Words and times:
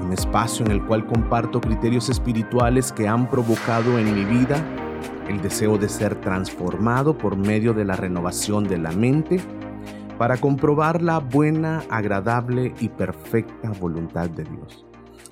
un 0.00 0.12
espacio 0.12 0.64
en 0.66 0.72
el 0.72 0.84
cual 0.84 1.06
comparto 1.06 1.60
criterios 1.60 2.08
espirituales 2.08 2.92
que 2.92 3.08
han 3.08 3.28
provocado 3.30 3.98
en 3.98 4.14
mi 4.14 4.24
vida 4.24 4.64
el 5.28 5.40
deseo 5.40 5.78
de 5.78 5.88
ser 5.88 6.20
transformado 6.20 7.16
por 7.16 7.36
medio 7.36 7.72
de 7.72 7.84
la 7.84 7.96
renovación 7.96 8.64
de 8.64 8.78
la 8.78 8.92
mente 8.92 9.40
para 10.18 10.36
comprobar 10.36 11.02
la 11.02 11.18
buena, 11.18 11.82
agradable 11.90 12.74
y 12.80 12.88
perfecta 12.88 13.70
voluntad 13.72 14.30
de 14.30 14.44
Dios. 14.44 14.84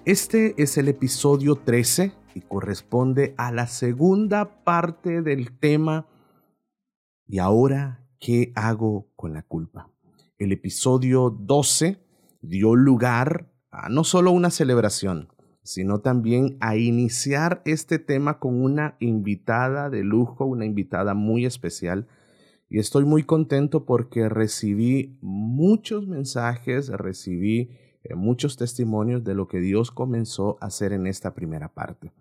Este 0.04 0.54
es 0.60 0.78
el 0.78 0.88
episodio 0.88 1.56
13 1.56 2.12
y 2.34 2.40
corresponde 2.40 3.34
a 3.36 3.52
la 3.52 3.66
segunda 3.66 4.64
parte 4.64 5.22
del 5.22 5.58
tema 5.58 6.06
¿Y 7.26 7.38
ahora 7.38 8.04
qué 8.18 8.52
hago 8.54 9.08
con 9.16 9.32
la 9.32 9.42
culpa? 9.42 9.90
El 10.38 10.52
episodio 10.52 11.30
12 11.30 11.98
dio 12.42 12.74
lugar 12.74 13.51
a 13.72 13.88
no 13.88 14.04
solo 14.04 14.30
una 14.30 14.50
celebración, 14.50 15.28
sino 15.62 16.00
también 16.00 16.58
a 16.60 16.76
iniciar 16.76 17.62
este 17.64 17.98
tema 17.98 18.38
con 18.38 18.62
una 18.62 18.96
invitada 19.00 19.90
de 19.90 20.04
lujo, 20.04 20.44
una 20.44 20.66
invitada 20.66 21.14
muy 21.14 21.46
especial. 21.46 22.06
Y 22.68 22.78
estoy 22.78 23.04
muy 23.04 23.24
contento 23.24 23.84
porque 23.84 24.28
recibí 24.28 25.16
muchos 25.20 26.06
mensajes, 26.06 26.88
recibí 26.88 27.70
eh, 28.04 28.14
muchos 28.14 28.56
testimonios 28.56 29.24
de 29.24 29.34
lo 29.34 29.48
que 29.48 29.60
Dios 29.60 29.90
comenzó 29.90 30.58
a 30.60 30.66
hacer 30.66 30.92
en 30.92 31.06
esta 31.06 31.34
primera 31.34 31.68
parte. 31.68 32.12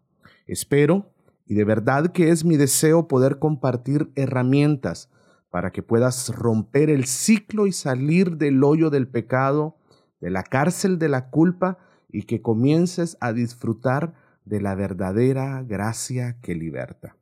Espero 0.45 1.13
y 1.45 1.53
de 1.55 1.63
verdad 1.63 2.11
que 2.11 2.29
es 2.29 2.45
mi 2.45 2.57
deseo 2.57 3.07
poder 3.07 3.39
compartir 3.39 4.11
herramientas 4.15 5.09
para 5.49 5.71
que 5.71 5.81
puedas 5.81 6.35
romper 6.35 6.89
el 6.89 7.05
ciclo 7.05 7.65
y 7.65 7.71
salir 7.71 8.37
del 8.37 8.63
hoyo 8.63 8.89
del 8.89 9.07
pecado, 9.07 9.77
de 10.19 10.29
la 10.29 10.43
cárcel 10.43 10.99
de 10.99 11.09
la 11.09 11.29
culpa 11.29 11.77
y 12.07 12.23
que 12.23 12.41
comiences 12.41 13.17
a 13.19 13.33
disfrutar 13.33 14.13
de 14.45 14.61
la 14.61 14.75
verdadera 14.75 15.63
gracia 15.63 16.39
que 16.41 16.55
liberta. 16.55 17.18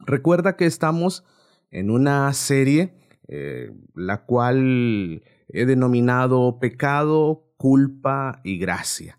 Recuerda 0.00 0.56
que 0.56 0.66
estamos 0.66 1.24
en 1.70 1.90
una 1.90 2.32
serie 2.32 2.94
eh, 3.30 3.70
la 3.94 4.24
cual 4.24 5.22
he 5.48 5.66
denominado 5.66 6.58
pecado, 6.58 7.44
culpa 7.58 8.40
y 8.42 8.58
gracia. 8.58 9.18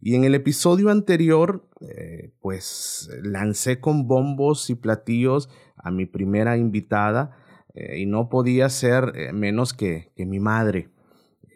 Y 0.00 0.14
en 0.14 0.22
el 0.22 0.36
episodio 0.36 0.90
anterior, 0.90 1.68
eh, 1.80 2.30
pues 2.40 3.10
lancé 3.20 3.80
con 3.80 4.06
bombos 4.06 4.70
y 4.70 4.76
platillos 4.76 5.48
a 5.76 5.90
mi 5.90 6.06
primera 6.06 6.56
invitada 6.56 7.36
eh, 7.74 7.98
y 7.98 8.06
no 8.06 8.28
podía 8.28 8.68
ser 8.68 9.32
menos 9.32 9.72
que, 9.72 10.12
que, 10.14 10.24
mi 10.24 10.38
madre, 10.38 10.90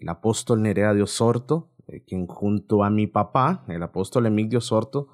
el 0.00 0.08
apóstol 0.08 0.62
Nerea 0.62 0.94
de 0.94 1.02
Osorto, 1.02 1.70
quien 2.08 2.26
junto 2.26 2.82
a 2.82 2.90
mi 2.90 3.06
papá, 3.06 3.64
el 3.68 3.82
apóstol 3.82 4.26
Emil 4.26 4.48
de 4.48 4.56
Osorto, 4.56 5.08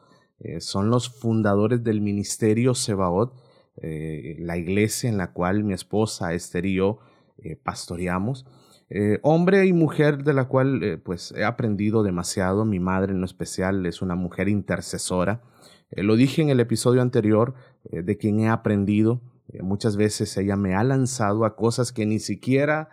son 0.61 0.89
los 0.89 1.09
fundadores 1.09 1.83
del 1.83 2.01
ministerio 2.01 2.73
Sebaot, 2.73 3.35
eh, 3.81 4.37
la 4.39 4.57
iglesia 4.57 5.09
en 5.09 5.19
la 5.19 5.33
cual 5.33 5.63
mi 5.63 5.73
esposa 5.73 6.33
Esther 6.33 6.67
y 6.67 6.75
yo 6.75 6.99
eh, 7.39 7.57
pastoreamos. 7.57 8.47
Eh, 8.91 9.21
hombre 9.23 9.67
y 9.67 9.73
mujer 9.73 10.25
de 10.25 10.33
la 10.33 10.47
cual 10.47 11.01
pues 11.05 11.33
he 11.37 11.45
aprendido 11.45 12.03
demasiado. 12.03 12.65
Mi 12.65 12.81
madre 12.81 13.13
en 13.13 13.21
lo 13.21 13.27
especial 13.27 13.87
es 13.87 14.03
una 14.03 14.15
mujer 14.15 14.49
intercesora. 14.49 15.43
lo 15.91 16.17
dije 16.17 16.43
en 16.43 16.51
el 16.51 16.61
episodio 16.61 17.03
anterior 17.03 17.55
de 17.91 18.17
quien 18.17 18.41
he 18.41 18.49
aprendido. 18.49 19.21
muchas 19.61 19.97
veces 19.97 20.37
ella 20.37 20.57
me 20.57 20.75
ha 20.75 20.85
lanzado 20.85 21.45
a 21.45 21.55
cosas 21.57 21.93
que 21.93 22.07
ni 22.07 22.19
siquiera 22.19 22.89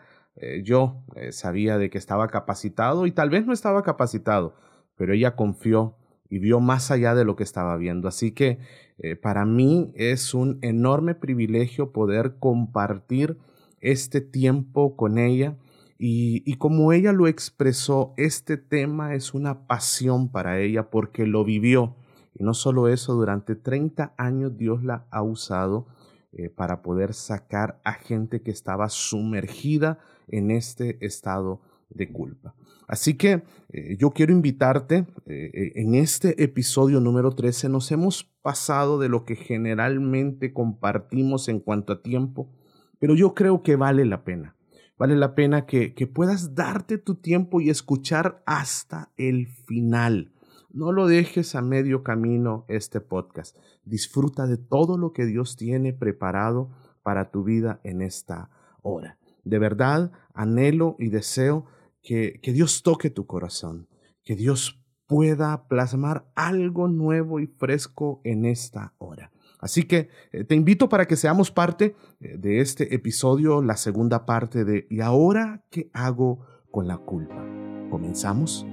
yo 0.63 1.03
sabía 1.31 1.77
de 1.77 1.89
que 1.89 1.97
estaba 1.97 2.27
capacitado 2.27 3.05
y 3.05 3.11
tal 3.11 3.29
vez 3.29 3.45
no 3.45 3.53
estaba 3.53 3.83
capacitado, 3.83 4.53
pero 4.97 5.13
ella 5.13 5.35
confió 5.35 5.95
y 6.29 6.39
vio 6.39 6.59
más 6.59 6.91
allá 6.91 7.15
de 7.15 7.25
lo 7.25 7.35
que 7.35 7.43
estaba 7.43 7.77
viendo. 7.77 8.07
Así 8.07 8.31
que 8.31 8.59
eh, 8.97 9.15
para 9.15 9.45
mí 9.45 9.91
es 9.95 10.33
un 10.33 10.59
enorme 10.61 11.15
privilegio 11.15 11.91
poder 11.91 12.37
compartir 12.39 13.37
este 13.81 14.21
tiempo 14.21 14.95
con 14.95 15.17
ella 15.17 15.57
y, 15.97 16.57
como 16.57 16.91
ella 16.91 17.13
lo 17.13 17.27
expresó, 17.27 18.13
este 18.17 18.57
tema 18.57 19.15
es 19.15 19.33
una 19.33 19.65
pasión 19.65 20.29
para 20.29 20.59
ella 20.59 20.89
porque 20.89 21.25
lo 21.25 21.45
vivió. 21.45 21.95
Y 22.33 22.43
no 22.43 22.53
solo 22.53 22.89
eso, 22.89 23.13
durante 23.13 23.55
30 23.55 24.13
años 24.17 24.57
Dios 24.57 24.83
la 24.83 25.07
ha 25.09 25.21
usado 25.21 25.87
eh, 26.33 26.49
para 26.49 26.81
poder 26.81 27.13
sacar 27.13 27.79
a 27.85 27.93
gente 27.93 28.41
que 28.41 28.51
estaba 28.51 28.89
sumergida 28.89 29.99
en 30.27 30.51
este 30.51 31.03
estado 31.05 31.61
de 31.89 32.11
culpa. 32.11 32.55
Así 32.87 33.15
que 33.15 33.43
eh, 33.69 33.97
yo 33.97 34.11
quiero 34.11 34.31
invitarte, 34.31 35.07
eh, 35.25 35.51
eh, 35.53 35.71
en 35.75 35.95
este 35.95 36.43
episodio 36.43 36.99
número 36.99 37.31
13 37.31 37.69
nos 37.69 37.91
hemos 37.91 38.23
pasado 38.41 38.99
de 38.99 39.09
lo 39.09 39.25
que 39.25 39.35
generalmente 39.35 40.53
compartimos 40.53 41.47
en 41.49 41.59
cuanto 41.59 41.93
a 41.93 42.01
tiempo, 42.01 42.51
pero 42.99 43.15
yo 43.15 43.33
creo 43.33 43.63
que 43.63 43.75
vale 43.75 44.05
la 44.05 44.23
pena. 44.23 44.55
Vale 44.97 45.17
la 45.17 45.35
pena 45.35 45.65
que, 45.65 45.93
que 45.93 46.07
puedas 46.07 46.55
darte 46.55 46.97
tu 46.97 47.15
tiempo 47.15 47.59
y 47.59 47.69
escuchar 47.69 48.41
hasta 48.45 49.11
el 49.17 49.47
final. 49.47 50.31
No 50.71 50.91
lo 50.93 51.07
dejes 51.07 51.55
a 51.55 51.61
medio 51.61 52.03
camino 52.03 52.65
este 52.69 53.01
podcast. 53.01 53.57
Disfruta 53.83 54.47
de 54.47 54.57
todo 54.57 54.97
lo 54.97 55.11
que 55.11 55.25
Dios 55.25 55.57
tiene 55.57 55.91
preparado 55.91 56.69
para 57.03 57.29
tu 57.29 57.43
vida 57.43 57.79
en 57.83 58.01
esta 58.01 58.49
hora. 58.81 59.17
De 59.43 59.59
verdad, 59.59 60.11
anhelo 60.33 60.95
y 60.97 61.09
deseo 61.09 61.65
que, 62.05 62.39
Dios 62.53 62.83
toque 62.83 63.09
tu 63.09 63.25
corazón, 63.25 63.89
que 64.23 64.35
Dios 64.35 64.79
pueda 65.07 65.67
plasmar 65.67 66.31
algo 66.35 66.87
nuevo 66.87 67.39
y 67.39 67.47
fresco 67.47 68.21
en 68.23 68.45
esta 68.45 68.93
hora. 68.99 69.31
Así 69.59 69.83
que 69.83 70.09
eh, 70.31 70.43
te 70.43 70.53
invito 70.53 70.87
para 70.87 71.07
que 71.07 71.15
seamos 71.15 71.49
parte 71.49 71.95
eh, 72.19 72.37
de 72.37 72.61
este 72.61 72.93
episodio, 72.93 73.61
la 73.61 73.75
segunda 73.75 74.25
parte 74.25 74.63
de 74.63 74.85
¿Y 74.89 75.01
ahora 75.01 75.65
qué 75.71 75.89
hago 75.93 76.45
con 76.69 76.87
la 76.87 76.97
culpa? 76.97 77.43
¿Comenzamos? 77.89 78.65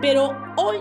Pero 0.00 0.30
hoy 0.56 0.78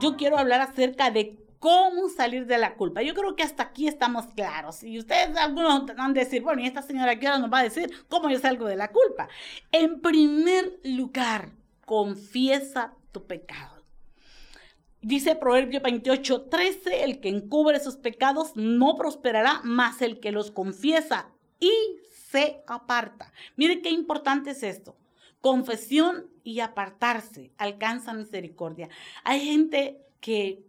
yo 0.00 0.16
quiero 0.16 0.38
hablar 0.38 0.60
acerca 0.60 1.10
de 1.10 1.43
cómo 1.64 2.10
salir 2.10 2.44
de 2.44 2.58
la 2.58 2.74
culpa. 2.74 3.00
Yo 3.00 3.14
creo 3.14 3.36
que 3.36 3.42
hasta 3.42 3.62
aquí 3.62 3.88
estamos 3.88 4.26
claros. 4.34 4.82
Y 4.82 4.98
ustedes, 4.98 5.34
algunos 5.38 5.86
van 5.86 6.10
a 6.10 6.12
decir, 6.12 6.42
bueno, 6.42 6.60
¿y 6.60 6.66
esta 6.66 6.82
señora 6.82 7.18
qué 7.18 7.26
nos 7.26 7.50
va 7.50 7.60
a 7.60 7.62
decir 7.62 7.90
cómo 8.10 8.28
yo 8.28 8.38
salgo 8.38 8.66
de 8.66 8.76
la 8.76 8.88
culpa? 8.88 9.30
En 9.72 10.02
primer 10.02 10.78
lugar, 10.84 11.52
confiesa 11.86 12.92
tu 13.12 13.26
pecado. 13.26 13.82
Dice 15.00 15.36
Proverbio 15.36 15.80
28, 15.80 16.42
13, 16.50 17.02
el 17.02 17.20
que 17.22 17.30
encubre 17.30 17.80
sus 17.80 17.96
pecados 17.96 18.54
no 18.56 18.94
prosperará, 18.94 19.62
más 19.64 20.02
el 20.02 20.20
que 20.20 20.32
los 20.32 20.50
confiesa 20.50 21.30
y 21.60 21.72
se 22.30 22.62
aparta. 22.66 23.32
Mire 23.56 23.80
qué 23.80 23.88
importante 23.88 24.50
es 24.50 24.62
esto. 24.62 24.98
Confesión 25.40 26.26
y 26.42 26.60
apartarse 26.60 27.52
alcanza 27.56 28.12
misericordia. 28.12 28.90
Hay 29.24 29.40
gente 29.40 30.04
que 30.20 30.62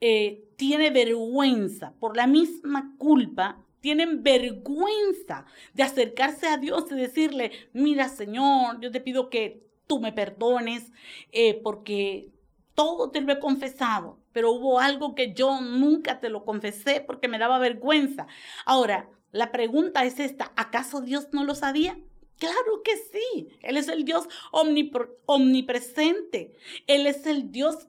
eh, 0.00 0.44
tiene 0.56 0.90
vergüenza 0.90 1.94
por 2.00 2.16
la 2.16 2.26
misma 2.26 2.94
culpa, 2.98 3.64
tienen 3.80 4.22
vergüenza 4.22 5.46
de 5.74 5.82
acercarse 5.82 6.46
a 6.48 6.58
Dios 6.58 6.84
y 6.90 6.94
decirle, 6.94 7.50
mira 7.72 8.08
Señor, 8.08 8.80
yo 8.80 8.90
te 8.90 9.00
pido 9.00 9.30
que 9.30 9.62
tú 9.86 10.00
me 10.00 10.12
perdones 10.12 10.92
eh, 11.32 11.60
porque 11.62 12.30
todo 12.74 13.10
te 13.10 13.20
lo 13.20 13.32
he 13.32 13.40
confesado, 13.40 14.18
pero 14.32 14.52
hubo 14.52 14.80
algo 14.80 15.14
que 15.14 15.34
yo 15.34 15.60
nunca 15.60 16.20
te 16.20 16.28
lo 16.28 16.44
confesé 16.44 17.00
porque 17.00 17.28
me 17.28 17.38
daba 17.38 17.58
vergüenza. 17.58 18.26
Ahora, 18.64 19.08
La 19.32 19.52
pregunta 19.52 20.04
es 20.04 20.18
esta, 20.18 20.52
¿acaso 20.56 21.00
Dios 21.00 21.28
no 21.32 21.44
lo 21.44 21.54
sabía? 21.54 21.96
Claro 22.38 22.82
que 22.82 22.96
sí, 22.96 23.48
Él 23.62 23.76
es 23.76 23.86
el 23.88 24.04
Dios 24.04 24.28
omnipresente, 25.26 26.56
Él 26.86 27.06
es 27.06 27.26
el 27.26 27.52
Dios 27.52 27.86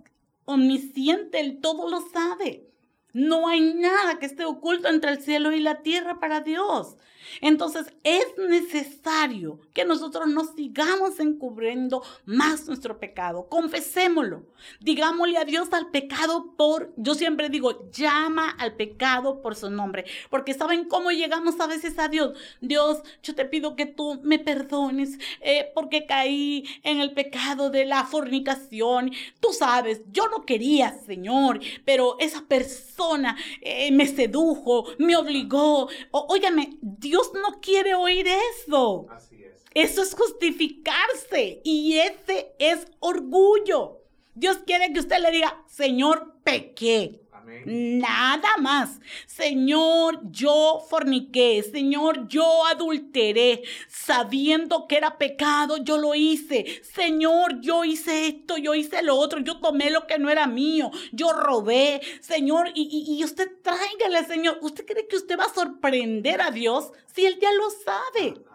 omnisciente, 0.52 1.40
Él 1.40 1.60
todo 1.62 1.90
lo 1.90 2.02
sabe. 2.10 2.68
No 3.14 3.48
hay 3.48 3.74
nada 3.74 4.20
que 4.20 4.26
esté 4.26 4.46
oculto 4.46 4.88
entre 4.88 5.12
el 5.12 5.22
cielo 5.22 5.52
y 5.52 5.60
la 5.60 5.82
tierra 5.82 6.20
para 6.20 6.42
Dios. 6.42 6.98
Entonces 7.40 7.94
es 8.04 8.26
necesario 8.38 9.60
que 9.74 9.86
nosotros 9.86 10.28
nos 10.28 10.54
sigamos 10.56 11.20
encubriendo 11.20 12.04
más 12.26 12.68
nuestro 12.68 13.00
pecado. 13.00 13.48
Confesémoslo. 13.50 14.44
Digámosle 14.80 15.38
a 15.38 15.46
Dios 15.46 15.72
al 15.74 15.90
pecado 15.92 16.54
por, 16.58 16.94
yo 16.98 17.14
siempre 17.16 17.50
digo, 17.50 17.90
llama 17.92 18.50
al 18.52 18.76
pecado 18.76 19.42
por 19.42 19.56
su 19.56 19.70
nombre. 19.70 20.06
Porque 20.30 20.54
saben 20.54 20.86
cómo 20.86 21.12
llegamos 21.12 21.60
a 21.60 21.68
veces 21.68 21.98
a 22.00 22.08
Dios. 22.08 22.38
Dios, 22.60 23.02
yo 23.24 23.36
te 23.36 23.46
pido 23.46 23.76
que 23.76 23.86
tú 23.86 24.20
me 24.24 24.40
perdones 24.40 25.18
eh, 25.42 25.72
porque 25.74 26.06
caí 26.06 26.66
en 26.84 27.00
el 27.00 27.14
pecado 27.14 27.70
de 27.70 27.86
la 27.86 28.04
fornicación. 28.06 29.12
Tú 29.40 29.50
sabes, 29.54 30.02
yo 30.12 30.28
no 30.30 30.46
quería, 30.46 30.98
Señor, 31.06 31.60
pero 31.86 32.18
esa 32.20 32.42
persona 32.46 33.38
eh, 33.62 33.92
me 33.92 34.08
sedujo, 34.08 34.86
me 34.98 35.16
obligó. 35.16 35.90
óigame, 36.12 36.78
Dios 36.82 37.11
Dios 37.12 37.34
no 37.34 37.60
quiere 37.60 37.94
oír 37.94 38.26
eso. 38.26 39.06
Así 39.10 39.44
es. 39.44 39.66
Eso 39.74 40.02
es 40.02 40.16
justificarse 40.16 41.60
y 41.62 41.98
ese 41.98 42.56
es 42.58 42.88
orgullo. 43.02 44.00
Dios 44.34 44.60
quiere 44.66 44.94
que 44.94 45.02
usted 45.02 45.20
le 45.20 45.32
diga, 45.32 45.62
Señor, 45.68 46.36
pequé. 46.46 47.21
Nada 47.66 48.58
más. 48.60 49.00
Señor, 49.26 50.20
yo 50.32 50.86
forniqué. 50.90 51.64
Señor, 51.64 52.28
yo 52.28 52.66
adulteré. 52.66 53.64
Sabiendo 53.88 54.88
que 54.88 54.98
era 54.98 55.18
pecado, 55.18 55.78
yo 55.78 55.98
lo 55.98 56.16
hice. 56.16 56.82
Señor, 56.84 57.62
yo 57.62 57.84
hice 57.84 58.28
esto, 58.28 58.58
yo 58.58 58.76
hice 58.76 59.02
lo 59.04 59.16
otro. 59.16 59.40
Yo 59.40 59.60
tomé 59.60 59.90
lo 59.90 60.08
que 60.08 60.20
no 60.20 60.30
era 60.30 60.48
mío. 60.48 60.92
Yo 61.12 61.34
robé. 61.34 62.02
Señor, 62.22 62.72
y, 62.74 63.18
y 63.18 63.24
usted 63.24 63.50
tráigale, 63.62 64.26
Señor. 64.26 64.60
¿Usted 64.62 64.86
cree 64.86 65.08
que 65.08 65.18
usted 65.18 65.40
va 65.40 65.46
a 65.46 65.54
sorprender 65.54 66.42
a 66.42 66.52
Dios 66.52 66.92
si 67.14 67.26
Él 67.26 67.38
ya 67.40 67.52
lo 67.54 67.70
sabe? 67.70 68.51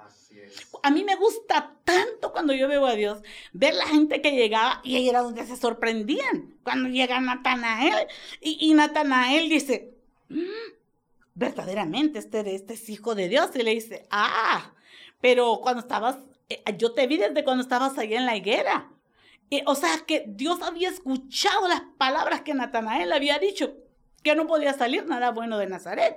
A 0.83 0.91
mí 0.91 1.05
me 1.05 1.17
gusta 1.17 1.75
tanto 1.85 2.33
cuando 2.33 2.53
yo 2.53 2.69
veo 2.69 2.87
a 2.87 2.95
Dios, 2.95 3.19
ver 3.53 3.75
la 3.75 3.87
gente 3.87 4.21
que 4.21 4.33
llegaba 4.33 4.81
y 4.85 4.97
ahí 4.97 5.09
era 5.09 5.23
donde 5.23 5.47
se 5.47 5.57
sorprendían. 5.57 6.55
Cuando 6.63 6.89
llega 6.89 7.21
Natanael 7.21 8.07
y, 8.41 8.59
y 8.61 8.75
Natanael 8.75 9.49
dice, 9.49 9.95
mm, 10.29 10.77
verdaderamente 11.37 12.19
este, 12.19 12.55
este 12.55 12.75
es 12.75 12.89
hijo 12.89 13.15
de 13.15 13.29
Dios. 13.29 13.51
Y 13.55 13.63
le 13.63 13.73
dice, 13.73 14.07
ah, 14.11 14.73
pero 15.21 15.61
cuando 15.63 15.81
estabas, 15.81 16.19
eh, 16.49 16.63
yo 16.79 16.93
te 16.93 17.07
vi 17.07 17.19
desde 17.19 17.45
cuando 17.45 17.63
estabas 17.63 17.97
ahí 17.99 18.15
en 18.15 18.27
la 18.27 18.37
higuera. 18.37 18.91
o 19.67 19.75
sea 19.77 20.01
que 20.07 20.25
Dios 20.27 20.63
había 20.63 20.89
escuchado 20.89 21.69
las 21.69 21.83
palabras 21.99 22.41
que 22.41 22.55
Natanael 22.55 23.13
había 23.13 23.39
dicho, 23.39 23.75
que 24.25 24.35
no 24.35 24.47
podía 24.47 24.73
salir 24.73 25.07
nada 25.07 25.31
bueno 25.31 25.59
de 25.59 25.69
Nazaret. 25.69 26.17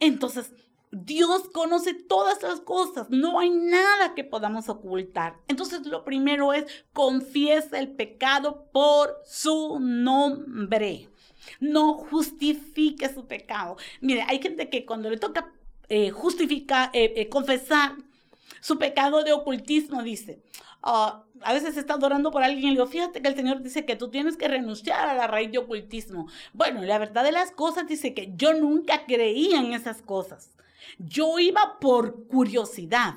Entonces, 0.00 0.52
Dios 0.94 1.48
conoce 1.52 1.92
todas 1.92 2.42
las 2.42 2.60
cosas, 2.60 3.10
no 3.10 3.40
hay 3.40 3.50
nada 3.50 4.14
que 4.14 4.22
podamos 4.22 4.68
ocultar. 4.68 5.36
Entonces 5.48 5.86
lo 5.86 6.04
primero 6.04 6.52
es 6.52 6.66
confiesa 6.92 7.78
el 7.78 7.90
pecado 7.90 8.66
por 8.72 9.20
su 9.26 9.80
nombre. 9.80 11.08
No 11.58 11.94
justifique 11.94 13.12
su 13.12 13.26
pecado. 13.26 13.76
Mire, 14.00 14.24
hay 14.28 14.40
gente 14.40 14.70
que 14.70 14.86
cuando 14.86 15.10
le 15.10 15.18
toca 15.18 15.52
eh, 15.88 16.10
justificar, 16.10 16.90
eh, 16.92 17.12
eh, 17.16 17.28
confesar 17.28 17.96
su 18.60 18.78
pecado 18.78 19.24
de 19.24 19.32
ocultismo, 19.32 20.02
dice, 20.02 20.40
ah, 20.82 21.24
a 21.40 21.52
veces 21.52 21.76
está 21.76 21.94
adorando 21.94 22.30
por 22.30 22.42
alguien 22.42 22.64
y 22.64 22.68
le 22.68 22.72
digo, 22.72 22.86
fíjate 22.86 23.20
que 23.20 23.28
el 23.28 23.34
Señor 23.34 23.62
dice 23.62 23.84
que 23.84 23.96
tú 23.96 24.08
tienes 24.08 24.36
que 24.36 24.48
renunciar 24.48 25.08
a 25.08 25.14
la 25.14 25.26
raíz 25.26 25.50
de 25.50 25.58
ocultismo. 25.58 26.28
Bueno, 26.52 26.82
la 26.82 26.98
verdad 26.98 27.24
de 27.24 27.32
las 27.32 27.50
cosas 27.50 27.86
dice 27.86 28.14
que 28.14 28.32
yo 28.36 28.54
nunca 28.54 29.04
creía 29.06 29.58
en 29.58 29.72
esas 29.72 30.00
cosas. 30.00 30.50
Yo 30.98 31.38
iba 31.38 31.78
por 31.80 32.26
curiosidad 32.26 33.14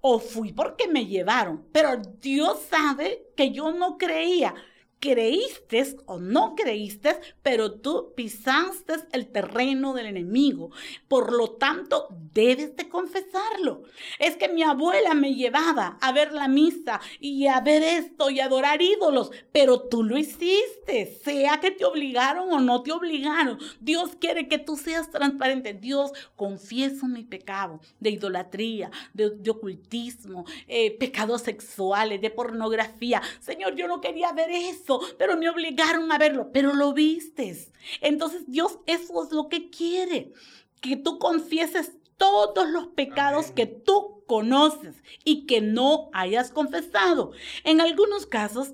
o 0.00 0.18
fui 0.18 0.52
porque 0.52 0.88
me 0.88 1.06
llevaron, 1.06 1.66
pero 1.72 1.96
Dios 2.20 2.60
sabe 2.70 3.26
que 3.36 3.50
yo 3.50 3.72
no 3.72 3.98
creía 3.98 4.54
creíste 5.04 5.96
o 6.06 6.18
no 6.18 6.54
creíste, 6.54 7.18
pero 7.42 7.72
tú 7.72 8.14
pisaste 8.16 8.94
el 9.12 9.26
terreno 9.26 9.92
del 9.92 10.06
enemigo. 10.06 10.70
Por 11.08 11.30
lo 11.32 11.50
tanto, 11.50 12.08
debes 12.32 12.74
de 12.74 12.88
confesarlo. 12.88 13.82
Es 14.18 14.36
que 14.36 14.48
mi 14.48 14.62
abuela 14.62 15.12
me 15.12 15.34
llevaba 15.34 15.98
a 16.00 16.12
ver 16.12 16.32
la 16.32 16.48
misa 16.48 17.02
y 17.20 17.48
a 17.48 17.60
ver 17.60 17.82
esto 17.82 18.30
y 18.30 18.40
adorar 18.40 18.80
ídolos, 18.80 19.30
pero 19.52 19.82
tú 19.82 20.04
lo 20.04 20.16
hiciste, 20.16 21.20
sea 21.22 21.60
que 21.60 21.70
te 21.70 21.84
obligaron 21.84 22.50
o 22.50 22.60
no 22.60 22.82
te 22.82 22.92
obligaron. 22.92 23.58
Dios 23.80 24.16
quiere 24.18 24.48
que 24.48 24.58
tú 24.58 24.76
seas 24.76 25.10
transparente. 25.10 25.74
Dios, 25.74 26.12
confieso 26.34 27.06
mi 27.08 27.24
pecado 27.24 27.80
de 28.00 28.10
idolatría, 28.10 28.90
de, 29.12 29.50
ocultismo, 29.50 30.46
eh, 30.66 30.96
pecados 30.96 31.42
sexuales, 31.42 32.22
de 32.22 32.30
pornografía. 32.30 33.20
Señor, 33.40 33.74
yo 33.74 33.86
no 33.86 34.00
quería 34.00 34.32
ver 34.32 34.50
eso 34.50 34.93
pero 35.18 35.36
me 35.36 35.48
obligaron 35.48 36.10
a 36.12 36.18
verlo, 36.18 36.50
pero 36.52 36.74
lo 36.74 36.92
vistes. 36.92 37.72
Entonces 38.00 38.44
Dios 38.46 38.78
eso 38.86 39.24
es 39.24 39.32
lo 39.32 39.48
que 39.48 39.70
quiere, 39.70 40.32
que 40.80 40.96
tú 40.96 41.18
confieses 41.18 41.92
todos 42.16 42.68
los 42.68 42.88
pecados 42.88 43.50
que 43.50 43.66
tú 43.66 44.24
conoces 44.26 44.96
y 45.24 45.46
que 45.46 45.60
no 45.60 46.10
hayas 46.12 46.50
confesado. 46.50 47.32
En 47.64 47.80
algunos 47.80 48.26
casos, 48.26 48.72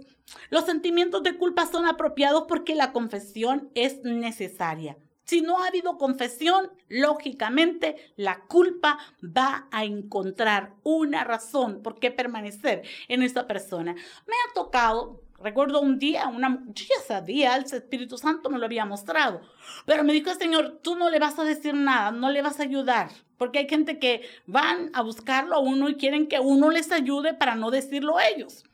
los 0.51 0.65
sentimientos 0.65 1.23
de 1.23 1.37
culpa 1.37 1.67
son 1.67 1.87
apropiados 1.87 2.45
porque 2.49 2.75
la 2.75 2.93
confesión 2.93 3.71
es 3.75 4.03
necesaria. 4.03 4.97
Si 5.25 5.43
no 5.43 5.63
ha 5.63 5.69
habido 5.69 5.97
confesión, 5.97 6.73
lógicamente 6.89 8.13
la 8.17 8.41
culpa 8.47 8.99
va 9.25 9.69
a 9.71 9.85
encontrar 9.85 10.75
una 10.83 11.23
razón 11.23 11.83
por 11.83 12.01
qué 12.01 12.11
permanecer 12.11 12.83
en 13.07 13.23
esa 13.23 13.47
persona. 13.47 13.95
Me 13.95 14.35
ha 14.35 14.55
tocado 14.55 15.23
Recuerdo 15.43 15.81
un 15.81 15.99
día, 15.99 16.29
una, 16.29 16.63
yo 16.67 16.85
ya 16.85 17.03
sabía, 17.07 17.57
el 17.57 17.65
Espíritu 17.65 18.19
Santo 18.19 18.51
me 18.51 18.59
lo 18.59 18.67
había 18.67 18.85
mostrado, 18.85 19.41
pero 19.87 20.05
me 20.05 20.13
dijo 20.13 20.31
el 20.31 20.37
Señor, 20.37 20.81
tú 20.83 20.97
no 20.97 21.09
le 21.09 21.19
vas 21.19 21.39
a 21.39 21.45
decir 21.45 21.73
nada, 21.73 22.11
no 22.11 22.31
le 22.31 22.43
vas 22.43 22.61
a 22.61 22.65
ayudar, 22.65 23.09
porque 23.39 23.61
hay 23.61 23.69
gente 23.69 23.99
que 23.99 24.23
van 24.47 24.91
a 24.93 25.01
buscarlo 25.01 25.55
a 25.55 25.61
uno 25.61 25.89
y 25.89 25.95
quieren 25.95 26.27
que 26.27 26.41
uno 26.41 26.71
les 26.71 26.93
ayude 26.93 27.33
para 27.33 27.55
no 27.55 27.71
decirlo 27.71 28.19
a 28.19 28.29
ellos. 28.29 28.65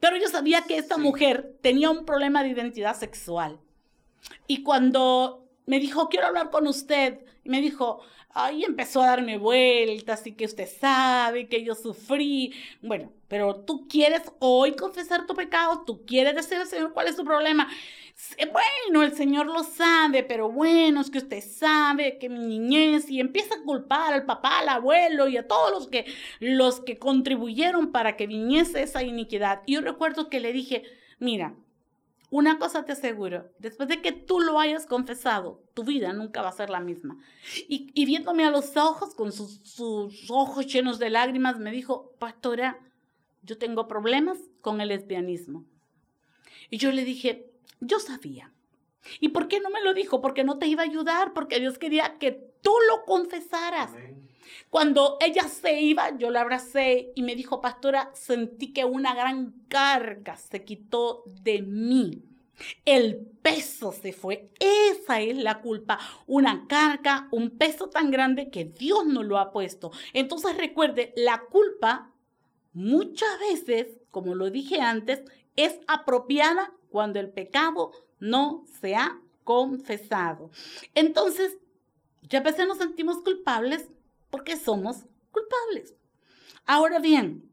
Pero 0.00 0.16
yo 0.16 0.28
sabía 0.28 0.62
que 0.62 0.78
esta 0.78 0.96
mujer 0.96 1.58
tenía 1.60 1.90
un 1.90 2.06
problema 2.06 2.42
de 2.42 2.48
identidad 2.48 2.96
sexual. 2.96 3.60
Y 4.46 4.62
cuando 4.62 5.46
me 5.66 5.78
dijo, 5.78 6.08
quiero 6.08 6.26
hablar 6.26 6.50
con 6.50 6.66
usted, 6.66 7.24
y 7.44 7.48
me 7.48 7.60
dijo, 7.60 8.00
ahí 8.34 8.64
empezó 8.64 9.02
a 9.02 9.08
darme 9.08 9.38
vueltas 9.38 10.26
y 10.26 10.32
que 10.32 10.44
usted 10.44 10.68
sabe 10.68 11.48
que 11.48 11.64
yo 11.64 11.74
sufrí. 11.74 12.52
Bueno, 12.80 13.12
pero 13.28 13.56
tú 13.56 13.88
quieres 13.88 14.22
hoy 14.38 14.72
confesar 14.72 15.26
tu 15.26 15.34
pecado, 15.34 15.82
tú 15.86 16.04
quieres 16.06 16.34
decir 16.34 16.58
al 16.58 16.66
Señor 16.66 16.92
cuál 16.92 17.08
es 17.08 17.16
tu 17.16 17.24
problema. 17.24 17.68
Bueno, 18.52 19.02
el 19.02 19.16
Señor 19.16 19.46
lo 19.46 19.64
sabe, 19.64 20.22
pero 20.22 20.50
bueno, 20.50 21.00
es 21.00 21.10
que 21.10 21.18
usted 21.18 21.42
sabe 21.42 22.18
que 22.18 22.28
mi 22.28 22.38
niñez 22.38 23.10
y 23.10 23.20
empieza 23.20 23.56
a 23.56 23.62
culpar 23.62 24.12
al 24.12 24.26
papá, 24.26 24.60
al 24.60 24.68
abuelo 24.68 25.28
y 25.28 25.36
a 25.36 25.48
todos 25.48 25.70
los 25.70 25.88
que, 25.88 26.06
los 26.38 26.80
que 26.80 26.98
contribuyeron 26.98 27.90
para 27.90 28.16
que 28.16 28.26
viniese 28.26 28.82
esa 28.82 29.02
iniquidad. 29.02 29.62
Y 29.66 29.74
yo 29.74 29.80
recuerdo 29.80 30.28
que 30.28 30.40
le 30.40 30.52
dije, 30.52 30.84
mira, 31.18 31.54
una 32.32 32.58
cosa 32.58 32.86
te 32.86 32.92
aseguro, 32.92 33.50
después 33.58 33.90
de 33.90 34.00
que 34.00 34.10
tú 34.10 34.40
lo 34.40 34.58
hayas 34.58 34.86
confesado, 34.86 35.62
tu 35.74 35.84
vida 35.84 36.14
nunca 36.14 36.40
va 36.40 36.48
a 36.48 36.52
ser 36.52 36.70
la 36.70 36.80
misma. 36.80 37.18
Y, 37.68 38.06
viéndome 38.06 38.46
a 38.46 38.50
los 38.50 38.74
ojos, 38.78 39.14
con 39.14 39.32
sus, 39.32 39.60
ojos 40.30 40.66
llenos 40.66 40.98
de 40.98 41.10
lágrimas, 41.10 41.58
me 41.58 41.70
dijo, 41.70 42.14
pastora, 42.18 42.78
yo 43.42 43.58
tengo 43.58 43.86
problemas 43.86 44.38
con 44.62 44.80
el 44.80 44.88
lesbianismo. 44.88 45.66
Y 46.70 46.78
yo 46.78 46.90
le 46.90 47.04
dije, 47.04 47.50
yo 47.80 48.00
sabía. 48.00 48.50
¿Y 49.20 49.28
por 49.28 49.46
qué 49.46 49.60
no 49.60 49.68
me 49.68 49.82
lo 49.82 49.92
dijo? 49.92 50.22
Porque 50.22 50.42
no 50.42 50.56
te 50.56 50.68
iba 50.68 50.84
a 50.84 50.86
ayudar, 50.86 51.34
porque 51.34 51.60
Dios 51.60 51.76
quería 51.76 52.16
que 52.18 52.32
tú 52.62 52.72
lo 52.88 53.04
confesaras. 53.04 53.92
Cuando 54.70 55.16
ella 55.20 55.48
se 55.48 55.80
iba, 55.80 56.16
yo 56.18 56.30
la 56.30 56.40
abracé 56.40 57.12
y 57.14 57.22
me 57.22 57.34
dijo, 57.34 57.60
pastora, 57.60 58.10
sentí 58.14 58.72
que 58.72 58.84
una 58.84 59.14
gran 59.14 59.54
carga 59.68 60.36
se 60.36 60.64
quitó 60.64 61.24
de 61.26 61.62
mí. 61.62 62.22
El 62.84 63.16
peso 63.42 63.92
se 63.92 64.12
fue. 64.12 64.50
Esa 64.60 65.20
es 65.20 65.36
la 65.36 65.60
culpa. 65.60 65.98
Una 66.26 66.66
carga, 66.68 67.28
un 67.30 67.50
peso 67.50 67.88
tan 67.88 68.10
grande 68.10 68.50
que 68.50 68.64
Dios 68.64 69.06
nos 69.06 69.24
lo 69.24 69.38
ha 69.38 69.52
puesto. 69.52 69.90
Entonces 70.12 70.56
recuerde, 70.56 71.12
la 71.16 71.42
culpa 71.50 72.12
muchas 72.72 73.38
veces, 73.40 73.88
como 74.10 74.34
lo 74.34 74.50
dije 74.50 74.80
antes, 74.80 75.22
es 75.56 75.80
apropiada 75.86 76.72
cuando 76.90 77.20
el 77.20 77.30
pecado 77.30 77.92
no 78.20 78.64
se 78.80 78.94
ha 78.94 79.18
confesado. 79.44 80.50
Entonces, 80.94 81.58
ya 82.22 82.38
a 82.38 82.42
veces 82.42 82.66
nos 82.66 82.78
sentimos 82.78 83.18
culpables 83.18 83.88
porque 84.32 84.56
somos 84.56 85.04
culpables. 85.30 85.94
Ahora 86.64 86.98
bien, 86.98 87.48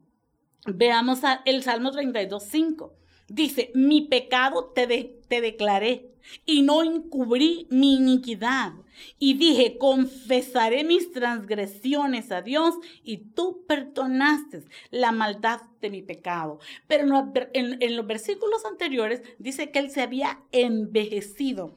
veamos 0.66 1.20
el 1.44 1.62
Salmo 1.62 1.92
32, 1.92 2.42
5. 2.42 2.94
Dice, 3.28 3.70
mi 3.74 4.02
pecado 4.08 4.72
te, 4.74 5.20
te 5.28 5.40
declaré 5.42 6.10
y 6.46 6.62
no 6.62 6.82
encubrí 6.82 7.68
mi 7.70 7.96
iniquidad. 7.96 8.72
Y 9.18 9.34
dije, 9.34 9.76
confesaré 9.78 10.82
mis 10.82 11.12
transgresiones 11.12 12.32
a 12.32 12.40
Dios 12.40 12.74
y 13.04 13.18
tú 13.18 13.64
perdonaste 13.68 14.64
la 14.90 15.12
maldad 15.12 15.60
de 15.82 15.90
mi 15.90 16.02
pecado. 16.02 16.60
Pero 16.88 17.32
en, 17.52 17.76
en 17.82 17.96
los 17.96 18.06
versículos 18.06 18.64
anteriores 18.64 19.22
dice 19.38 19.70
que 19.70 19.80
él 19.80 19.90
se 19.90 20.00
había 20.00 20.40
envejecido. 20.50 21.74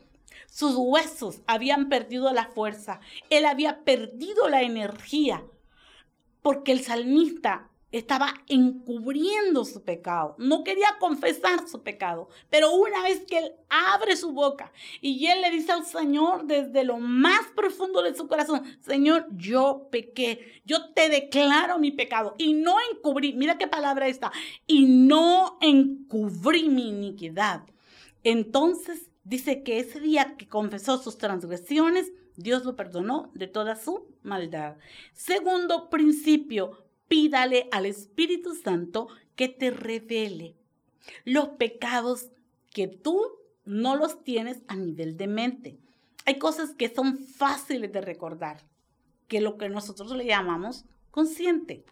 Sus 0.54 0.76
huesos 0.76 1.42
habían 1.48 1.90
perdido 1.90 2.32
la 2.32 2.46
fuerza. 2.46 3.00
Él 3.32 3.46
había 3.46 3.84
perdido 3.84 4.50
la 4.50 4.62
energía. 4.62 5.44
Porque 6.44 6.72
el 6.72 6.84
salmista 6.84 7.72
estaba 7.92 8.36
encubriendo 8.48 9.66
su 9.66 9.84
pecado, 9.84 10.36
no 10.38 10.64
quería 10.64 10.98
confesar 11.00 11.68
su 11.68 11.84
pecado, 11.84 12.28
pero 12.50 12.72
una 12.72 13.04
vez 13.04 13.24
que 13.26 13.38
él 13.38 13.52
abre 13.70 14.18
su 14.18 14.32
boca 14.32 14.72
y 15.00 15.28
él 15.28 15.42
le 15.42 15.52
dice 15.52 15.72
al 15.72 15.86
Señor 15.86 16.46
desde 16.46 16.84
lo 16.84 16.98
más 16.98 17.48
profundo 17.56 18.02
de 18.02 18.16
su 18.16 18.28
corazón, 18.28 18.64
Señor, 18.82 19.28
yo 19.36 19.88
pequé, 19.92 20.62
yo 20.66 20.92
te 20.94 21.08
declaro 21.10 21.78
mi 21.78 21.92
pecado 21.92 22.34
y 22.40 22.54
no 22.54 22.78
encubrí, 22.92 23.34
mira 23.34 23.60
qué 23.60 23.68
palabra 23.68 24.08
está, 24.08 24.32
y 24.66 24.86
no 24.86 25.58
encubrí 25.62 26.70
mi 26.70 26.90
iniquidad. 26.90 27.64
Entonces 28.24 29.12
dice 29.24 29.63
que 29.63 29.80
ese 29.80 30.00
día 30.00 30.36
que 30.38 30.48
confesó 30.48 30.98
sus 30.98 31.18
transgresiones, 31.18 32.12
Dios 32.36 32.65
lo 32.65 32.75
perdonó 32.75 33.32
de 33.34 33.48
toda 33.48 33.75
su 33.75 34.08
maldad. 34.24 34.77
Segundo 35.13 35.89
principio, 35.89 36.84
pídale 37.08 37.68
al 37.72 37.86
Espíritu 37.86 38.56
Santo 38.56 39.08
que 39.36 39.48
te 39.50 39.72
revele 39.72 40.56
los 41.25 41.50
pecados 41.50 42.30
que 42.72 42.88
tú 42.88 43.22
no 43.65 43.96
los 43.96 44.24
tienes 44.24 44.62
a 44.68 44.75
nivel 44.75 45.18
de 45.18 45.27
mente. 45.27 45.77
Hay 46.25 46.39
cosas 46.39 46.74
que 46.74 46.94
son 46.94 47.18
fáciles 47.20 47.92
de 47.92 48.01
recordar, 48.01 48.62
que 49.27 49.42
lo 49.42 49.58
que 49.58 49.70
nosotros 49.70 50.12
le 50.13 50.25
llamamos 50.25 50.86
consciente. 51.12 51.86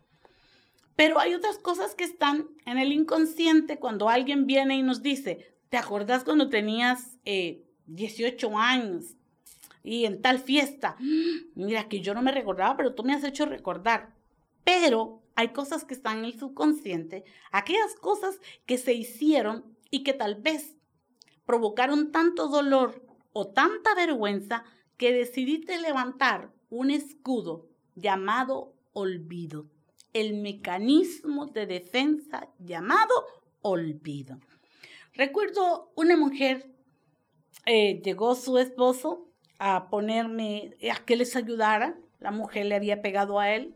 Pero 0.96 1.20
hay 1.20 1.34
otras 1.34 1.58
cosas 1.58 1.96
que 1.96 2.04
están 2.04 2.48
en 2.66 2.78
el 2.78 2.92
inconsciente 2.92 3.80
cuando 3.80 4.10
alguien 4.10 4.46
viene 4.46 4.76
y 4.76 4.84
nos 4.84 5.02
dice, 5.02 5.51
¿te 5.72 5.78
acordás 5.78 6.26
cuando 6.26 6.50
tenías 6.50 7.18
18 7.24 8.48
eh, 8.48 8.54
años 8.58 9.16
y 9.84 10.04
en 10.04 10.22
tal 10.22 10.38
fiesta? 10.38 10.98
Mira 11.56 11.88
que 11.88 12.02
yo 12.02 12.14
no 12.14 12.22
me 12.22 12.34
recordaba, 12.34 12.76
pero 12.76 12.94
tú 12.94 13.04
me 13.04 13.14
has 13.14 13.24
hecho 13.24 13.46
recordar. 13.46 14.14
Pero 14.66 15.24
hay 15.36 15.48
cosas 15.54 15.86
que 15.86 15.94
están 15.94 16.20
en 16.20 16.26
el 16.26 16.38
subconsciente, 16.38 17.24
aquellas 17.54 17.96
cosas 17.96 18.40
que 18.66 18.78
se 18.78 18.94
hicieron 18.94 19.78
y 19.90 20.04
que 20.04 20.14
tal 20.14 20.36
vez 20.36 20.76
provocaron 21.46 22.12
tanto 22.12 22.50
dolor 22.50 23.02
o 23.32 23.48
tanta 23.48 23.96
vergüenza 23.96 24.66
que 24.98 25.14
decidiste 25.14 25.80
levantar 25.80 26.52
un 26.70 26.92
escudo 26.92 27.70
llamado 27.96 28.74
olvido, 28.92 29.68
el 30.12 30.34
mecanismo 30.34 31.46
de 31.46 31.66
defensa 31.66 32.50
llamado 32.60 33.14
olvido. 33.62 34.38
Recuerdo 35.22 35.92
una 35.96 36.18
mujer, 36.18 36.66
eh, 37.68 38.02
llegó 38.04 38.34
su 38.34 38.58
esposo 38.58 39.30
a 39.60 39.88
ponerme, 39.88 40.76
a 40.92 41.06
que 41.06 41.16
les 41.16 41.36
ayudara, 41.36 41.96
la 42.20 42.32
mujer 42.32 42.66
le 42.66 42.74
había 42.74 43.04
pegado 43.04 43.40
a 43.40 43.54
él, 43.54 43.76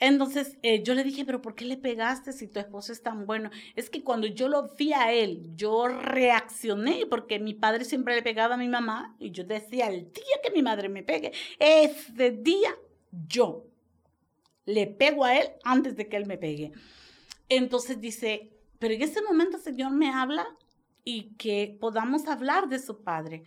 entonces 0.00 0.56
eh, 0.62 0.82
yo 0.82 0.94
le 0.94 1.04
dije, 1.04 1.26
pero 1.26 1.42
¿por 1.42 1.54
qué 1.54 1.66
le 1.66 1.76
pegaste 1.76 2.32
si 2.32 2.48
tu 2.48 2.60
esposo 2.60 2.92
es 2.92 3.02
tan 3.02 3.26
bueno? 3.26 3.50
Es 3.76 3.90
que 3.90 4.02
cuando 4.02 4.26
yo 4.26 4.48
lo 4.48 4.74
vi 4.74 4.94
a 4.94 5.12
él, 5.12 5.50
yo 5.54 5.86
reaccioné 5.86 7.04
porque 7.10 7.38
mi 7.38 7.52
padre 7.52 7.84
siempre 7.84 8.14
le 8.14 8.22
pegaba 8.22 8.54
a 8.54 8.56
mi 8.56 8.68
mamá 8.68 9.14
y 9.18 9.32
yo 9.32 9.44
decía, 9.44 9.88
el 9.88 10.10
día 10.14 10.40
que 10.42 10.50
mi 10.50 10.62
madre 10.62 10.88
me 10.88 11.02
pegue, 11.02 11.32
ese 11.58 12.30
día 12.30 12.74
yo 13.28 13.66
le 14.64 14.86
pego 14.86 15.26
a 15.26 15.38
él 15.38 15.46
antes 15.62 15.94
de 15.94 16.08
que 16.08 16.16
él 16.16 16.24
me 16.24 16.38
pegue. 16.38 16.72
Entonces 17.50 18.00
dice, 18.00 18.53
pero 18.78 18.94
en 18.94 19.02
ese 19.02 19.22
momento 19.22 19.56
el 19.56 19.62
Señor 19.62 19.92
me 19.92 20.10
habla 20.10 20.46
y 21.04 21.34
que 21.36 21.76
podamos 21.80 22.26
hablar 22.26 22.68
de 22.68 22.78
su 22.78 23.02
padre. 23.02 23.44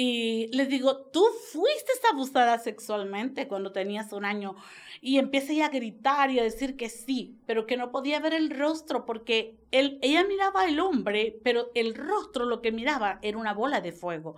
Y 0.00 0.46
le 0.52 0.66
digo, 0.66 0.96
tú 1.12 1.24
fuiste 1.52 1.92
abusada 2.12 2.58
sexualmente 2.58 3.48
cuando 3.48 3.72
tenías 3.72 4.12
un 4.12 4.24
año. 4.24 4.54
Y 5.00 5.18
empecé 5.18 5.62
a 5.62 5.68
gritar 5.68 6.30
y 6.30 6.38
a 6.38 6.44
decir 6.44 6.76
que 6.76 6.88
sí, 6.88 7.36
pero 7.46 7.66
que 7.66 7.76
no 7.76 7.90
podía 7.90 8.20
ver 8.20 8.32
el 8.32 8.50
rostro 8.50 9.04
porque 9.04 9.56
él, 9.72 9.98
ella 10.00 10.24
miraba 10.24 10.62
al 10.62 10.78
hombre, 10.78 11.40
pero 11.42 11.70
el 11.74 11.94
rostro 11.94 12.46
lo 12.46 12.62
que 12.62 12.70
miraba 12.70 13.18
era 13.22 13.38
una 13.38 13.52
bola 13.54 13.80
de 13.80 13.90
fuego. 13.90 14.36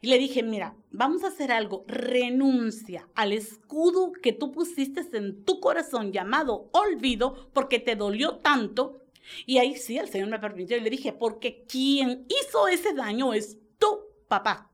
Y 0.00 0.08
le 0.08 0.18
dije, 0.18 0.42
mira, 0.42 0.76
vamos 0.90 1.24
a 1.24 1.28
hacer 1.28 1.50
algo, 1.50 1.84
renuncia 1.88 3.08
al 3.14 3.32
escudo 3.32 4.12
que 4.12 4.32
tú 4.32 4.52
pusiste 4.52 5.04
en 5.16 5.44
tu 5.44 5.58
corazón 5.58 6.12
llamado 6.12 6.68
olvido 6.72 7.48
porque 7.52 7.80
te 7.80 7.96
dolió 7.96 8.36
tanto. 8.36 9.02
Y 9.46 9.58
ahí 9.58 9.76
sí, 9.76 9.98
el 9.98 10.08
Señor 10.08 10.28
me 10.28 10.38
permitió 10.38 10.76
y 10.76 10.80
le 10.80 10.90
dije, 10.90 11.12
porque 11.12 11.64
quien 11.66 12.26
hizo 12.28 12.68
ese 12.68 12.94
daño 12.94 13.34
es 13.34 13.58
tu 13.78 14.00
papá. 14.28 14.70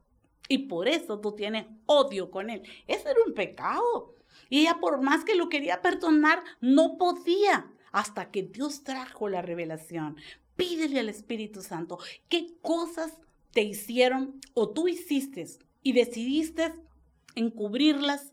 Y 0.49 0.59
por 0.59 0.89
eso 0.89 1.21
tú 1.21 1.33
tienes 1.33 1.67
odio 1.87 2.31
con 2.31 2.51
él. 2.51 2.63
Ese 2.87 3.11
era 3.11 3.21
un 3.27 3.35
pecado. 3.35 4.15
Y 4.51 4.61
ella 4.61 4.79
por 4.81 5.01
más 5.01 5.25
que 5.25 5.35
lo 5.35 5.49
quería 5.49 5.81
perdonar, 5.81 6.43
no 6.61 6.99
podía 6.99 7.71
hasta 7.93 8.31
que 8.31 8.43
Dios 8.43 8.83
trajo 8.83 9.29
la 9.29 9.41
revelación. 9.41 10.17
Pídele 10.57 11.01
al 11.01 11.09
Espíritu 11.09 11.63
Santo 11.63 11.99
qué 12.29 12.57
cosas 12.61 13.21
te 13.53 13.63
hicieron 13.63 14.41
o 14.53 14.71
tú 14.71 14.89
hiciste 14.89 15.47
y 15.83 15.93
decidiste 15.93 16.75
encubrirlas 17.37 18.33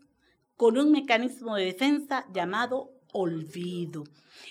con 0.56 0.78
un 0.78 0.90
mecanismo 0.90 1.56
de 1.56 1.66
defensa 1.66 2.26
llamado 2.32 2.92
olvido. 3.12 4.04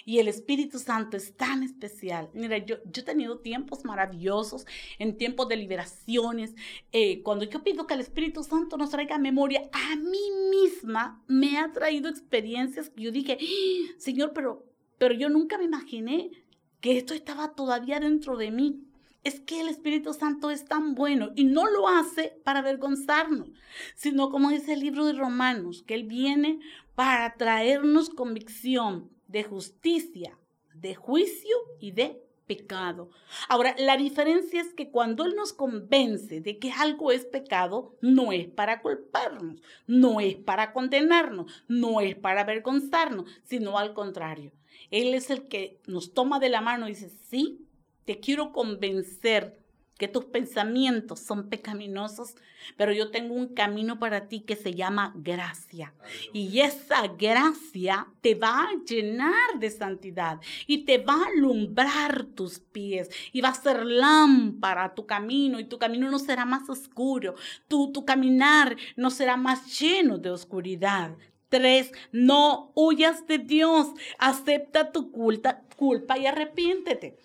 Y 0.06 0.20
el 0.20 0.28
Espíritu 0.28 0.80
Santo 0.80 1.18
es 1.18 1.36
tan 1.36 1.64
especial. 1.64 2.30
Mira, 2.34 2.58
yo, 2.58 2.78
yo 2.86 3.02
he 3.02 3.06
tenido 3.06 3.40
tiempos 3.40 3.84
maravillosos, 3.84 4.66
en 5.00 5.18
tiempos 5.18 5.48
de 5.50 5.58
liberaciones. 5.58 6.56
Eh, 6.92 7.22
cuando 7.24 7.46
yo 7.46 7.64
pido 7.64 7.88
que 7.88 7.96
el 7.96 8.00
Espíritu 8.00 8.44
Santo 8.44 8.78
nos 8.78 8.92
traiga 8.92 9.18
memoria, 9.18 9.70
a 9.72 9.96
mí 9.96 10.32
misma 10.50 11.24
me 11.28 11.58
ha 11.58 11.72
traído 11.72 12.10
experiencias 12.10 12.90
que 12.90 13.04
yo 13.04 13.12
dije, 13.12 13.38
¡Ah, 13.42 13.96
Señor, 13.98 14.32
pero, 14.34 14.66
pero 14.98 15.14
yo 15.14 15.30
nunca 15.30 15.58
me 15.58 15.66
imaginé 15.66 16.32
que 16.80 16.98
esto 16.98 17.14
estaba 17.14 17.54
todavía 17.54 18.00
dentro 18.00 18.38
de 18.38 18.52
mí 18.52 18.91
es 19.24 19.40
que 19.40 19.62
el 19.62 19.68
Espíritu 19.68 20.14
Santo 20.14 20.50
es 20.50 20.66
tan 20.66 20.96
bueno 20.96 21.32
y 21.36 21.46
no 21.46 21.70
lo 21.70 21.88
hace 21.88 22.40
para 22.44 22.60
avergonzarnos, 22.60 23.50
sino 23.96 24.30
como 24.30 24.50
dice 24.50 24.74
el 24.74 24.80
libro 24.80 25.06
de 25.06 25.14
Romanos, 25.14 25.84
que 25.86 25.96
Él 25.96 26.04
viene 26.04 26.60
para 26.96 27.36
traernos 27.36 28.10
convicción 28.10 29.10
de 29.28 29.44
justicia, 29.44 30.38
de 30.74 30.96
juicio 30.96 31.56
y 31.80 31.92
de 31.92 32.22
pecado. 32.48 33.10
Ahora, 33.48 33.76
la 33.78 33.96
diferencia 33.96 34.60
es 34.60 34.74
que 34.74 34.90
cuando 34.90 35.24
Él 35.24 35.36
nos 35.36 35.54
convence 35.54 36.42
de 36.42 36.60
que 36.60 36.72
algo 36.72 37.12
es 37.12 37.26
pecado, 37.26 37.96
no 38.02 38.32
es 38.34 38.48
para 38.48 38.82
culparnos, 38.82 39.62
no 39.88 40.20
es 40.20 40.36
para 40.36 40.74
condenarnos, 40.74 41.50
no 41.68 42.02
es 42.02 42.16
para 42.16 42.42
avergonzarnos, 42.42 43.30
sino 43.44 43.78
al 43.78 43.94
contrario. 43.94 44.52
Él 44.90 45.14
es 45.14 45.30
el 45.30 45.48
que 45.48 45.80
nos 45.88 46.14
toma 46.14 46.40
de 46.40 46.50
la 46.50 46.60
mano 46.60 46.88
y 46.88 46.92
dice, 46.92 47.10
sí, 47.30 47.66
te 48.06 48.20
quiero 48.20 48.52
convencer 48.52 49.62
que 50.02 50.08
tus 50.08 50.26
pensamientos 50.26 51.20
son 51.20 51.48
pecaminosos, 51.48 52.36
pero 52.76 52.92
yo 52.92 53.12
tengo 53.12 53.36
un 53.36 53.50
camino 53.50 54.00
para 54.00 54.28
ti 54.28 54.40
que 54.40 54.56
se 54.56 54.74
llama 54.74 55.14
gracia. 55.16 55.94
Y 56.34 56.60
esa 56.62 57.08
gracia 57.08 58.08
te 58.22 58.34
va 58.34 58.64
a 58.64 58.84
llenar 58.84 59.60
de 59.60 59.70
santidad 59.70 60.40
y 60.66 60.86
te 60.86 60.98
va 60.98 61.14
a 61.14 61.28
alumbrar 61.28 62.26
tus 62.34 62.58
pies 62.58 63.12
y 63.32 63.42
va 63.42 63.50
a 63.50 63.54
ser 63.54 63.86
lámpara 63.86 64.96
tu 64.96 65.06
camino 65.06 65.60
y 65.60 65.66
tu 65.66 65.78
camino 65.78 66.10
no 66.10 66.18
será 66.18 66.46
más 66.46 66.68
oscuro, 66.68 67.36
tu, 67.68 67.92
tu 67.92 68.04
caminar 68.04 68.76
no 68.96 69.12
será 69.12 69.38
más 69.38 69.80
lleno 69.80 70.18
de 70.18 70.32
oscuridad. 70.32 71.16
Tres, 71.50 71.92
no 72.12 72.72
huyas 72.74 73.28
de 73.28 73.38
Dios, 73.38 73.90
acepta 74.18 74.92
tu 74.92 75.12
culpa, 75.12 75.62
culpa 75.78 76.18
y 76.18 76.26
arrepiéntete. 76.26 77.20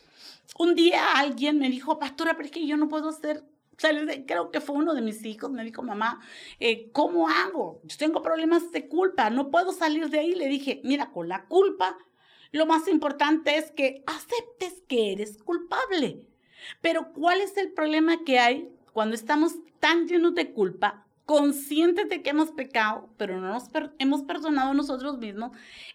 Un 0.58 0.74
día 0.74 1.12
alguien 1.14 1.58
me 1.58 1.68
dijo, 1.68 1.98
pastora, 1.98 2.34
pero 2.34 2.46
es 2.46 2.52
que 2.52 2.66
yo 2.66 2.76
no 2.76 2.88
puedo 2.88 3.08
hacer 3.08 3.44
creo 4.26 4.50
que 4.50 4.60
fue 4.60 4.76
uno 4.76 4.94
de 4.94 5.02
mis 5.02 5.24
hijos, 5.24 5.50
me 5.50 5.64
dijo, 5.64 5.82
mamá, 5.82 6.20
eh, 6.60 6.90
¿cómo 6.92 7.28
hago? 7.28 7.80
Yo 7.84 7.96
tengo 7.98 8.22
problemas 8.22 8.72
de 8.72 8.88
culpa, 8.88 9.30
no 9.30 9.50
puedo 9.50 9.72
salir 9.72 10.08
de 10.08 10.20
ahí. 10.20 10.34
Le 10.34 10.48
dije, 10.48 10.80
mira, 10.84 11.12
con 11.12 11.28
la 11.28 11.44
culpa, 11.44 11.98
lo 12.52 12.66
más 12.66 12.88
importante 12.88 13.56
es 13.56 13.70
que 13.70 14.02
aceptes 14.06 14.82
que 14.88 15.12
eres 15.12 15.38
culpable. 15.42 16.26
Pero 16.80 17.12
¿cuál 17.12 17.40
es 17.40 17.56
el 17.56 17.72
problema 17.72 18.24
que 18.24 18.38
hay 18.38 18.68
cuando 18.92 19.14
estamos 19.14 19.56
tan 19.78 20.08
llenos 20.08 20.34
de 20.34 20.52
culpa 20.52 21.06
conscientes 21.26 22.08
de 22.08 22.22
que 22.22 22.30
hemos 22.30 22.52
pecado, 22.52 23.10
pero 23.16 23.40
no 23.40 23.48
nos 23.48 23.64
hemos 23.98 24.22
perdonado 24.22 24.72
nosotros 24.74 25.18
mismos, 25.18 25.50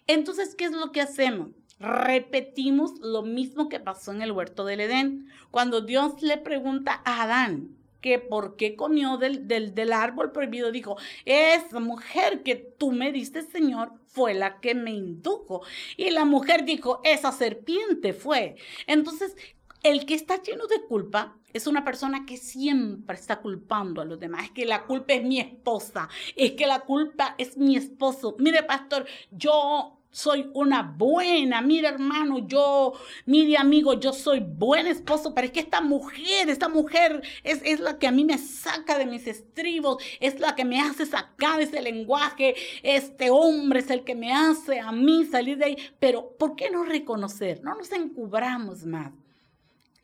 entonces, 0.06 0.54
¿qué 0.54 0.66
es 0.66 0.72
lo 0.72 0.92
que 0.92 1.00
hacemos? 1.00 1.48
Repetimos 1.82 3.00
lo 3.00 3.22
mismo 3.22 3.68
que 3.68 3.80
pasó 3.80 4.12
en 4.12 4.22
el 4.22 4.30
huerto 4.30 4.64
del 4.64 4.78
Edén, 4.78 5.26
cuando 5.50 5.80
Dios 5.80 6.22
le 6.22 6.38
pregunta 6.38 7.02
a 7.04 7.22
Adán, 7.24 7.76
que 8.00 8.20
por 8.20 8.54
qué 8.54 8.76
comió 8.76 9.16
del, 9.16 9.48
del, 9.48 9.74
del, 9.74 9.92
árbol 9.92 10.30
prohibido, 10.30 10.70
dijo, 10.70 10.96
esa 11.24 11.80
mujer 11.80 12.44
que 12.44 12.54
tú 12.54 12.92
me 12.92 13.10
diste, 13.10 13.42
Señor, 13.42 13.94
fue 14.06 14.32
la 14.32 14.60
que 14.60 14.76
me 14.76 14.92
indujo. 14.92 15.62
Y 15.96 16.10
la 16.10 16.24
mujer 16.24 16.64
dijo, 16.64 17.00
esa 17.02 17.32
serpiente 17.32 18.12
fue. 18.12 18.54
Entonces, 18.86 19.36
el 19.82 20.06
que 20.06 20.14
está 20.14 20.40
lleno 20.40 20.68
de 20.68 20.82
culpa 20.82 21.36
es 21.52 21.66
una 21.66 21.84
persona 21.84 22.24
que 22.26 22.36
siempre 22.36 23.16
está 23.16 23.40
culpando 23.40 24.00
a 24.00 24.04
los 24.04 24.20
demás. 24.20 24.44
Es 24.44 24.50
que 24.52 24.66
la 24.66 24.84
culpa 24.84 25.14
es 25.14 25.24
mi 25.24 25.40
esposa, 25.40 26.08
es 26.36 26.52
que 26.52 26.66
la 26.66 26.80
culpa 26.80 27.34
es 27.38 27.56
mi 27.56 27.76
esposo. 27.76 28.36
Mire, 28.38 28.62
pastor, 28.62 29.04
yo 29.32 29.98
soy 30.12 30.50
una 30.52 30.82
buena, 30.82 31.62
mire 31.62 31.88
hermano, 31.88 32.46
yo, 32.46 32.92
mire 33.26 33.56
amigo, 33.56 33.94
yo 33.94 34.12
soy 34.12 34.40
buen 34.40 34.86
esposo, 34.86 35.34
pero 35.34 35.46
es 35.46 35.52
que 35.52 35.60
esta 35.60 35.80
mujer, 35.80 36.48
esta 36.48 36.68
mujer 36.68 37.22
es, 37.42 37.60
es, 37.64 37.80
la 37.80 37.98
que 37.98 38.06
a 38.06 38.12
mí 38.12 38.24
me 38.24 38.38
saca 38.38 38.98
de 38.98 39.06
mis 39.06 39.26
estribos, 39.26 40.02
es 40.20 40.38
la 40.38 40.54
que 40.54 40.64
me 40.64 40.80
hace 40.80 41.06
sacar 41.06 41.60
ese 41.60 41.82
lenguaje, 41.82 42.54
este 42.82 43.30
hombre 43.30 43.80
es 43.80 43.90
el 43.90 44.04
que 44.04 44.14
me 44.14 44.32
hace 44.32 44.78
a 44.78 44.92
mí 44.92 45.24
salir 45.24 45.56
de 45.58 45.64
ahí, 45.64 45.76
pero 45.98 46.36
¿por 46.38 46.56
qué 46.56 46.70
no 46.70 46.84
reconocer? 46.84 47.64
No 47.64 47.74
nos 47.74 47.90
encubramos 47.90 48.84
más. 48.84 49.12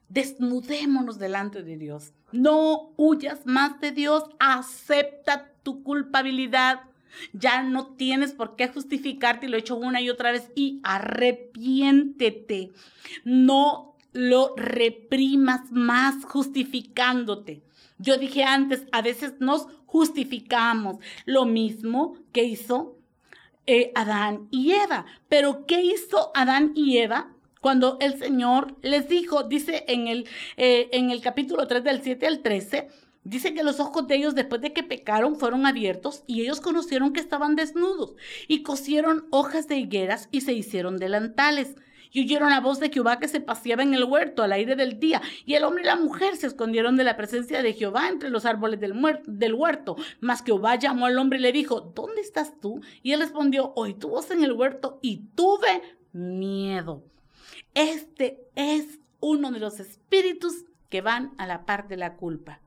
Desnudémonos 0.09 1.19
delante 1.19 1.62
de 1.62 1.77
Dios. 1.77 2.15
No 2.33 2.93
huyas 2.97 3.45
más 3.45 3.79
de 3.81 3.93
Dios. 3.93 4.25
Acepta 4.38 5.53
tu 5.62 5.83
culpabilidad. 5.83 6.81
Ya 7.33 7.62
no 7.62 7.95
tienes 7.95 8.33
por 8.33 8.57
qué 8.57 8.69
justificarte 8.69 9.47
y 9.47 9.49
lo 9.49 9.57
he 9.57 9.61
hecho 9.61 9.77
una 9.77 10.00
y 10.00 10.11
otra 10.11 10.33
vez. 10.33 10.50
Y 10.55 10.81
arrepiéntete. 10.83 12.71
No 13.25 13.97
lo 14.12 14.55
reprimas 14.57 15.71
más 15.71 16.25
justificándote. 16.25 17.62
Yo 17.99 18.17
dije 18.17 18.45
antes, 18.45 18.87
a 18.93 19.03
veces 19.03 19.35
nos 19.41 19.67
justificamos. 19.87 20.99
Lo 21.25 21.45
mismo 21.45 22.17
que 22.33 22.45
hizo 22.45 22.99
eh, 23.67 23.93
Adán 23.95 24.49
y 24.50 24.73
Eva. 24.73 25.05
Pero 25.29 25.67
¿qué 25.67 25.83
hizo 25.83 26.31
Adán 26.35 26.73
y 26.75 26.99
Eva? 26.99 27.35
Cuando 27.61 27.99
el 28.00 28.19
Señor 28.19 28.77
les 28.83 29.09
dijo, 29.09 29.43
dice 29.43 29.85
en 29.88 30.07
el, 30.07 30.29
eh, 30.57 30.88
en 30.93 31.11
el 31.11 31.21
capítulo 31.21 31.67
3 31.67 31.83
del 31.85 32.03
7 32.03 32.27
al 32.27 32.41
13, 32.41 32.88
dice 33.28 33.54
que 33.54 33.62
los 33.62 33.80
ojos 33.80 34.06
de 34.06 34.16
ellos 34.16 34.35
después 34.35 34.61
de 34.61 34.73
que 34.73 34.82
pecaron 34.82 35.37
fueron 35.37 35.66
abiertos 35.66 36.25
y 36.26 36.42
ellos 36.42 36.61
conocieron 36.61 37.12
que 37.12 37.20
estaban 37.20 37.56
desnudos 37.56 38.16
y 38.47 38.62
cosieron 38.62 39.26
hojas 39.30 39.68
de 39.68 39.76
higueras 39.76 40.28
y 40.30 40.42
se 40.42 40.52
hicieron 40.52 40.99
delantales. 40.99 41.76
Y 42.11 42.23
oyeron 42.23 42.49
la 42.49 42.61
voz 42.61 42.80
de 42.80 42.88
Jehová 42.88 43.18
que 43.18 43.28
se 43.28 43.40
paseaba 43.40 43.82
en 43.82 43.92
el 43.92 44.04
huerto 44.04 44.42
al 44.42 44.52
aire 44.52 44.76
del 44.76 44.99
día. 44.99 45.20
Y 45.44 45.54
el 45.54 45.64
hombre 45.64 45.82
y 45.82 45.87
la 45.87 45.97
mujer 45.97 46.37
se 46.37 46.47
escondieron 46.47 46.97
de 46.97 47.04
la 47.04 47.18
presencia 47.18 47.62
de 47.62 47.75
Jehová 47.75 48.08
entre 48.08 48.30
los 48.30 48.47
árboles 48.47 48.80
del, 48.80 49.54
huerto. 49.54 49.97
Mas 50.20 50.42
Jehová 50.42 50.76
llamó 50.76 51.04
al 51.04 51.18
hombre 51.18 51.38
y 51.38 51.42
le 51.42 51.52
dijo, 51.52 51.82
¿dónde 51.94 52.23
estás 52.23 52.58
tú? 52.61 52.80
Y 53.02 53.12
él 53.12 53.20
respondió, 53.20 53.75
oí 53.76 53.92
tu 53.92 54.08
voz 54.08 54.30
en 54.30 54.42
el 54.42 54.52
huerto 54.52 54.99
y 55.02 55.26
tuve 55.35 55.82
miedo 56.12 57.04
este 57.78 58.40
es 58.56 58.99
uno 59.20 59.52
de 59.52 59.61
los 59.61 59.78
espíritus 59.78 60.64
que 60.88 61.00
van 61.00 61.32
a 61.38 61.47
la 61.47 61.64
par 61.64 61.87
de 61.87 61.97
la 61.97 62.16
culpa. 62.16 62.61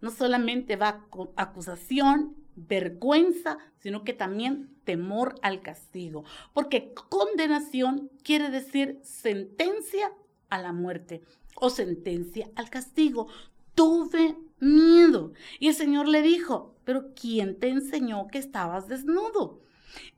No 0.00 0.10
solamente 0.10 0.76
va 0.76 1.04
acusación, 1.36 2.36
vergüenza, 2.54 3.58
sino 3.78 4.04
que 4.04 4.12
también 4.12 4.70
temor 4.84 5.36
al 5.42 5.62
castigo. 5.62 6.24
Porque 6.52 6.92
condenación 7.08 8.10
quiere 8.22 8.50
decir 8.50 8.98
sentencia 9.02 10.12
a 10.48 10.58
la 10.58 10.72
muerte 10.72 11.22
o 11.56 11.70
sentencia 11.70 12.50
al 12.54 12.70
castigo. 12.70 13.28
Tuve 13.74 14.36
miedo. 14.58 15.32
Y 15.58 15.68
el 15.68 15.74
Señor 15.74 16.08
le 16.08 16.22
dijo, 16.22 16.74
pero 16.84 17.14
¿quién 17.14 17.58
te 17.58 17.68
enseñó 17.68 18.26
que 18.28 18.38
estabas 18.38 18.88
desnudo? 18.88 19.60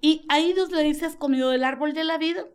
Y 0.01 0.25
ahí 0.29 0.53
Dios 0.53 0.71
le 0.71 0.83
dice, 0.83 1.07
¿has 1.07 1.17
comido 1.17 1.51
del 1.51 1.65
árbol 1.65 1.93
de 1.93 2.05
la 2.05 2.19
vida? 2.19 2.47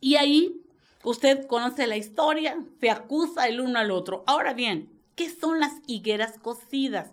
Y 0.00 0.16
ahí 0.16 0.64
Usted 1.04 1.46
conoce 1.46 1.86
la 1.86 1.98
historia, 1.98 2.64
se 2.80 2.90
acusa 2.90 3.46
el 3.46 3.60
uno 3.60 3.78
al 3.78 3.90
otro. 3.90 4.24
Ahora 4.26 4.54
bien, 4.54 4.90
¿qué 5.14 5.30
son 5.30 5.60
las 5.60 5.72
higueras 5.86 6.38
cocidas? 6.38 7.10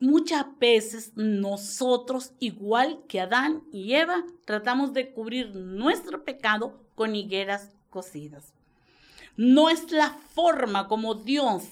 Muchas 0.00 0.46
veces 0.58 1.12
nosotros, 1.14 2.32
igual 2.38 3.00
que 3.08 3.20
Adán 3.20 3.62
y 3.72 3.94
Eva, 3.94 4.24
tratamos 4.44 4.92
de 4.92 5.12
cubrir 5.12 5.54
nuestro 5.54 6.24
pecado 6.24 6.80
con 6.94 7.14
higueras 7.14 7.70
cocidas. 7.90 8.52
No 9.36 9.70
es 9.70 9.90
la 9.92 10.10
forma 10.10 10.88
como 10.88 11.14
Dios 11.14 11.64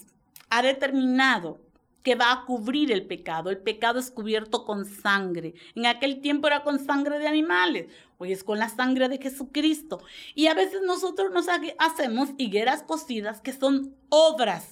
ha 0.51 0.63
determinado 0.63 1.61
que 2.03 2.15
va 2.15 2.33
a 2.33 2.45
cubrir 2.45 2.91
el 2.91 3.07
pecado. 3.07 3.51
El 3.51 3.59
pecado 3.59 3.99
es 3.99 4.11
cubierto 4.11 4.65
con 4.65 4.85
sangre. 4.85 5.55
En 5.75 5.87
aquel 5.87 6.21
tiempo 6.21 6.47
era 6.47 6.63
con 6.63 6.85
sangre 6.85 7.19
de 7.19 7.29
animales, 7.29 7.87
hoy 8.19 8.33
es 8.33 8.43
con 8.45 8.59
la 8.59 8.69
sangre 8.69 9.09
de 9.09 9.19
Jesucristo. 9.19 10.01
Y 10.35 10.47
a 10.47 10.55
veces 10.55 10.81
nosotros 10.85 11.31
nos 11.33 11.47
hacemos 11.79 12.31
higueras 12.39 12.83
cocidas 12.83 13.41
que 13.41 13.53
son 13.53 13.95
obras. 14.09 14.72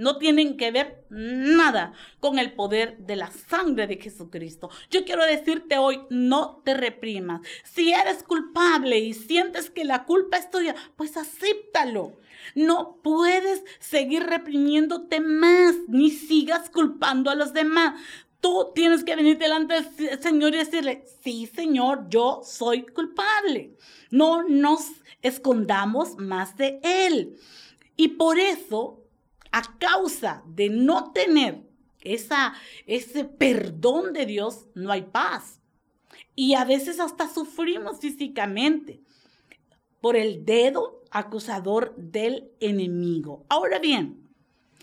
No 0.00 0.16
tienen 0.16 0.56
que 0.56 0.70
ver 0.70 1.04
nada 1.10 1.92
con 2.20 2.38
el 2.38 2.54
poder 2.54 2.96
de 3.00 3.16
la 3.16 3.30
sangre 3.30 3.86
de 3.86 3.98
Jesucristo. 3.98 4.70
Yo 4.90 5.04
quiero 5.04 5.26
decirte 5.26 5.76
hoy, 5.76 6.00
no 6.08 6.62
te 6.64 6.72
reprimas. 6.72 7.42
Si 7.64 7.92
eres 7.92 8.22
culpable 8.22 8.98
y 8.98 9.12
sientes 9.12 9.68
que 9.68 9.84
la 9.84 10.06
culpa 10.06 10.38
es 10.38 10.50
tuya, 10.50 10.74
pues 10.96 11.18
acéptalo. 11.18 12.16
No 12.54 12.96
puedes 13.02 13.62
seguir 13.78 14.22
reprimiéndote 14.22 15.20
más, 15.20 15.74
ni 15.86 16.10
sigas 16.10 16.70
culpando 16.70 17.30
a 17.30 17.34
los 17.34 17.52
demás. 17.52 18.00
Tú 18.40 18.72
tienes 18.74 19.04
que 19.04 19.16
venir 19.16 19.36
delante 19.36 19.82
del 19.82 20.18
Señor 20.18 20.54
y 20.54 20.58
decirle, 20.58 21.04
sí, 21.22 21.46
Señor, 21.46 22.06
yo 22.08 22.40
soy 22.42 22.86
culpable. 22.86 23.76
No 24.10 24.44
nos 24.44 24.80
escondamos 25.20 26.16
más 26.16 26.56
de 26.56 26.80
Él. 26.82 27.36
Y 27.96 28.08
por 28.08 28.38
eso, 28.38 28.99
a 29.52 29.78
causa 29.78 30.42
de 30.46 30.68
no 30.70 31.12
tener 31.12 31.62
ese 32.02 33.24
perdón 33.24 34.12
de 34.12 34.26
Dios, 34.26 34.66
no 34.74 34.90
hay 34.90 35.02
paz. 35.02 35.60
Y 36.34 36.54
a 36.54 36.64
veces 36.64 37.00
hasta 37.00 37.28
sufrimos 37.28 38.00
físicamente 38.00 39.00
por 40.00 40.16
el 40.16 40.44
dedo 40.44 41.02
acusador 41.10 41.94
del 41.96 42.50
enemigo. 42.60 43.44
Ahora 43.48 43.78
bien, 43.78 44.30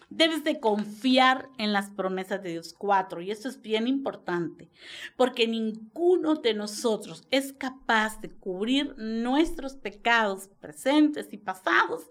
debes 0.09 0.43
de 0.43 0.59
confiar 0.59 1.49
en 1.57 1.73
las 1.73 1.89
promesas 1.89 2.41
de 2.43 2.51
Dios. 2.51 2.75
Cuatro, 2.77 3.21
y 3.21 3.31
esto 3.31 3.49
es 3.49 3.61
bien 3.61 3.87
importante, 3.87 4.69
porque 5.15 5.47
ninguno 5.47 6.35
de 6.35 6.53
nosotros 6.53 7.23
es 7.31 7.53
capaz 7.53 8.21
de 8.21 8.29
cubrir 8.29 8.95
nuestros 8.97 9.75
pecados 9.75 10.49
presentes 10.59 11.29
y 11.31 11.37
pasados 11.37 12.09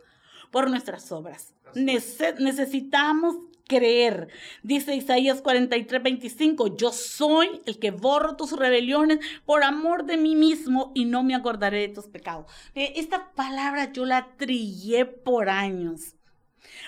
por 0.50 0.70
nuestras 0.70 1.10
obras. 1.12 1.54
necesitamos 1.74 3.36
creer. 3.66 4.28
Dice 4.62 4.94
Isaías 4.94 5.42
43, 5.42 6.02
25, 6.02 6.76
yo 6.76 6.92
soy 6.92 7.60
el 7.66 7.78
que 7.78 7.90
borro 7.90 8.36
tus 8.36 8.52
rebeliones 8.52 9.18
por 9.44 9.64
amor 9.64 10.04
de 10.04 10.16
mí 10.16 10.36
mismo 10.36 10.92
y 10.94 11.04
no 11.04 11.22
me 11.22 11.34
acordaré 11.34 11.80
de 11.80 11.88
tus 11.88 12.06
pecados. 12.06 12.46
Esta 12.74 13.32
palabra 13.32 13.92
yo 13.92 14.04
la 14.04 14.36
trillé 14.36 15.04
por 15.04 15.48
años, 15.48 16.14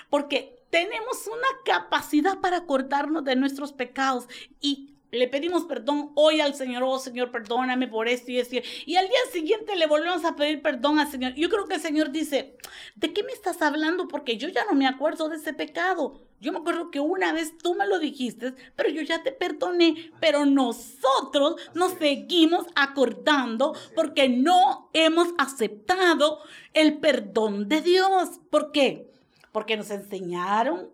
porque 0.09 0.59
tenemos 0.69 1.27
una 1.27 1.47
capacidad 1.65 2.39
para 2.39 2.57
acordarnos 2.57 3.23
de 3.23 3.35
nuestros 3.35 3.73
pecados 3.73 4.27
y 4.61 4.95
le 5.11 5.27
pedimos 5.27 5.63
perdón 5.65 6.11
hoy 6.15 6.41
al 6.41 6.53
Señor, 6.53 6.83
oh 6.83 6.99
Señor, 6.99 7.31
perdóname 7.31 7.87
por 7.87 8.07
esto 8.07 8.31
y 8.31 8.39
esto. 8.39 8.57
Y 8.85 8.95
al 8.95 9.07
día 9.07 9.19
siguiente 9.31 9.75
le 9.75 9.87
volvemos 9.87 10.23
a 10.25 10.35
pedir 10.35 10.61
perdón 10.61 10.99
al 10.99 11.09
Señor. 11.09 11.33
Yo 11.33 11.49
creo 11.49 11.65
que 11.65 11.75
el 11.75 11.81
Señor 11.81 12.11
dice, 12.11 12.55
¿de 12.95 13.13
qué 13.13 13.23
me 13.23 13.31
estás 13.31 13.61
hablando? 13.61 14.07
Porque 14.07 14.37
yo 14.37 14.49
ya 14.49 14.65
no 14.65 14.73
me 14.73 14.87
acuerdo 14.87 15.29
de 15.29 15.37
ese 15.37 15.53
pecado. 15.53 16.21
Yo 16.39 16.53
me 16.53 16.59
acuerdo 16.59 16.89
que 16.89 16.99
una 16.99 17.33
vez 17.33 17.57
tú 17.57 17.75
me 17.75 17.85
lo 17.85 17.99
dijiste, 17.99 18.53
pero 18.75 18.89
yo 18.89 19.01
ya 19.01 19.23
te 19.23 19.31
perdoné. 19.31 20.11
Pero 20.19 20.45
nosotros 20.45 21.55
nos 21.73 21.93
seguimos 21.93 22.65
acordando 22.75 23.75
porque 23.95 24.29
no 24.29 24.89
hemos 24.93 25.29
aceptado 25.37 26.39
el 26.73 26.99
perdón 26.99 27.67
de 27.67 27.81
Dios. 27.81 28.39
¿Por 28.49 28.71
qué? 28.71 29.09
Porque 29.51 29.75
nos 29.75 29.89
enseñaron 29.89 30.89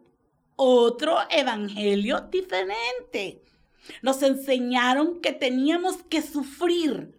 otro 0.55 1.17
evangelio 1.29 2.21
diferente. 2.31 3.41
Nos 4.01 4.21
enseñaron 4.23 5.21
que 5.21 5.31
teníamos 5.31 5.97
que 6.03 6.21
sufrir 6.21 7.17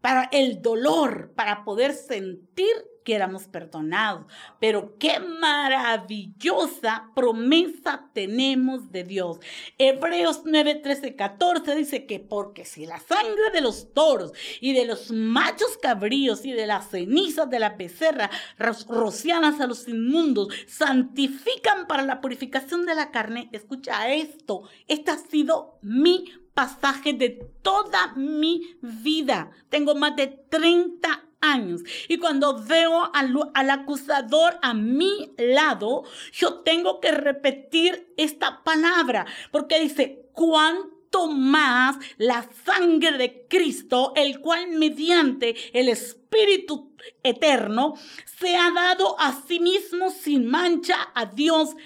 para 0.00 0.28
el 0.32 0.62
dolor, 0.62 1.32
para 1.34 1.64
poder 1.64 1.92
sentir 1.92 2.72
que 3.06 3.14
éramos 3.14 3.44
perdonados. 3.44 4.26
Pero 4.58 4.98
qué 4.98 5.20
maravillosa 5.20 7.08
promesa 7.14 8.10
tenemos 8.12 8.90
de 8.90 9.04
Dios. 9.04 9.38
Hebreos 9.78 10.42
9, 10.44 10.74
13, 10.74 11.14
14 11.14 11.76
dice 11.76 12.04
que 12.04 12.18
porque 12.18 12.64
si 12.64 12.84
la 12.84 12.98
sangre 12.98 13.50
de 13.54 13.60
los 13.60 13.94
toros 13.94 14.32
y 14.60 14.72
de 14.72 14.86
los 14.86 15.12
machos 15.12 15.78
cabríos 15.80 16.44
y 16.44 16.52
de 16.52 16.66
las 16.66 16.90
cenizas 16.90 17.48
de 17.48 17.60
la 17.60 17.70
becerra 17.70 18.28
rociadas 18.58 19.60
a 19.60 19.68
los 19.68 19.86
inmundos 19.86 20.48
santifican 20.66 21.86
para 21.86 22.02
la 22.02 22.20
purificación 22.20 22.86
de 22.86 22.96
la 22.96 23.12
carne, 23.12 23.48
escucha 23.52 24.12
esto, 24.12 24.62
este 24.88 25.12
ha 25.12 25.18
sido 25.18 25.78
mi 25.80 26.24
pasaje 26.54 27.12
de 27.12 27.30
toda 27.62 28.14
mi 28.16 28.76
vida. 28.80 29.52
Tengo 29.68 29.94
más 29.94 30.16
de 30.16 30.26
30 30.26 31.25
años. 31.40 31.82
Y 32.08 32.18
cuando 32.18 32.62
veo 32.62 33.10
al, 33.12 33.70
acusador 33.70 34.58
a 34.62 34.74
mi 34.74 35.32
lado, 35.38 36.04
yo 36.32 36.60
tengo 36.60 37.00
que 37.00 37.12
repetir 37.12 38.12
esta 38.16 38.62
palabra, 38.64 39.26
porque 39.50 39.80
dice, 39.80 40.28
cuánto 40.32 41.28
más 41.28 41.96
la 42.18 42.48
sangre 42.64 43.16
de 43.16 43.46
Cristo, 43.48 44.12
el 44.16 44.40
cual 44.40 44.68
mediante 44.72 45.54
el 45.72 45.88
Espíritu 45.88 46.92
eterno 47.22 47.94
se 48.38 48.56
ha 48.56 48.70
dado 48.70 49.18
a 49.18 49.32
sí 49.46 49.60
mismo 49.60 50.10
sin 50.10 50.46
mancha 50.46 50.96
a 51.14 51.26
Dios 51.26 51.76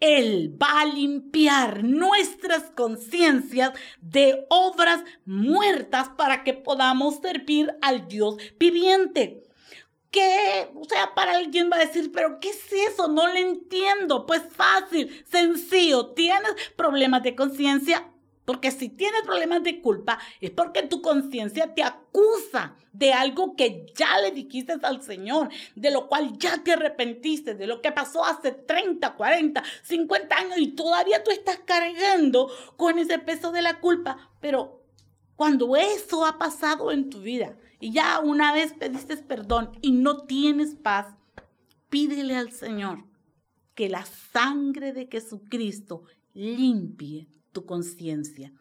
él 0.00 0.56
va 0.60 0.80
a 0.80 0.86
limpiar 0.86 1.82
nuestras 1.84 2.70
conciencias 2.70 3.72
de 4.00 4.46
obras 4.48 5.02
muertas 5.24 6.10
para 6.10 6.44
que 6.44 6.54
podamos 6.54 7.16
servir 7.16 7.74
al 7.82 8.08
Dios 8.08 8.36
viviente. 8.58 9.42
¿Qué? 10.10 10.70
O 10.74 10.84
sea, 10.84 11.14
para 11.14 11.36
alguien 11.36 11.68
va 11.70 11.76
a 11.76 11.84
decir, 11.86 12.10
pero 12.12 12.40
¿qué 12.40 12.50
es 12.50 12.72
eso? 12.72 13.08
No 13.08 13.26
lo 13.26 13.36
entiendo. 13.36 14.24
Pues 14.24 14.42
fácil, 14.50 15.24
sencillo. 15.30 16.14
¿Tienes 16.14 16.54
problemas 16.76 17.22
de 17.22 17.34
conciencia? 17.34 18.10
Porque 18.48 18.70
si 18.70 18.88
tienes 18.88 19.24
problemas 19.24 19.62
de 19.62 19.82
culpa, 19.82 20.18
es 20.40 20.50
porque 20.52 20.82
tu 20.84 21.02
conciencia 21.02 21.74
te 21.74 21.82
acusa 21.82 22.76
de 22.94 23.12
algo 23.12 23.54
que 23.54 23.84
ya 23.94 24.18
le 24.22 24.30
dijiste 24.30 24.72
al 24.84 25.02
Señor, 25.02 25.50
de 25.74 25.90
lo 25.90 26.08
cual 26.08 26.38
ya 26.38 26.64
te 26.64 26.72
arrepentiste, 26.72 27.54
de 27.54 27.66
lo 27.66 27.82
que 27.82 27.92
pasó 27.92 28.24
hace 28.24 28.52
30, 28.52 29.16
40, 29.16 29.62
50 29.82 30.34
años 30.34 30.58
y 30.60 30.68
todavía 30.68 31.22
tú 31.22 31.30
estás 31.30 31.58
cargando 31.58 32.50
con 32.78 32.98
ese 32.98 33.18
peso 33.18 33.52
de 33.52 33.60
la 33.60 33.80
culpa. 33.80 34.30
Pero 34.40 34.82
cuando 35.36 35.76
eso 35.76 36.24
ha 36.24 36.38
pasado 36.38 36.90
en 36.90 37.10
tu 37.10 37.20
vida 37.20 37.54
y 37.80 37.92
ya 37.92 38.18
una 38.18 38.54
vez 38.54 38.72
pediste 38.72 39.18
perdón 39.18 39.72
y 39.82 39.90
no 39.92 40.24
tienes 40.24 40.74
paz, 40.74 41.14
pídele 41.90 42.34
al 42.34 42.50
Señor 42.52 43.04
que 43.74 43.90
la 43.90 44.06
sangre 44.06 44.94
de 44.94 45.06
Jesucristo 45.06 46.04
limpie 46.32 47.28
conciencia. 47.66 48.52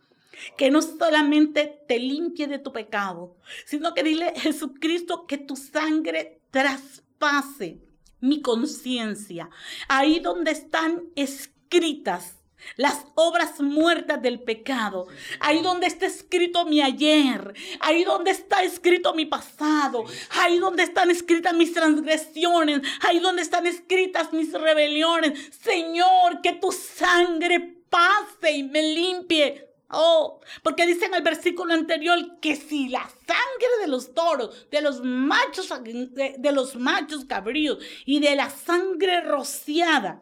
Que 0.56 0.70
no 0.70 0.82
solamente 0.82 1.82
te 1.88 1.98
limpie 1.98 2.48
de 2.48 2.60
tu 2.60 2.72
pecado, 2.72 3.38
sino 3.66 3.94
que 3.96 4.04
dile 4.04 4.34
Jesucristo 4.36 5.26
que 5.26 5.40
tu 5.40 5.56
sangre 5.56 6.42
traspase 6.52 7.80
mi 8.20 8.42
conciencia. 8.42 9.50
Ahí 9.88 10.20
donde 10.20 10.52
están 10.52 11.04
escritas 11.16 12.38
las 12.76 13.06
obras 13.16 13.60
muertas 13.62 14.22
del 14.22 14.42
pecado, 14.42 15.08
ahí 15.40 15.62
donde 15.62 15.88
está 15.88 16.06
escrito 16.06 16.66
mi 16.66 16.82
ayer, 16.82 17.54
ahí 17.80 18.04
donde 18.04 18.32
está 18.32 18.64
escrito 18.64 19.14
mi 19.14 19.26
pasado, 19.26 20.06
ahí 20.32 20.58
donde 20.58 20.84
están 20.84 21.10
escritas 21.12 21.54
mis 21.54 21.74
transgresiones, 21.74 22.82
ahí 23.02 23.20
donde 23.20 23.44
están 23.44 23.68
escritas 23.68 24.34
mis 24.34 24.52
rebeliones. 24.54 25.40
Señor, 25.62 26.42
que 26.42 26.54
tu 26.54 26.72
sangre 26.72 27.77
pase 27.90 28.52
y 28.52 28.64
me 28.64 28.82
limpie. 28.82 29.68
Oh, 29.90 30.42
porque 30.64 30.86
dice 30.86 31.06
en 31.06 31.14
el 31.14 31.24
versículo 31.24 31.74
anterior 31.74 32.40
que 32.42 32.58
si 32.58 32.90
la 32.90 33.04
sangre 33.04 33.70
de 33.82 33.88
los 33.88 34.14
toros, 34.14 34.68
de 34.70 34.82
los 34.82 35.02
machos, 35.02 35.72
de, 35.82 36.52
los 36.52 36.76
machos 36.76 37.24
cabríos 37.24 37.80
y 38.06 38.20
de 38.20 38.36
la 38.36 38.50
sangre 38.50 39.22
rociada, 39.22 40.22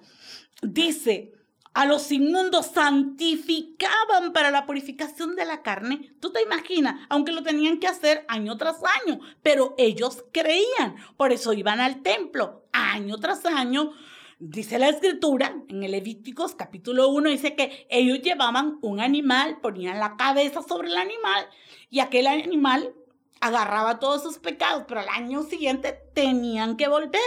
dice, 0.61 1.33
a 1.73 1.85
los 1.85 2.11
inmundos 2.11 2.67
santificaban 2.67 4.33
para 4.33 4.51
la 4.51 4.67
purificación 4.67 5.35
de 5.35 5.45
la 5.45 5.63
carne. 5.63 6.15
Tú 6.21 6.31
te 6.31 6.43
imaginas, 6.43 7.01
aunque 7.09 7.31
lo 7.31 7.41
tenían 7.41 7.79
que 7.79 7.87
hacer 7.87 8.23
año 8.27 8.55
tras 8.57 8.77
año, 9.03 9.19
pero 9.41 9.73
ellos 9.79 10.23
creían, 10.31 10.95
por 11.17 11.33
eso 11.33 11.53
iban 11.53 11.81
al 11.81 12.03
templo 12.03 12.65
año 12.71 13.17
tras 13.17 13.45
año 13.45 13.93
Dice 14.39 14.79
la 14.79 14.89
escritura 14.89 15.55
en 15.69 15.83
el 15.83 15.91
Levíticos 15.91 16.55
capítulo 16.55 17.07
1, 17.07 17.29
dice 17.29 17.55
que 17.55 17.87
ellos 17.89 18.21
llevaban 18.21 18.79
un 18.81 18.99
animal, 18.99 19.61
ponían 19.61 19.97
la 19.97 20.17
cabeza 20.17 20.61
sobre 20.61 20.89
el 20.89 20.97
animal 20.97 21.47
y 21.89 22.01
aquel 22.01 22.27
animal 22.27 22.93
agarraba 23.39 23.99
todos 23.99 24.23
sus 24.23 24.39
pecados, 24.39 24.83
pero 24.89 24.99
al 24.99 25.07
año 25.07 25.43
siguiente 25.43 25.97
tenían 26.13 26.75
que 26.75 26.89
volver. 26.89 27.21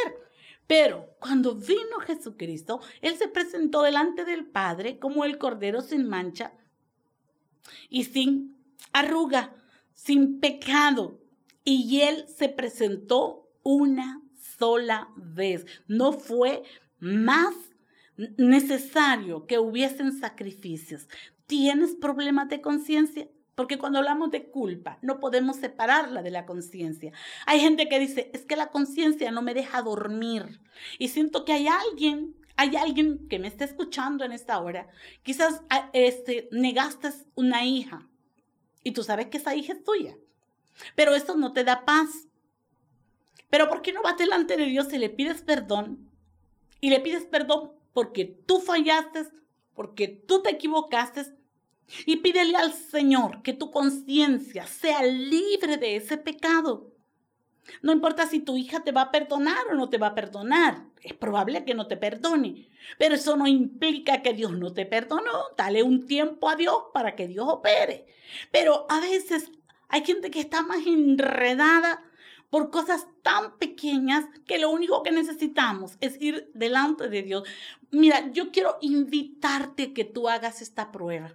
Pero 0.67 1.17
cuando 1.19 1.55
vino 1.55 1.99
Jesucristo, 2.07 2.83
Él 3.01 3.17
se 3.17 3.29
presentó 3.29 3.81
delante 3.83 4.27
del 4.27 4.45
Padre 4.45 4.99
como 4.99 5.25
el 5.25 5.39
Cordero 5.39 5.81
sin 5.81 6.07
mancha 6.07 6.53
y 7.89 8.05
sin 8.05 8.55
arruga, 8.93 9.55
sin 9.95 10.41
pecado. 10.41 11.19
Y 11.65 12.03
Él 12.03 12.27
se 12.29 12.51
presentó 12.51 13.49
una 13.63 14.21
sola 14.59 15.09
vez. 15.17 15.65
No 15.87 16.13
fue 16.13 16.65
más 17.01 17.55
necesario 18.37 19.47
que 19.47 19.59
hubiesen 19.59 20.19
sacrificios. 20.19 21.09
¿Tienes 21.47 21.95
problemas 21.95 22.49
de 22.49 22.61
conciencia? 22.61 23.29
Porque 23.55 23.79
cuando 23.79 23.99
hablamos 23.99 24.31
de 24.31 24.51
culpa, 24.51 24.99
no 25.03 25.19
podemos 25.19 25.57
separarla 25.57 26.23
de 26.23 26.31
la 26.31 26.47
conciencia. 26.47 27.13
Hay 27.47 27.59
gente 27.61 27.89
que 27.89 27.99
dice, 27.99 28.31
es 28.33 28.45
que 28.45 28.57
la 28.57 28.69
conciencia 28.69 29.31
no 29.31 29.43
me 29.43 29.55
deja 29.55 29.83
dormir. 29.83 30.61
Y 30.99 31.09
siento 31.09 31.45
que 31.45 31.53
hay 31.53 31.67
alguien, 31.67 32.37
hay 32.57 32.77
alguien 32.77 33.27
que 33.29 33.39
me 33.39 33.49
está 33.49 33.65
escuchando 33.65 34.25
en 34.25 34.33
esta 34.33 34.61
hora. 34.61 34.89
Quizás 35.23 35.63
este, 35.93 36.49
negaste 36.53 37.11
una 37.35 37.65
hija 37.65 38.09
y 38.85 38.93
tú 38.93 39.03
sabes 39.03 39.27
que 39.27 39.39
esa 39.39 39.57
hija 39.57 39.73
es 39.73 39.83
tuya. 39.83 40.17
Pero 40.95 41.15
eso 41.15 41.37
no 41.37 41.53
te 41.53 41.65
da 41.65 41.85
paz. 41.85 42.29
Pero 43.51 43.69
¿por 43.69 43.83
qué 43.83 43.93
no 43.93 44.03
vas 44.03 44.19
delante 44.19 44.57
de 44.57 44.67
Dios 44.67 44.93
y 44.93 44.99
le 44.99 45.11
pides 45.11 45.43
perdón 45.43 46.08
y 46.81 46.91
le 46.91 47.01
pides 47.01 47.25
perdón 47.25 47.73
porque 47.93 48.25
tú 48.25 48.61
fallaste, 48.61 49.27
porque 49.75 50.09
tú 50.09 50.43
te 50.43 50.51
equivocaste. 50.51 51.25
Y 52.05 52.17
pídele 52.17 52.57
al 52.57 52.73
Señor 52.73 53.43
que 53.43 53.55
tu 53.55 53.71
conciencia 53.71 54.67
sea 54.67 55.03
libre 55.03 55.79
de 55.79 55.97
ese 55.97 56.19
pecado. 56.19 56.93
No 57.83 57.93
importa 57.93 58.27
si 58.27 58.41
tu 58.41 58.57
hija 58.57 58.81
te 58.81 58.93
va 58.93 59.03
a 59.03 59.11
perdonar 59.11 59.67
o 59.71 59.75
no 59.75 59.89
te 59.89 59.99
va 59.99 60.09
a 60.09 60.15
perdonar. 60.15 60.85
Es 61.03 61.15
probable 61.15 61.65
que 61.65 61.75
no 61.75 61.87
te 61.87 61.97
perdone. 61.97 62.69
Pero 62.99 63.15
eso 63.15 63.37
no 63.37 63.47
implica 63.47 64.23
que 64.23 64.33
Dios 64.33 64.53
no 64.53 64.73
te 64.73 64.87
perdonó. 64.87 65.33
Dale 65.57 65.83
un 65.83 66.07
tiempo 66.07 66.49
a 66.49 66.57
Dios 66.57 66.77
para 66.93 67.15
que 67.15 67.27
Dios 67.27 67.47
opere. 67.49 68.07
Pero 68.51 68.87
a 68.89 69.01
veces 69.01 69.51
hay 69.89 70.05
gente 70.05 70.31
que 70.31 70.41
está 70.41 70.63
más 70.63 70.87
enredada 70.87 72.03
por 72.51 72.71
cosas 72.71 73.07
tan 73.23 73.59
pequeñas 73.59 74.25
que 74.47 74.59
lo 74.59 74.71
único 74.71 75.03
que 75.03 75.11
necesitamos 75.11 75.97
es 76.01 76.21
ir 76.21 76.51
delante 76.55 77.09
de 77.09 77.23
Dios. 77.23 77.49
Mira, 77.91 78.31
yo 78.33 78.51
quiero 78.51 78.79
invitarte 78.81 79.93
que 79.93 80.05
tú 80.05 80.29
hagas 80.29 80.63
esta 80.63 80.91
prueba. 80.91 81.35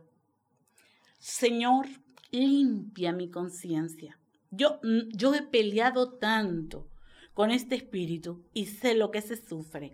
Señor, 1.19 1.88
limpia 2.32 3.13
mi 3.13 3.30
conciencia. 3.30 4.19
Yo, 4.49 4.80
mm, 4.84 5.10
yo 5.13 5.34
he 5.34 5.43
peleado 5.43 6.13
tanto 6.13 6.89
con 7.34 7.52
este 7.52 7.76
espíritu 7.76 8.43
y 8.54 8.65
sé 8.65 8.95
lo 8.95 9.12
que 9.12 9.21
se 9.21 9.36
sufre. 9.36 9.93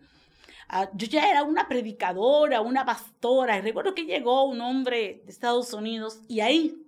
Ah, 0.70 0.90
yo 0.94 1.08
ya 1.08 1.30
era 1.30 1.44
una 1.44 1.68
predicadora, 1.68 2.62
una 2.62 2.86
pastora, 2.86 3.58
y 3.58 3.62
recuerdo 3.62 3.96
que 3.96 4.06
llegó 4.06 4.46
un 4.46 4.62
hombre 4.62 5.22
de 5.26 5.32
Estados 5.32 5.74
Unidos 5.74 6.22
y 6.28 6.42
ahí 6.42 6.86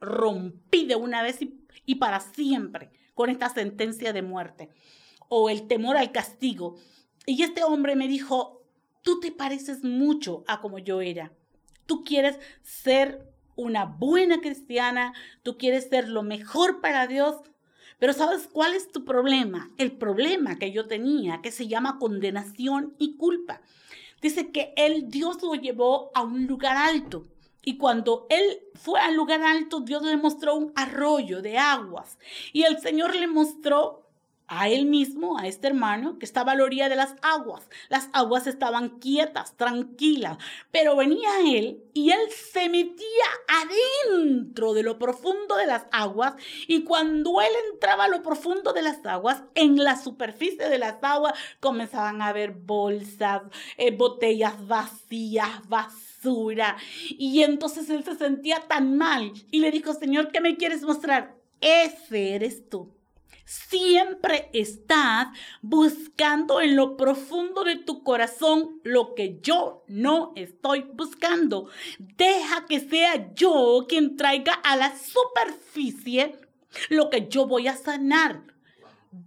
rompí 0.00 0.84
de 0.84 0.96
una 0.96 1.22
vez 1.22 1.38
y 1.86 1.94
para 1.94 2.20
siempre 2.20 2.90
con 3.14 3.30
esta 3.30 3.48
sentencia 3.48 4.12
de 4.12 4.22
muerte 4.22 4.70
o 5.28 5.50
el 5.50 5.66
temor 5.66 5.96
al 5.96 6.12
castigo. 6.12 6.76
Y 7.26 7.42
este 7.42 7.64
hombre 7.64 7.96
me 7.96 8.08
dijo, 8.08 8.62
tú 9.02 9.20
te 9.20 9.32
pareces 9.32 9.82
mucho 9.82 10.44
a 10.46 10.60
como 10.60 10.78
yo 10.78 11.00
era. 11.00 11.32
Tú 11.86 12.04
quieres 12.04 12.38
ser 12.62 13.32
una 13.56 13.84
buena 13.84 14.40
cristiana, 14.40 15.14
tú 15.42 15.56
quieres 15.56 15.88
ser 15.88 16.08
lo 16.08 16.22
mejor 16.22 16.80
para 16.80 17.06
Dios, 17.06 17.36
pero 17.98 18.12
¿sabes 18.12 18.48
cuál 18.52 18.74
es 18.74 18.90
tu 18.90 19.04
problema? 19.04 19.70
El 19.78 19.92
problema 19.92 20.58
que 20.58 20.72
yo 20.72 20.86
tenía, 20.86 21.40
que 21.40 21.52
se 21.52 21.68
llama 21.68 21.98
condenación 21.98 22.94
y 22.98 23.16
culpa. 23.16 23.60
Dice 24.20 24.50
que 24.50 24.72
el 24.76 25.08
Dios 25.10 25.42
lo 25.42 25.54
llevó 25.54 26.10
a 26.14 26.22
un 26.22 26.46
lugar 26.46 26.76
alto 26.76 27.26
y 27.64 27.76
cuando 27.78 28.26
él 28.30 28.60
fue 28.74 29.00
al 29.00 29.14
lugar 29.14 29.42
alto, 29.42 29.80
Dios 29.80 30.02
le 30.02 30.16
mostró 30.16 30.54
un 30.54 30.72
arroyo 30.76 31.42
de 31.42 31.58
aguas. 31.58 32.18
Y 32.52 32.62
el 32.62 32.78
Señor 32.80 33.14
le 33.14 33.26
mostró 33.26 34.04
a 34.46 34.68
él 34.68 34.86
mismo, 34.86 35.38
a 35.38 35.46
este 35.46 35.68
hermano, 35.68 36.18
que 36.18 36.26
estaba 36.26 36.52
a 36.52 36.54
la 36.54 36.64
orilla 36.64 36.88
de 36.88 36.96
las 36.96 37.14
aguas. 37.22 37.68
Las 37.88 38.08
aguas 38.12 38.46
estaban 38.46 38.98
quietas, 39.00 39.56
tranquilas, 39.56 40.38
pero 40.70 40.96
venía 40.96 41.30
él 41.46 41.82
y 41.94 42.10
él 42.10 42.20
se 42.52 42.68
metía 42.68 43.24
adentro 43.48 44.74
de 44.74 44.82
lo 44.82 44.98
profundo 44.98 45.56
de 45.56 45.66
las 45.66 45.86
aguas 45.92 46.34
y 46.68 46.84
cuando 46.84 47.40
él 47.40 47.52
entraba 47.72 48.04
a 48.04 48.08
lo 48.08 48.22
profundo 48.22 48.72
de 48.72 48.82
las 48.82 49.04
aguas, 49.06 49.42
en 49.54 49.82
la 49.82 49.96
superficie 49.96 50.68
de 50.68 50.78
las 50.78 51.02
aguas 51.02 51.34
comenzaban 51.60 52.20
a 52.20 52.28
haber 52.28 52.52
bolsas, 52.52 53.42
eh, 53.78 53.96
botellas 53.96 54.66
vacías, 54.66 55.66
Y 57.10 57.42
entonces 57.42 57.90
él 57.90 58.04
se 58.04 58.16
sentía 58.16 58.60
tan 58.60 58.96
mal 58.96 59.32
y 59.50 59.60
le 59.60 59.70
dijo, 59.70 59.92
Señor, 59.94 60.30
¿qué 60.32 60.40
me 60.40 60.56
quieres 60.56 60.82
mostrar? 60.82 61.34
Ese 61.60 62.34
eres 62.34 62.68
tú 62.68 62.94
Siempre 63.44 64.48
estás 64.54 65.28
buscando 65.60 66.62
en 66.62 66.76
lo 66.76 66.96
profundo 66.96 67.62
de 67.62 67.76
tu 67.76 68.02
corazón 68.02 68.80
lo 68.84 69.14
que 69.14 69.38
yo 69.42 69.84
no 69.86 70.32
estoy 70.34 70.86
buscando. 70.94 71.68
Deja 71.98 72.64
que 72.66 72.80
sea 72.80 73.34
yo 73.34 73.84
quien 73.86 74.16
traiga 74.16 74.54
a 74.54 74.76
la 74.76 74.96
superficie 74.96 76.38
lo 76.88 77.10
que 77.10 77.28
yo 77.28 77.46
voy 77.46 77.68
a 77.68 77.76
sanar. 77.76 78.53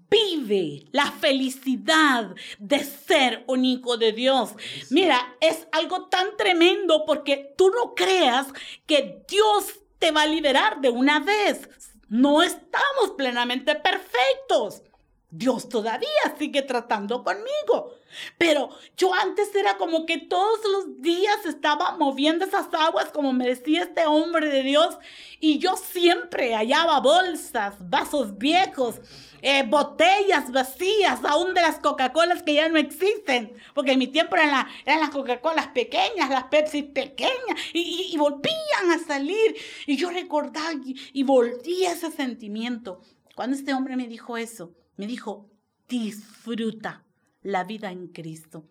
Vive 0.10 0.86
la 0.92 1.12
felicidad 1.12 2.34
de 2.60 2.84
ser 2.84 3.44
un 3.48 3.66
hijo 3.66 3.98
de 3.98 4.14
Dios. 4.14 4.52
Mira, 4.90 5.36
es 5.42 5.68
algo 5.72 6.08
tan 6.08 6.38
tremendo 6.38 7.04
porque 7.06 7.54
tú 7.58 7.70
no 7.72 7.94
creas 7.94 8.48
que 8.86 9.24
Dios 9.28 9.82
te 10.00 10.12
va 10.12 10.24
a 10.24 10.28
liberar 10.28 10.80
de 10.82 10.90
una 10.90 11.20
vez. 11.20 11.70
No 12.08 12.42
estamos 12.42 13.12
plenamente 13.18 13.76
perfectos. 13.76 14.82
Dios 15.30 15.68
todavía 15.68 16.08
sigue 16.38 16.62
tratando 16.62 17.24
conmigo. 17.24 17.94
Pero 18.38 18.70
yo 18.96 19.14
antes 19.14 19.54
era 19.54 19.78
como 19.78 20.06
que 20.06 20.18
todos 20.18 20.60
los 20.72 21.02
días 21.02 21.46
estaba 21.46 21.98
moviendo 21.98 22.46
esas 22.46 22.68
aguas, 22.74 23.10
como 23.12 23.34
me 23.34 23.46
decía 23.46 23.84
este 23.84 24.06
hombre 24.06 24.50
de 24.50 24.64
Dios, 24.64 24.98
y 25.40 25.60
yo 25.60 25.76
siempre 25.76 26.56
hallaba 26.56 27.02
bolsas, 27.02 27.76
vasos 27.80 28.38
viejos, 28.38 28.96
eh, 29.42 29.64
botellas 29.64 30.52
vacías, 30.52 31.20
aún 31.24 31.54
de 31.54 31.62
las 31.62 31.80
Coca-Colas 31.80 32.42
que 32.42 32.56
ya 32.56 32.70
no 32.70 32.78
existen, 32.78 33.54
porque 33.74 33.92
en 33.92 34.00
mi 34.00 34.08
tiempo 34.08 34.36
eran, 34.36 34.66
las 34.86 35.10
Coca-Colas 35.10 35.68
pequeñas, 35.68 36.30
las 36.30 36.46
Pepsi 36.46 36.84
pequeñas, 36.84 37.60
y, 37.74 38.16
volvían 38.18 38.92
a 38.92 39.00
salir. 39.06 39.56
Y 39.86 39.98
yo 39.98 40.10
recordaba 40.10 40.74
y, 40.74 40.96
y 41.14 41.24
volví 41.24 41.86
a 41.86 41.92
ese 41.92 42.12
sentimiento. 42.12 43.02
Cuando 43.36 43.56
este 43.56 43.74
hombre 43.74 43.96
me 43.96 44.08
dijo 44.08 44.38
eso, 44.38 44.74
me 44.98 45.08
dijo, 45.08 45.50
disfruta 45.88 47.06
la 47.42 47.64
vida 47.64 47.92
en 47.92 48.08
Cristo. 48.08 48.66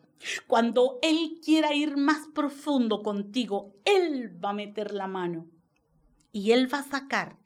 Cuando 0.47 0.99
Él 1.03 1.41
quiera 1.45 1.75
ir 1.75 1.97
más 1.97 2.29
profundo 2.35 3.03
contigo, 3.03 3.75
Él 3.85 4.39
va 4.45 4.51
a 4.51 4.55
meter 4.55 4.93
la 4.93 5.07
mano 5.07 5.47
y 6.33 6.53
Él 6.53 6.73
va 6.73 6.81
a 6.81 6.91
sacar 6.91 7.39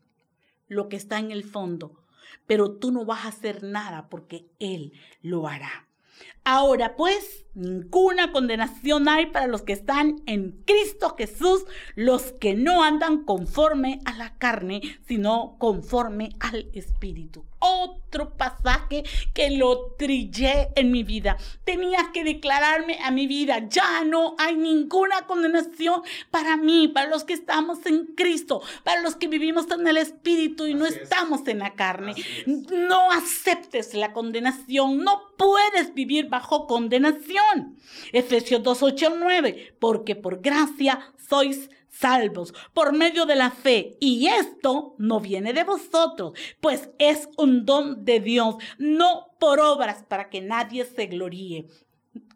lo 0.67 0.89
que 0.89 0.97
está 0.97 1.19
en 1.19 1.31
el 1.31 1.45
fondo 1.45 2.01
pero 2.47 2.73
tú 2.73 2.91
no 2.91 3.05
vas 3.05 3.25
a 3.25 3.29
hacer 3.29 3.63
nada 3.63 4.09
porque 4.09 4.51
Él 4.59 4.93
lo 5.23 5.47
hará. 5.47 5.89
Ahora 6.45 6.97
pues, 6.97 7.45
ninguna 7.55 8.33
condenación 8.33 9.09
hay 9.09 9.27
para 9.27 9.47
los 9.47 9.63
que 9.63 9.73
están 9.73 10.23
en 10.27 10.53
Cristo 10.65 11.15
Jesús, 11.19 11.65
los 11.95 12.33
que 12.33 12.55
no 12.55 12.83
andan 12.83 13.25
conforme 13.25 14.01
a 14.05 14.17
la 14.17 14.35
carne, 14.39 14.81
sino 15.07 15.57
conforme 15.59 16.31
al 16.41 16.71
Espíritu. 16.73 17.45
Otro 17.59 18.37
pasaje 18.39 19.05
que 19.35 19.51
lo 19.51 19.93
trillé 19.99 20.71
en 20.77 20.91
mi 20.91 21.03
vida. 21.03 21.37
Tenía 21.65 22.11
que 22.13 22.25
declararme 22.25 22.99
a 23.05 23.11
mi 23.11 23.27
vida, 23.27 23.69
ya 23.69 24.03
no 24.05 24.35
hay 24.39 24.57
ninguna 24.57 25.27
condenación 25.27 26.01
para 26.31 26.57
mí, 26.57 26.89
para 26.89 27.11
los 27.11 27.25
que 27.25 27.35
estamos 27.35 27.85
en 27.85 28.07
Cristo, 28.17 28.63
para 28.83 29.03
los 29.03 29.17
que 29.17 29.29
vivimos 29.29 29.71
en 29.71 29.87
el 29.87 29.99
Espíritu 29.99 30.67
y 30.67 30.73
no 30.75 30.87
estamos 30.87 31.47
en 31.49 31.59
la 31.59 31.75
carne. 31.75 32.15
No 32.47 33.11
aceptes 33.11 33.93
la 33.93 34.15
condenación, 34.15 35.05
no 35.05 35.21
puedes 35.37 35.93
vivir 35.93 36.30
bajo 36.31 36.67
condenación. 36.67 37.77
Efesios 38.13 38.63
2, 38.63 38.83
8, 38.83 39.15
9, 39.19 39.77
porque 39.79 40.17
por 40.17 40.41
gracia 40.41 41.13
sois 41.29 41.69
salvos 41.91 42.55
por 42.73 42.93
medio 42.93 43.27
de 43.27 43.37
la 43.37 43.51
fe. 43.51 43.97
Y 44.01 44.29
esto 44.29 44.95
no 44.99 45.21
viene 45.21 45.53
de 45.53 45.65
vosotros, 45.65 46.33
pues 46.61 46.91
es 46.99 47.29
un 47.37 47.67
don 47.67 48.05
de 48.05 48.21
Dios, 48.21 48.57
no 48.79 49.35
por 49.39 49.61
obras 49.61 50.05
para 50.09 50.31
que 50.31 50.41
nadie 50.41 50.85
se 50.85 51.07
gloríe. 51.07 51.67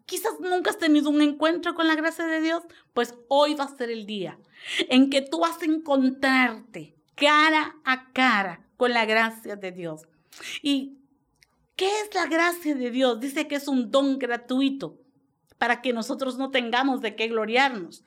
Quizás 0.05 0.33
nunca 0.39 0.69
has 0.69 0.77
tenido 0.77 1.09
un 1.09 1.21
encuentro 1.21 1.73
con 1.73 1.87
la 1.87 1.95
gracia 1.95 2.25
de 2.25 2.41
Dios, 2.41 2.63
pues 2.93 3.15
hoy 3.27 3.55
va 3.55 3.63
a 3.63 3.75
ser 3.75 3.89
el 3.89 4.05
día 4.05 4.37
en 4.89 5.09
que 5.09 5.21
tú 5.21 5.39
vas 5.39 5.59
a 5.61 5.65
encontrarte 5.65 6.95
cara 7.15 7.75
a 7.83 8.11
cara 8.11 8.67
con 8.77 8.93
la 8.93 9.05
gracia 9.05 9.55
de 9.55 9.71
Dios. 9.71 10.03
¿Y 10.61 10.97
qué 11.75 11.87
es 12.01 12.13
la 12.13 12.25
gracia 12.27 12.75
de 12.75 12.91
Dios? 12.91 13.19
Dice 13.19 13.47
que 13.47 13.55
es 13.55 13.67
un 13.67 13.91
don 13.91 14.17
gratuito 14.19 14.97
para 15.57 15.81
que 15.81 15.93
nosotros 15.93 16.37
no 16.37 16.51
tengamos 16.51 17.01
de 17.01 17.15
qué 17.15 17.27
gloriarnos. 17.27 18.03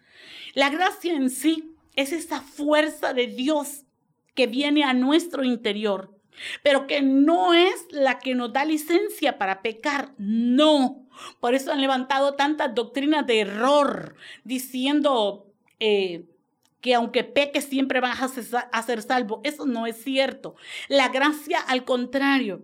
La 0.54 0.70
gracia 0.70 1.14
en 1.14 1.30
sí 1.30 1.74
es 1.96 2.12
esa 2.12 2.40
fuerza 2.40 3.12
de 3.12 3.26
Dios 3.26 3.84
que 4.34 4.46
viene 4.46 4.84
a 4.84 4.92
nuestro 4.92 5.44
interior, 5.44 6.14
pero 6.62 6.86
que 6.86 7.02
no 7.02 7.54
es 7.54 7.86
la 7.90 8.18
que 8.18 8.34
nos 8.34 8.52
da 8.52 8.64
licencia 8.64 9.38
para 9.38 9.62
pecar, 9.62 10.14
no. 10.18 11.06
Por 11.40 11.54
eso 11.54 11.72
han 11.72 11.80
levantado 11.80 12.34
tantas 12.34 12.74
doctrinas 12.74 13.26
de 13.26 13.40
error, 13.40 14.14
diciendo 14.44 15.48
eh, 15.80 16.24
que 16.80 16.94
aunque 16.94 17.24
peques 17.24 17.64
siempre 17.64 18.00
vas 18.00 18.20
a 18.22 18.82
ser 18.82 19.02
salvo. 19.02 19.40
Eso 19.42 19.66
no 19.66 19.86
es 19.86 20.02
cierto. 20.02 20.54
La 20.88 21.08
gracia, 21.08 21.58
al 21.58 21.84
contrario, 21.84 22.62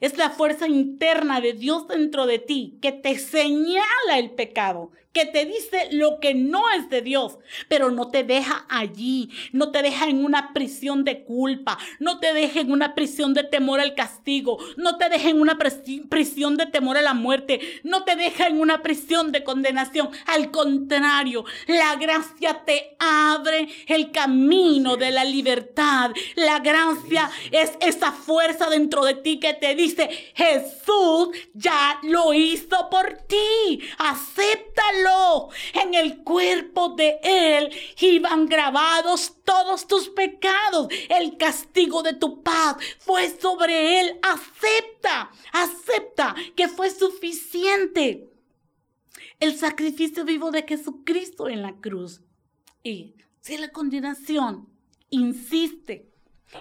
es 0.00 0.16
la 0.16 0.30
fuerza 0.30 0.68
interna 0.68 1.40
de 1.40 1.52
Dios 1.52 1.88
dentro 1.88 2.26
de 2.26 2.38
ti 2.38 2.78
que 2.80 2.92
te 2.92 3.18
señala 3.18 4.18
el 4.18 4.30
pecado, 4.30 4.90
que 5.18 5.26
te 5.26 5.46
dice 5.46 5.88
lo 5.90 6.20
que 6.20 6.32
no 6.32 6.70
es 6.70 6.88
de 6.90 7.02
Dios, 7.02 7.38
pero 7.66 7.90
no 7.90 8.08
te 8.08 8.22
deja 8.22 8.66
allí, 8.68 9.30
no 9.50 9.72
te 9.72 9.82
deja 9.82 10.06
en 10.06 10.24
una 10.24 10.52
prisión 10.52 11.02
de 11.02 11.24
culpa, 11.24 11.76
no 11.98 12.20
te 12.20 12.32
deja 12.32 12.60
en 12.60 12.70
una 12.70 12.94
prisión 12.94 13.34
de 13.34 13.42
temor 13.42 13.80
al 13.80 13.96
castigo, 13.96 14.58
no 14.76 14.96
te 14.96 15.08
deja 15.08 15.30
en 15.30 15.40
una 15.40 15.58
prisión 15.58 16.56
de 16.56 16.66
temor 16.66 16.98
a 16.98 17.02
la 17.02 17.14
muerte, 17.14 17.80
no 17.82 18.04
te 18.04 18.14
deja 18.14 18.46
en 18.46 18.60
una 18.60 18.80
prisión 18.80 19.32
de 19.32 19.42
condenación. 19.42 20.08
Al 20.26 20.52
contrario, 20.52 21.44
la 21.66 21.96
gracia 21.96 22.62
te 22.64 22.96
abre 23.00 23.66
el 23.88 24.12
camino 24.12 24.96
de 24.96 25.10
la 25.10 25.24
libertad. 25.24 26.12
La 26.36 26.60
gracia 26.60 27.28
es 27.50 27.72
esa 27.80 28.12
fuerza 28.12 28.70
dentro 28.70 29.04
de 29.04 29.14
ti 29.14 29.40
que 29.40 29.54
te 29.54 29.74
dice, 29.74 30.08
Jesús 30.34 31.30
ya 31.54 31.98
lo 32.04 32.32
hizo 32.32 32.88
por 32.88 33.14
ti, 33.26 33.80
acéptalo 33.98 35.07
en 35.74 35.94
el 35.94 36.22
cuerpo 36.22 36.90
de 36.90 37.18
Él 37.22 37.70
iban 38.00 38.46
grabados 38.46 39.36
todos 39.44 39.86
tus 39.86 40.08
pecados. 40.08 40.88
El 41.08 41.36
castigo 41.36 42.02
de 42.02 42.14
tu 42.14 42.42
paz 42.42 42.76
fue 42.98 43.28
sobre 43.38 44.00
Él. 44.00 44.18
Acepta, 44.22 45.30
acepta 45.52 46.34
que 46.56 46.68
fue 46.68 46.90
suficiente. 46.90 48.30
El 49.40 49.56
sacrificio 49.56 50.24
vivo 50.24 50.50
de 50.50 50.62
Jesucristo 50.62 51.48
en 51.48 51.62
la 51.62 51.76
cruz. 51.80 52.22
Y 52.82 53.14
si 53.40 53.56
la 53.56 53.70
condenación 53.70 54.68
insiste 55.10 56.10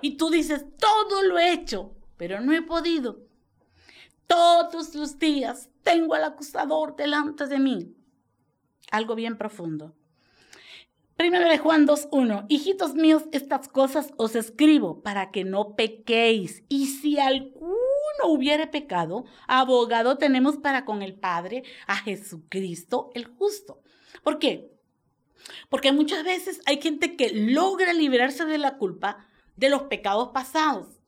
y 0.02 0.18
tú 0.18 0.30
dices, 0.30 0.66
todo 0.80 1.24
lo 1.24 1.40
he 1.40 1.54
hecho, 1.54 1.96
pero 2.18 2.40
no 2.42 2.54
he 2.54 2.62
podido. 2.62 3.26
Todos 4.28 4.94
los 4.94 5.18
días 5.20 5.70
tengo 5.84 6.14
al 6.14 6.26
acusador 6.26 6.96
delante 6.96 7.48
de 7.48 7.60
mí 7.60 7.97
algo 8.92 9.16
bien 9.16 9.38
profundo. 9.38 9.96
Primero 11.18 11.50
de 11.50 11.58
Juan 11.58 11.88
2.1, 11.88 12.46
hijitos 12.48 12.94
míos, 12.94 13.24
estas 13.32 13.68
cosas 13.68 14.14
os 14.18 14.36
escribo 14.36 15.02
para 15.02 15.32
que 15.32 15.44
no 15.44 15.76
pequéis. 15.76 16.64
Y 16.70 16.86
si 16.86 17.18
alguno 17.18 17.66
hubiere 18.28 18.68
pecado, 18.68 19.26
abogado 19.48 20.20
tenemos 20.20 20.58
para 20.58 20.86
con 20.86 21.02
el 21.02 21.16
Padre 21.16 21.64
a 21.88 21.96
Jesucristo 21.96 23.10
el 23.16 23.26
justo. 23.26 23.82
¿Por 24.24 24.38
qué? 24.38 24.72
Porque 25.70 25.92
muchas 25.92 26.24
veces 26.24 26.62
hay 26.68 26.80
gente 26.82 27.16
que 27.16 27.32
logra 27.32 27.94
liberarse 27.94 28.46
de 28.46 28.60
la 28.60 28.78
culpa 28.78 29.28
de 29.56 29.70
los 29.70 29.84
pecados 29.84 30.30
pasados. 30.30 31.00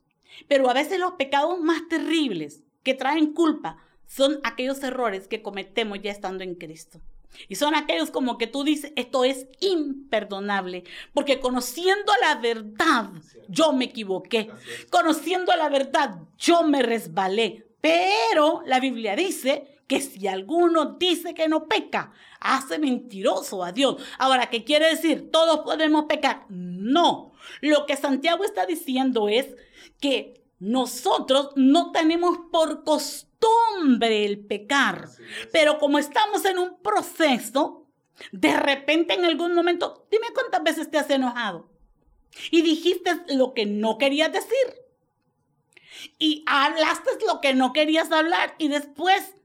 Pero 0.47 0.69
a 0.71 0.73
veces 0.73 0.99
los 0.99 1.13
pecados 1.13 1.59
más 1.59 1.87
terribles 1.87 2.63
que 2.81 2.95
traen 2.95 3.33
culpa 3.33 3.77
son 4.07 4.39
aquellos 4.43 4.81
errores 4.83 5.27
que 5.27 5.43
cometemos 5.43 5.99
ya 6.01 6.11
estando 6.11 6.43
en 6.43 6.55
Cristo. 6.55 6.99
Y 7.47 7.55
son 7.55 7.75
aquellos 7.75 8.11
como 8.11 8.37
que 8.37 8.47
tú 8.47 8.63
dices, 8.63 8.91
esto 8.95 9.23
es 9.23 9.47
imperdonable, 9.59 10.83
porque 11.13 11.39
conociendo 11.39 12.11
la 12.21 12.35
verdad, 12.35 13.09
yo 13.47 13.73
me 13.73 13.85
equivoqué. 13.85 14.49
Conociendo 14.89 15.55
la 15.55 15.69
verdad, 15.69 16.19
yo 16.37 16.63
me 16.63 16.81
resbalé. 16.81 17.67
Pero 17.81 18.61
la 18.65 18.79
Biblia 18.79 19.15
dice 19.15 19.79
que 19.87 20.01
si 20.01 20.27
alguno 20.27 20.97
dice 20.99 21.33
que 21.33 21.47
no 21.47 21.65
peca, 21.65 22.11
hace 22.39 22.77
mentiroso 22.77 23.63
a 23.63 23.71
Dios. 23.71 24.01
Ahora, 24.17 24.49
¿qué 24.49 24.63
quiere 24.63 24.89
decir? 24.89 25.31
¿Todos 25.31 25.61
podemos 25.61 26.05
pecar? 26.05 26.45
No. 26.49 27.31
Lo 27.61 27.85
que 27.85 27.97
Santiago 27.97 28.43
está 28.43 28.65
diciendo 28.65 29.29
es 29.29 29.47
que 29.99 30.38
nosotros 30.59 31.51
no 31.55 31.91
tenemos 31.91 32.37
por 32.51 32.83
costumbre 32.83 34.25
el 34.25 34.45
pecar, 34.45 35.09
pero 35.51 35.79
como 35.79 35.97
estamos 35.97 36.43
en 36.45 36.57
un 36.57 36.81
proceso, 36.81 37.87
de 38.31 38.57
repente 38.57 39.13
en 39.13 39.25
algún 39.25 39.55
momento, 39.55 40.05
dime 40.11 40.27
cuántas 40.33 40.63
veces 40.63 40.91
te 40.91 40.97
has 40.97 41.09
enojado 41.09 41.69
y 42.51 42.61
dijiste 42.61 43.11
lo 43.29 43.53
que 43.53 43.65
no 43.65 43.97
querías 43.97 44.31
decir 44.31 44.49
y 46.17 46.43
hablaste 46.47 47.11
lo 47.25 47.41
que 47.41 47.53
no 47.53 47.73
querías 47.73 48.11
hablar 48.11 48.55
y 48.57 48.67
después 48.67 49.35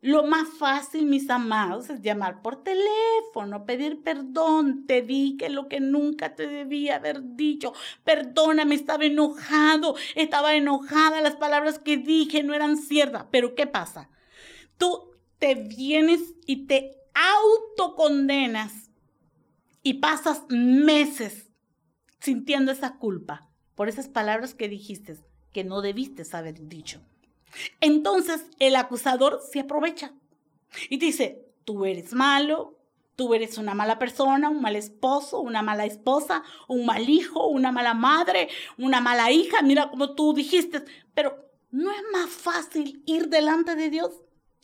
lo 0.00 0.24
más 0.24 0.48
fácil, 0.58 1.06
mis 1.06 1.28
amados, 1.28 1.90
es 1.90 2.00
llamar 2.02 2.40
por 2.40 2.62
teléfono, 2.62 3.64
pedir 3.66 4.02
perdón. 4.02 4.86
Te 4.86 5.02
dije 5.02 5.48
lo 5.48 5.68
que 5.68 5.80
nunca 5.80 6.36
te 6.36 6.46
debía 6.46 6.96
haber 6.96 7.34
dicho. 7.34 7.72
Perdóname, 8.04 8.76
estaba 8.76 9.04
enojado, 9.04 9.96
estaba 10.14 10.54
enojada, 10.54 11.20
las 11.20 11.34
palabras 11.34 11.80
que 11.80 11.96
dije 11.96 12.44
no 12.44 12.54
eran 12.54 12.76
ciertas. 12.76 13.26
Pero 13.32 13.56
¿qué 13.56 13.66
pasa? 13.66 14.08
Tú 14.76 15.10
te 15.40 15.56
vienes 15.56 16.34
y 16.46 16.66
te 16.66 16.96
autocondenas 17.14 18.90
y 19.82 19.94
pasas 19.94 20.42
meses 20.48 21.48
sintiendo 22.20 22.70
esa 22.70 22.98
culpa 22.98 23.50
por 23.74 23.88
esas 23.88 24.08
palabras 24.08 24.54
que 24.54 24.68
dijiste 24.68 25.16
que 25.52 25.64
no 25.64 25.80
debiste 25.80 26.22
haber 26.36 26.68
dicho. 26.68 27.00
Entonces 27.80 28.46
el 28.58 28.76
acusador 28.76 29.40
se 29.50 29.60
aprovecha 29.60 30.12
y 30.88 30.98
dice, 30.98 31.46
tú 31.64 31.84
eres 31.84 32.12
malo, 32.12 32.78
tú 33.16 33.34
eres 33.34 33.58
una 33.58 33.74
mala 33.74 33.98
persona, 33.98 34.48
un 34.48 34.60
mal 34.60 34.76
esposo, 34.76 35.40
una 35.40 35.62
mala 35.62 35.84
esposa, 35.84 36.44
un 36.68 36.86
mal 36.86 37.08
hijo, 37.08 37.48
una 37.48 37.72
mala 37.72 37.94
madre, 37.94 38.48
una 38.76 39.00
mala 39.00 39.32
hija, 39.32 39.62
mira 39.62 39.90
como 39.90 40.14
tú 40.14 40.34
dijiste, 40.34 40.84
pero 41.14 41.50
¿no 41.70 41.90
es 41.90 42.02
más 42.12 42.30
fácil 42.30 43.02
ir 43.06 43.28
delante 43.28 43.74
de 43.74 43.90
Dios? 43.90 44.12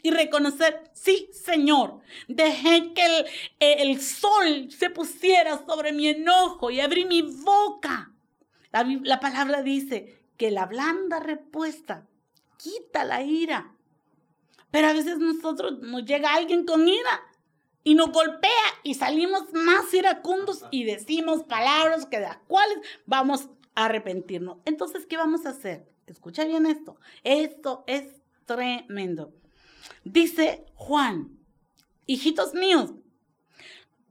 y 0.04 0.10
reconocer, 0.10 0.90
sí, 0.92 1.30
Señor, 1.32 2.00
dejé 2.28 2.92
que 2.92 3.06
el, 3.06 3.26
el, 3.58 4.02
sol 4.02 4.70
se 4.70 4.90
pusiera 4.90 5.64
sobre 5.66 5.92
mi 5.92 6.08
enojo 6.08 6.70
y 6.70 6.80
abrí 6.80 7.06
mi 7.06 7.22
boca. 7.22 8.12
La, 8.70 8.86
la 9.02 9.18
palabra 9.18 9.62
dice 9.62 10.20
que 10.36 10.50
la 10.50 10.66
blanda 10.66 11.20
respuesta 11.20 12.06
quita 12.56 13.04
la 13.04 13.22
ira. 13.22 13.74
Pero 14.70 14.88
a 14.88 14.92
veces 14.92 15.18
nosotros 15.18 15.78
nos 15.80 16.04
llega 16.04 16.34
alguien 16.34 16.66
con 16.66 16.88
ira 16.88 17.22
y 17.84 17.94
nos 17.94 18.10
golpea 18.10 18.50
y 18.82 18.94
salimos 18.94 19.52
más 19.52 19.92
iracundos 19.92 20.64
y 20.70 20.84
decimos 20.84 21.44
palabras 21.44 22.06
que 22.06 22.18
de 22.18 22.26
las 22.26 22.38
cuales 22.48 22.78
vamos 23.06 23.48
a 23.74 23.84
arrepentirnos. 23.84 24.58
Entonces, 24.64 25.06
¿qué 25.06 25.16
vamos 25.16 25.46
a 25.46 25.50
hacer? 25.50 25.86
Escucha 26.06 26.44
bien 26.44 26.66
esto. 26.66 26.96
Esto 27.22 27.84
es 27.86 28.04
tremendo. 28.46 29.32
Dice 30.02 30.66
Juan, 30.74 31.38
hijitos 32.06 32.54
míos, 32.54 32.94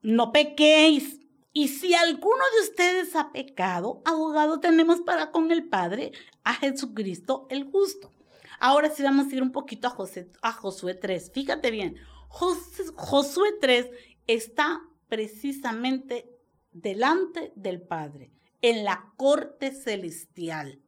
no 0.02 0.32
pequéis. 0.32 1.20
Y 1.52 1.68
si 1.68 1.94
alguno 1.94 2.44
de 2.56 2.70
ustedes 2.70 3.16
ha 3.16 3.32
pecado, 3.32 4.02
abogado 4.06 4.60
tenemos 4.60 5.02
para 5.02 5.32
con 5.32 5.52
el 5.52 5.68
Padre, 5.68 6.12
a 6.44 6.56
Jesucristo 6.56 7.48
el 7.50 7.66
justo. 7.66 8.12
Ahora 8.60 8.90
sí 8.90 9.04
vamos 9.04 9.32
a 9.32 9.36
ir 9.36 9.42
un 9.42 9.52
poquito 9.52 9.88
a, 9.88 9.96
a 10.42 10.52
Josué 10.52 10.94
3. 10.96 11.32
Fíjate 11.34 11.72
bien, 11.72 11.98
Josué 12.28 13.50
3 13.62 13.90
está 14.28 14.82
precisamente 15.08 16.30
delante 16.72 17.54
del 17.56 17.82
Padre, 17.82 18.32
en 18.62 18.84
la 18.84 19.14
corte 19.18 19.72
celestial. 19.72 20.82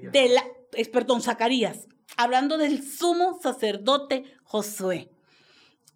De 0.00 0.30
la, 0.30 0.42
perdón, 0.90 1.20
Zacarías, 1.20 1.86
hablando 2.16 2.56
del 2.56 2.82
sumo 2.82 3.38
sacerdote 3.42 4.24
Josué. 4.42 5.10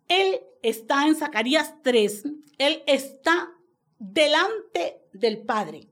Él 0.08 0.40
está 0.62 1.06
en 1.06 1.14
Zacarías 1.14 1.74
3, 1.82 2.24
él 2.58 2.82
está 2.86 3.50
delante 3.98 5.00
del 5.14 5.38
Padre, 5.38 5.88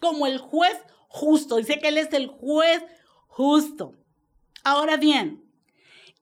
como 0.00 0.26
el 0.26 0.38
juez 0.38 0.76
justo. 1.08 1.56
Dice 1.56 1.78
que 1.78 1.88
él 1.88 1.98
es 1.98 2.12
el 2.12 2.26
juez 2.26 2.82
justo. 3.28 3.94
Ahora 4.62 4.96
bien, 4.96 5.42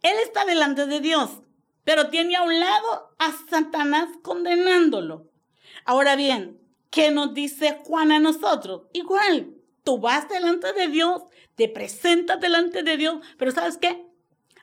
él 0.03 0.17
está 0.23 0.45
delante 0.45 0.87
de 0.87 1.01
Dios, 1.01 1.43
pero 1.85 2.09
tiene 2.09 2.37
a 2.37 2.43
un 2.43 2.61
lado 2.61 3.15
a 3.19 3.33
Satanás 3.51 4.09
condenándolo. 4.23 5.31
Ahora 5.85 6.17
bien, 6.17 6.61
¿qué 6.91 7.11
nos 7.11 7.35
dice 7.35 7.79
Juan 7.85 8.13
a 8.13 8.21
nosotros? 8.21 8.83
Igual, 8.93 9.55
tú 9.83 9.99
vas 9.99 10.29
delante 10.29 10.73
de 10.73 10.89
Dios, 10.89 11.23
te 11.57 11.69
presentas 11.69 12.41
delante 12.41 12.83
de 12.83 12.97
Dios, 12.97 13.25
pero 13.39 13.51
¿sabes 13.51 13.79
qué? 13.79 14.08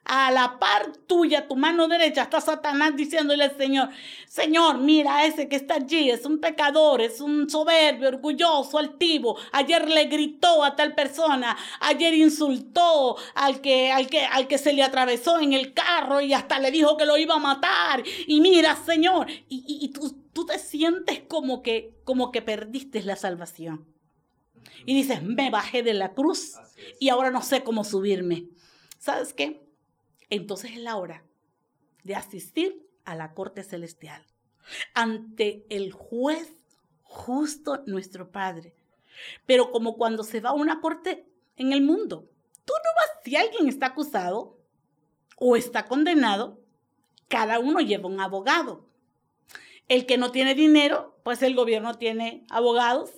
A 0.05 0.31
la 0.31 0.59
par 0.59 0.95
tuya, 1.07 1.47
tu 1.47 1.55
mano 1.55 1.87
derecha, 1.87 2.23
está 2.23 2.39
Satanás 2.39 2.95
diciéndole 2.95 3.43
al 3.43 3.57
Señor, 3.57 3.89
Señor, 4.27 4.77
mira 4.77 5.25
ese 5.25 5.49
que 5.49 5.55
está 5.55 5.75
allí, 5.75 6.11
es 6.11 6.25
un 6.25 6.39
pecador, 6.39 7.01
es 7.01 7.19
un 7.21 7.49
soberbio, 7.49 8.09
orgulloso, 8.09 8.77
altivo. 8.77 9.37
Ayer 9.51 9.89
le 9.89 10.05
gritó 10.05 10.63
a 10.63 10.75
tal 10.75 10.93
persona, 10.93 11.57
ayer 11.79 12.13
insultó 12.13 13.17
al 13.33 13.61
que, 13.61 13.91
al 13.91 14.07
que, 14.07 14.25
al 14.25 14.47
que 14.47 14.57
se 14.57 14.73
le 14.73 14.83
atravesó 14.83 15.39
en 15.39 15.53
el 15.53 15.73
carro 15.73 16.21
y 16.21 16.33
hasta 16.33 16.59
le 16.59 16.69
dijo 16.69 16.97
que 16.97 17.05
lo 17.05 17.17
iba 17.17 17.35
a 17.35 17.39
matar. 17.39 18.03
Y 18.27 18.41
mira, 18.41 18.75
Señor, 18.75 19.27
y, 19.49 19.89
tú, 19.89 20.15
tú 20.33 20.45
te 20.45 20.59
sientes 20.59 21.21
como 21.27 21.63
que, 21.63 21.95
como 22.03 22.31
que 22.31 22.41
perdiste 22.41 23.01
la 23.01 23.15
salvación. 23.15 23.87
Y 24.85 24.93
dices, 24.93 25.23
me 25.23 25.49
bajé 25.49 25.81
de 25.81 25.93
la 25.93 26.13
cruz 26.13 26.53
y 26.99 27.09
ahora 27.09 27.31
no 27.31 27.41
sé 27.41 27.63
cómo 27.63 27.83
subirme. 27.83 28.49
¿Sabes 28.99 29.33
qué? 29.33 29.64
Entonces 30.29 30.71
es 30.71 30.79
la 30.79 30.97
hora 30.97 31.23
de 32.03 32.15
asistir 32.15 32.87
a 33.03 33.15
la 33.15 33.33
corte 33.33 33.63
celestial 33.63 34.25
ante 34.93 35.65
el 35.69 35.91
juez 35.91 36.51
justo 37.03 37.83
nuestro 37.85 38.31
Padre. 38.31 38.75
Pero 39.45 39.71
como 39.71 39.95
cuando 39.95 40.23
se 40.23 40.41
va 40.41 40.49
a 40.49 40.53
una 40.53 40.81
corte 40.81 41.25
en 41.55 41.71
el 41.71 41.81
mundo, 41.81 42.29
tú 42.65 42.73
no 42.73 42.89
vas, 42.95 43.23
si 43.23 43.35
alguien 43.35 43.67
está 43.67 43.87
acusado 43.87 44.57
o 45.37 45.55
está 45.55 45.85
condenado, 45.85 46.59
cada 47.27 47.59
uno 47.59 47.79
lleva 47.79 48.09
un 48.09 48.19
abogado. 48.19 48.87
El 49.87 50.05
que 50.05 50.17
no 50.17 50.31
tiene 50.31 50.55
dinero, 50.55 51.17
pues 51.23 51.41
el 51.43 51.55
gobierno 51.55 51.95
tiene 51.95 52.45
abogados 52.49 53.11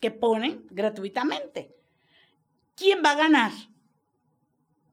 que 0.00 0.10
ponen 0.10 0.66
gratuitamente. 0.70 1.76
¿Quién 2.74 3.02
va 3.04 3.12
a 3.12 3.16
ganar? 3.16 3.52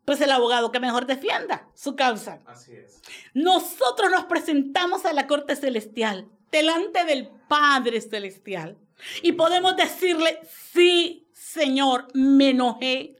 Pues 0.10 0.22
el 0.22 0.32
abogado 0.32 0.72
que 0.72 0.80
mejor 0.80 1.06
defienda 1.06 1.70
su 1.76 1.96
causa. 1.96 2.42
Así 2.48 2.74
es. 2.74 3.00
Nosotros 3.36 4.10
nos 4.10 4.26
presentamos 4.26 5.06
a 5.06 5.14
la 5.14 5.28
corte 5.28 5.56
celestial, 5.56 6.28
delante 6.52 7.06
del 7.06 7.30
Padre 7.48 8.02
celestial, 8.02 8.76
y 9.22 9.34
podemos 9.34 9.76
decirle, 9.76 10.40
sí, 10.74 11.28
Señor, 11.32 12.08
me 12.16 12.50
enojé. 12.50 13.18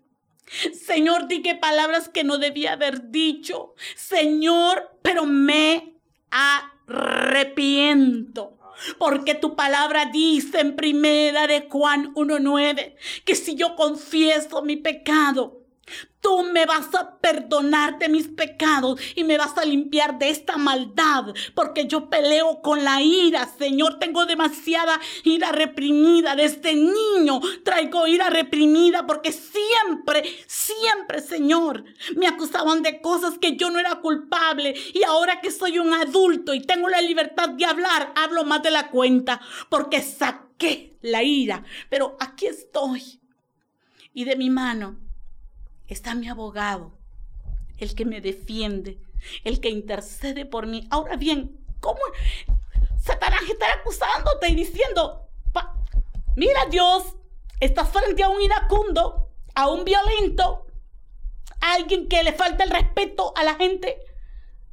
Señor, 0.74 1.28
dije 1.28 1.54
palabras 1.54 2.10
que 2.10 2.24
no 2.24 2.40
debía 2.40 2.74
haber 2.74 3.12
dicho. 3.12 3.76
Señor, 3.96 4.98
pero 5.04 5.28
me 5.28 5.94
arrepiento. 6.88 8.58
Porque 8.98 9.36
tu 9.36 9.56
palabra 9.56 10.06
dice 10.12 10.62
en 10.62 10.76
primera 10.76 11.46
de 11.46 11.68
Juan 11.70 12.16
1.9 12.16 12.96
que 13.26 13.36
si 13.36 13.54
yo 13.54 13.76
confieso 13.76 14.64
mi 14.64 14.76
pecado, 14.76 15.59
Tú 16.22 16.44
me 16.44 16.66
vas 16.66 16.94
a 16.96 17.18
perdonar 17.20 17.98
de 17.98 18.10
mis 18.10 18.28
pecados 18.28 19.00
y 19.16 19.24
me 19.24 19.38
vas 19.38 19.58
a 19.58 19.64
limpiar 19.64 20.20
de 20.20 20.30
esta 20.30 20.58
maldad, 20.58 21.34
porque 21.56 21.88
yo 21.88 22.10
peleo 22.10 22.62
con 22.62 22.84
la 22.84 23.02
ira, 23.02 23.48
Señor. 23.58 24.00
Tengo 24.00 24.26
demasiada 24.26 25.00
ira 25.24 25.54
reprimida. 25.54 26.36
Desde 26.36 26.76
niño 26.76 27.40
traigo 27.64 28.06
ira 28.06 28.30
reprimida 28.30 29.08
porque 29.08 29.32
siempre, 29.32 30.24
siempre, 30.46 31.22
Señor, 31.22 31.86
me 32.18 32.28
acusaban 32.28 32.84
de 32.84 33.00
cosas 33.00 33.38
que 33.40 33.56
yo 33.56 33.70
no 33.70 33.80
era 33.80 33.96
culpable. 34.02 34.76
Y 34.94 35.04
ahora 35.04 35.40
que 35.40 35.52
soy 35.52 35.80
un 35.80 35.94
adulto 35.94 36.54
y 36.54 36.62
tengo 36.62 36.90
la 36.90 37.02
libertad 37.02 37.50
de 37.50 37.64
hablar, 37.64 38.12
hablo 38.16 38.44
más 38.44 38.62
de 38.62 38.72
la 38.72 38.90
cuenta 38.90 39.40
porque 39.70 40.02
saqué 40.02 40.98
la 41.02 41.24
ira. 41.24 41.64
Pero 41.90 42.18
aquí 42.20 42.48
estoy. 42.48 43.22
Y 44.14 44.26
de 44.26 44.36
mi 44.36 44.50
mano 44.50 45.09
está 45.90 46.16
mi 46.16 46.30
abogado, 46.30 46.98
el 47.78 47.96
que 47.96 48.06
me 48.06 48.22
defiende, 48.22 49.02
el 49.44 49.60
que 49.60 49.70
intercede 49.70 50.46
por 50.46 50.68
mí. 50.68 50.88
Ahora 50.92 51.18
bien, 51.18 51.60
¿cómo 51.80 52.00
Satanás 52.98 53.42
está 53.50 53.74
acusándote 53.74 54.50
y 54.50 54.56
diciendo, 54.56 55.28
mira 56.36 56.66
Dios, 56.70 57.16
estás 57.60 57.90
frente 57.90 58.24
a 58.24 58.30
un 58.30 58.42
iracundo, 58.42 59.32
a 59.56 59.68
un 59.68 59.84
violento, 59.84 60.68
a 61.60 61.74
alguien 61.74 62.08
que 62.08 62.24
le 62.24 62.34
falta 62.34 62.64
el 62.64 62.70
respeto 62.70 63.34
a 63.36 63.44
la 63.44 63.56
gente? 63.56 63.98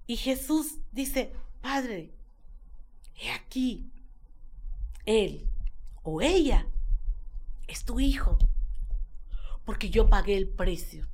Y 0.07 0.17
Jesús 0.17 0.79
dice, 0.93 1.33
Padre, 1.61 2.13
he 3.17 3.31
aquí, 3.31 3.91
él 5.07 5.49
o 6.03 6.21
ella 6.21 6.67
es 7.67 7.85
tu 7.85 7.99
hijo, 7.99 8.39
porque 9.67 9.91
yo 9.91 10.09
pagué 10.09 10.37
el 10.37 10.49
precio 10.49 11.07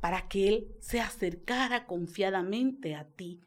para 0.00 0.28
que 0.28 0.48
Él 0.48 0.68
se 0.80 1.00
acercara 1.00 1.86
confiadamente 1.86 2.94
a 2.94 3.04
ti. 3.04 3.40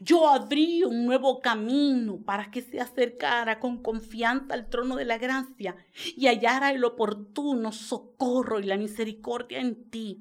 Yo 0.00 0.28
abrí 0.28 0.82
un 0.82 1.06
nuevo 1.06 1.40
camino 1.40 2.18
para 2.18 2.50
que 2.50 2.60
se 2.60 2.80
acercara 2.80 3.60
con 3.60 3.82
confianza 3.82 4.54
al 4.54 4.68
trono 4.68 4.96
de 4.96 5.04
la 5.04 5.18
gracia 5.18 5.76
y 6.16 6.26
hallara 6.26 6.70
el 6.72 6.84
oportuno 6.84 7.72
socorro 7.72 8.58
y 8.58 8.64
la 8.64 8.76
misericordia 8.76 9.60
en 9.60 9.90
ti. 9.90 10.20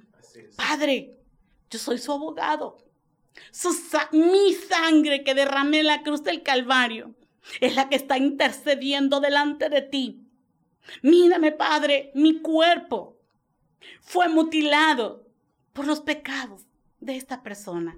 Padre, 0.55 1.17
yo 1.69 1.79
soy 1.79 1.97
su 1.97 2.11
abogado. 2.11 2.77
mi 4.11 4.53
sangre 4.53 5.23
que 5.23 5.33
derramé 5.33 5.79
en 5.79 5.87
la 5.87 6.03
cruz 6.03 6.23
del 6.23 6.43
Calvario 6.43 7.15
es 7.59 7.75
la 7.75 7.89
que 7.89 7.95
está 7.95 8.17
intercediendo 8.17 9.19
delante 9.19 9.69
de 9.69 9.81
ti. 9.81 10.27
Mírame, 11.01 11.51
Padre, 11.51 12.11
mi 12.13 12.41
cuerpo 12.41 13.20
fue 14.01 14.29
mutilado 14.29 15.25
por 15.73 15.87
los 15.87 16.01
pecados 16.01 16.65
de 16.99 17.15
esta 17.15 17.43
persona. 17.43 17.97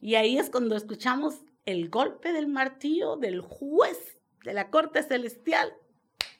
Y 0.00 0.14
ahí 0.14 0.38
es 0.38 0.50
cuando 0.50 0.76
escuchamos 0.76 1.36
el 1.64 1.88
golpe 1.88 2.32
del 2.32 2.48
martillo 2.48 3.16
del 3.16 3.40
juez 3.40 4.18
de 4.44 4.54
la 4.54 4.70
corte 4.70 5.02
celestial 5.02 5.72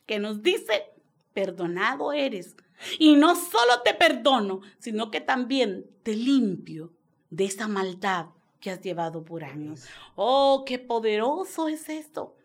que 0.06 0.18
nos 0.18 0.42
dice, 0.42 0.84
perdonado 1.34 2.12
eres. 2.12 2.56
Y 2.98 3.16
no 3.16 3.34
solo 3.34 3.82
te 3.84 3.94
perdono, 3.94 4.60
sino 4.78 5.10
que 5.10 5.20
también 5.20 5.86
te 6.02 6.14
limpio 6.14 6.92
de 7.30 7.46
esa 7.46 7.68
maldad 7.68 8.26
que 8.60 8.70
has 8.70 8.80
llevado 8.80 9.24
por 9.24 9.44
años. 9.44 9.84
Oh, 10.14 10.64
qué 10.66 10.78
poderoso 10.78 11.68
es 11.68 11.88
esto. 11.88 12.36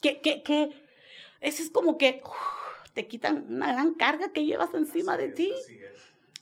Que, 0.00 0.20
que, 0.20 0.42
que, 0.42 0.70
eso 1.40 1.62
es 1.62 1.70
como 1.70 1.98
que 1.98 2.22
te 2.92 3.06
quitan 3.06 3.46
una 3.48 3.72
gran 3.72 3.94
carga 3.94 4.32
que 4.32 4.44
llevas 4.44 4.74
encima 4.74 5.16
de 5.16 5.28
ti. 5.28 5.52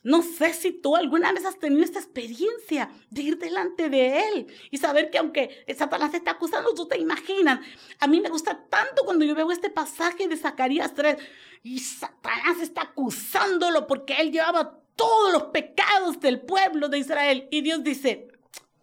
No 0.03 0.23
sé 0.23 0.53
si 0.55 0.73
tú 0.73 0.97
alguna 0.97 1.33
vez 1.33 1.45
has 1.45 1.59
tenido 1.59 1.83
esta 1.83 1.99
experiencia 1.99 2.89
de 3.11 3.23
ir 3.23 3.39
delante 3.39 3.91
de 3.91 4.21
Él 4.29 4.47
y 4.71 4.79
saber 4.79 5.11
que 5.11 5.19
aunque 5.19 5.65
Satanás 5.77 6.13
te 6.13 6.19
está 6.19 6.33
acusando, 6.33 6.73
tú 6.73 6.87
te 6.87 6.99
imaginas. 6.99 7.61
A 7.99 8.07
mí 8.07 8.21
me 8.21 8.29
gusta 8.31 8.65
tanto 8.71 9.05
cuando 9.05 9.25
yo 9.25 9.35
veo 9.35 9.51
este 9.51 9.71
pasaje 9.71 10.29
de 10.29 10.37
Zacarías 10.37 10.95
3 10.95 11.17
y 11.65 11.81
Satanás 11.81 12.61
está 12.63 12.83
acusándolo 12.83 13.87
porque 13.87 14.15
Él 14.15 14.31
llevaba 14.31 14.79
todos 14.95 15.33
los 15.33 15.43
pecados 15.45 16.21
del 16.21 16.41
pueblo 16.41 16.89
de 16.89 16.99
Israel. 16.99 17.49
Y 17.51 17.61
Dios 17.63 17.83
dice, 17.83 18.29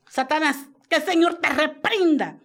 Satanás, 0.09 0.67
que 0.89 0.97
el 0.97 1.03
Señor 1.03 1.35
te 1.35 1.49
reprenda, 1.49 2.39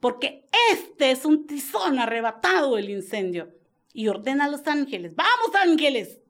porque 0.00 0.46
este 0.70 1.10
es 1.10 1.24
un 1.24 1.46
tizón 1.46 1.98
arrebatado 1.98 2.76
del 2.76 2.90
incendio. 2.90 3.61
Y 3.92 4.08
ordena 4.08 4.44
a 4.44 4.48
los 4.48 4.66
ángeles, 4.66 5.14
vamos 5.14 5.54
ángeles, 5.54 6.22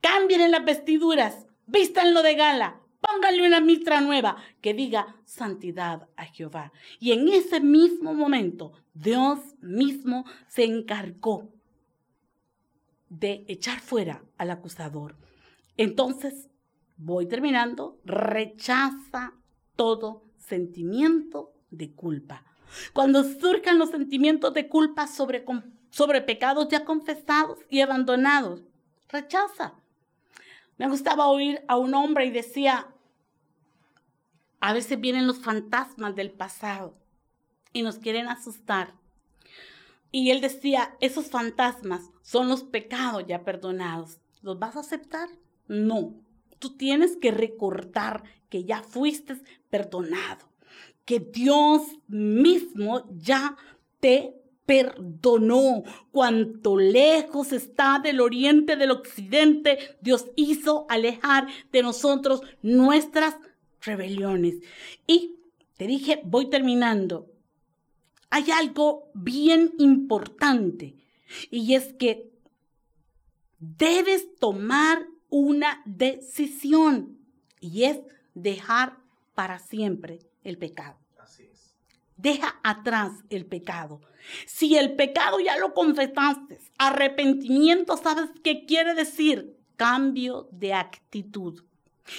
Cambien 0.00 0.50
las 0.50 0.64
vestiduras, 0.64 1.46
vístanlo 1.66 2.22
de 2.22 2.34
gala, 2.34 2.80
pónganle 3.00 3.46
una 3.46 3.60
mitra 3.60 4.00
nueva 4.00 4.36
que 4.62 4.72
diga 4.72 5.16
santidad 5.26 6.08
a 6.16 6.24
Jehová. 6.24 6.72
Y 6.98 7.12
en 7.12 7.28
ese 7.28 7.60
mismo 7.60 8.14
momento, 8.14 8.72
Dios 8.94 9.38
mismo 9.60 10.24
se 10.48 10.64
encargó 10.64 11.52
de 13.10 13.44
echar 13.48 13.80
fuera 13.80 14.24
al 14.38 14.50
acusador. 14.50 15.16
Entonces, 15.76 16.48
voy 16.96 17.26
terminando, 17.26 18.00
rechaza 18.04 19.34
todo 19.76 20.24
sentimiento 20.38 21.52
de 21.70 21.92
culpa. 21.92 22.44
Cuando 22.94 23.24
surjan 23.24 23.78
los 23.78 23.90
sentimientos 23.90 24.54
de 24.54 24.68
culpa 24.68 25.06
sobre, 25.06 25.44
sobre 25.90 26.22
pecados 26.22 26.68
ya 26.68 26.84
confesados 26.84 27.58
y 27.68 27.80
abandonados, 27.80 28.62
rechaza. 29.08 29.74
Me 30.78 30.88
gustaba 30.88 31.26
oír 31.26 31.62
a 31.68 31.76
un 31.76 31.94
hombre 31.94 32.24
y 32.26 32.30
decía, 32.30 32.88
a 34.60 34.72
veces 34.72 35.00
vienen 35.00 35.26
los 35.26 35.38
fantasmas 35.38 36.14
del 36.14 36.30
pasado 36.30 36.94
y 37.72 37.82
nos 37.82 37.98
quieren 37.98 38.28
asustar. 38.28 38.94
Y 40.12 40.30
él 40.30 40.40
decía, 40.40 40.96
esos 41.00 41.26
fantasmas 41.26 42.10
son 42.22 42.48
los 42.48 42.64
pecados 42.64 43.24
ya 43.26 43.44
perdonados. 43.44 44.18
¿Los 44.42 44.58
vas 44.58 44.76
a 44.76 44.80
aceptar? 44.80 45.28
No. 45.68 46.14
Tú 46.58 46.76
tienes 46.76 47.16
que 47.16 47.30
recordar 47.30 48.24
que 48.48 48.64
ya 48.64 48.82
fuiste 48.82 49.36
perdonado, 49.70 50.48
que 51.04 51.20
Dios 51.20 51.82
mismo 52.08 53.04
ya 53.10 53.56
te 54.00 54.39
perdonó. 54.66 55.82
Cuanto 56.12 56.76
lejos 56.76 57.52
está 57.52 57.98
del 57.98 58.20
oriente 58.20 58.76
del 58.76 58.90
occidente, 58.92 59.78
Dios 60.00 60.26
hizo 60.36 60.86
alejar 60.88 61.48
de 61.72 61.82
nosotros 61.82 62.42
nuestras 62.62 63.36
rebeliones. 63.80 64.56
Y 65.06 65.36
te 65.76 65.86
dije, 65.86 66.20
voy 66.24 66.50
terminando. 66.50 67.26
Hay 68.30 68.50
algo 68.52 69.10
bien 69.14 69.72
importante 69.78 70.94
y 71.50 71.74
es 71.74 71.92
que 71.94 72.30
debes 73.58 74.36
tomar 74.36 75.06
una 75.28 75.82
decisión 75.84 77.18
y 77.60 77.84
es 77.84 77.98
dejar 78.34 78.98
para 79.34 79.58
siempre 79.58 80.20
el 80.44 80.58
pecado. 80.58 80.99
Deja 82.20 82.60
atrás 82.62 83.12
el 83.30 83.46
pecado. 83.46 84.02
Si 84.46 84.76
el 84.76 84.94
pecado 84.94 85.40
ya 85.40 85.56
lo 85.56 85.72
confesaste, 85.72 86.58
arrepentimiento, 86.76 87.96
¿sabes 87.96 88.28
qué 88.44 88.66
quiere 88.66 88.94
decir? 88.94 89.56
Cambio 89.76 90.48
de 90.52 90.74
actitud. 90.74 91.64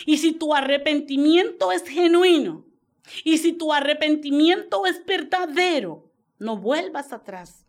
Y 0.08 0.18
si 0.18 0.32
tu 0.32 0.56
arrepentimiento 0.56 1.72
es 1.72 1.84
genuino, 1.84 2.66
y 3.24 3.38
si 3.38 3.54
tu 3.54 3.74
arrepentimiento 3.74 4.88
es 4.88 5.06
verdadero, 5.06 6.12
no 6.40 6.58
vuelvas 6.58 7.14
atrás. 7.14 7.68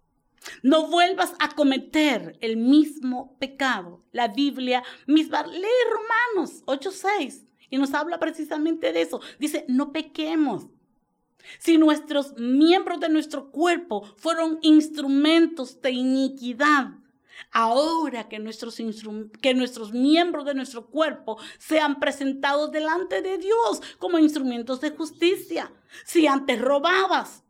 No 0.63 0.87
vuelvas 0.87 1.35
a 1.39 1.55
cometer 1.55 2.39
el 2.41 2.57
mismo 2.57 3.37
pecado. 3.39 4.03
La 4.11 4.29
Biblia 4.29 4.83
misma, 5.07 5.47
lee 5.47 5.67
Romanos 5.91 6.63
8:6 6.65 7.45
y 7.69 7.77
nos 7.77 7.93
habla 7.93 8.19
precisamente 8.19 8.93
de 8.93 9.03
eso. 9.03 9.21
Dice, 9.39 9.67
no 9.69 9.93
pequemos. 9.93 10.69
Si 11.59 11.79
nuestros 11.79 12.35
miembros 12.39 13.01
de 13.01 13.09
nuestro 13.09 13.51
cuerpo 13.51 14.03
fueron 14.17 14.59
instrumentos 14.63 15.81
de 15.81 15.91
iniquidad, 15.91 16.93
ahora 17.51 18.29
que 18.29 18.39
nuestros, 18.39 18.79
que 19.41 19.55
nuestros 19.55 19.93
miembros 19.93 20.45
de 20.45 20.55
nuestro 20.55 20.87
cuerpo 20.87 21.39
sean 21.59 22.01
presentados 22.01 22.73
delante 22.73 23.23
de 23.23 23.39
Dios 23.39 23.83
como 23.99 24.19
instrumentos 24.19 24.81
de 24.81 24.91
justicia. 24.91 25.71
Si 26.05 26.27
antes 26.27 26.61
robabas, 26.61 27.42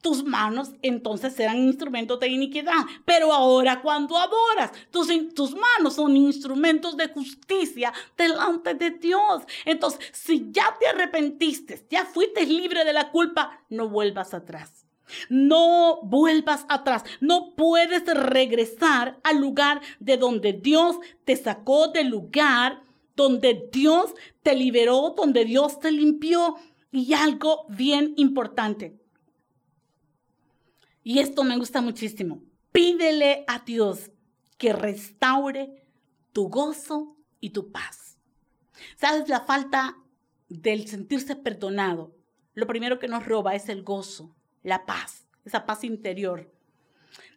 tus 0.00 0.24
manos 0.24 0.72
entonces 0.82 1.34
serán 1.34 1.58
instrumentos 1.58 2.18
de 2.20 2.28
iniquidad. 2.28 2.84
Pero 3.04 3.32
ahora 3.32 3.82
cuando 3.82 4.16
adoras, 4.16 4.72
tus, 4.90 5.08
tus 5.34 5.54
manos 5.54 5.94
son 5.94 6.16
instrumentos 6.16 6.96
de 6.96 7.08
justicia 7.08 7.92
delante 8.16 8.74
de 8.74 8.90
Dios. 8.90 9.42
Entonces, 9.64 10.00
si 10.12 10.48
ya 10.50 10.76
te 10.78 10.86
arrepentiste, 10.86 11.86
ya 11.90 12.04
fuiste 12.04 12.46
libre 12.46 12.84
de 12.84 12.92
la 12.92 13.10
culpa, 13.10 13.60
no 13.68 13.88
vuelvas 13.88 14.34
atrás. 14.34 14.86
No 15.28 16.00
vuelvas 16.02 16.64
atrás. 16.68 17.02
No 17.20 17.54
puedes 17.56 18.04
regresar 18.06 19.18
al 19.24 19.40
lugar 19.40 19.80
de 19.98 20.16
donde 20.16 20.52
Dios 20.52 20.96
te 21.24 21.34
sacó 21.36 21.88
del 21.88 22.08
lugar, 22.08 22.82
donde 23.16 23.68
Dios 23.72 24.14
te 24.42 24.54
liberó, 24.54 25.14
donde 25.16 25.44
Dios 25.44 25.80
te 25.80 25.90
limpió. 25.90 26.56
Y 26.92 27.12
algo 27.14 27.66
bien 27.68 28.14
importante 28.16 28.99
y 31.02 31.18
esto 31.18 31.44
me 31.44 31.56
gusta 31.56 31.80
muchísimo. 31.80 32.42
Pídele 32.72 33.44
a 33.46 33.60
Dios 33.60 34.10
que 34.58 34.72
restaure 34.72 35.82
tu 36.32 36.48
gozo 36.48 37.16
y 37.40 37.50
tu 37.50 37.72
paz. 37.72 38.18
¿Sabes? 38.96 39.28
La 39.28 39.40
falta 39.40 39.96
del 40.48 40.86
sentirse 40.86 41.36
perdonado, 41.36 42.14
lo 42.54 42.66
primero 42.66 42.98
que 42.98 43.08
nos 43.08 43.24
roba 43.24 43.54
es 43.54 43.68
el 43.68 43.82
gozo, 43.82 44.34
la 44.62 44.84
paz, 44.84 45.26
esa 45.44 45.64
paz 45.64 45.84
interior. 45.84 46.52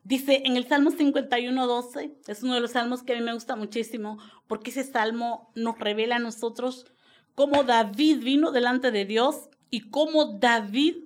Dice 0.03 0.41
en 0.45 0.57
el 0.57 0.67
Salmo 0.67 0.91
51, 0.91 1.65
12, 1.67 2.17
es 2.27 2.43
uno 2.43 2.55
de 2.55 2.61
los 2.61 2.71
salmos 2.71 3.03
que 3.03 3.13
a 3.13 3.15
mí 3.15 3.21
me 3.21 3.33
gusta 3.33 3.55
muchísimo, 3.55 4.19
porque 4.47 4.71
ese 4.71 4.83
salmo 4.83 5.51
nos 5.55 5.79
revela 5.79 6.17
a 6.17 6.19
nosotros 6.19 6.87
cómo 7.35 7.63
David 7.63 8.19
vino 8.19 8.51
delante 8.51 8.91
de 8.91 9.05
Dios 9.05 9.49
y 9.69 9.89
cómo 9.89 10.37
David 10.39 10.97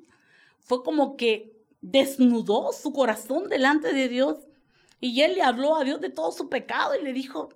fue 0.59 0.83
como 0.83 1.15
que 1.15 1.56
desnudó 1.91 2.71
su 2.73 2.91
corazón 2.91 3.49
delante 3.49 3.93
de 3.93 4.09
Dios 4.09 4.37
y 4.99 5.21
él 5.21 5.35
le 5.35 5.43
habló 5.43 5.75
a 5.75 5.83
Dios 5.83 6.01
de 6.01 6.09
todo 6.09 6.31
su 6.31 6.49
pecado 6.49 6.95
y 6.95 7.03
le 7.03 7.13
dijo, 7.13 7.49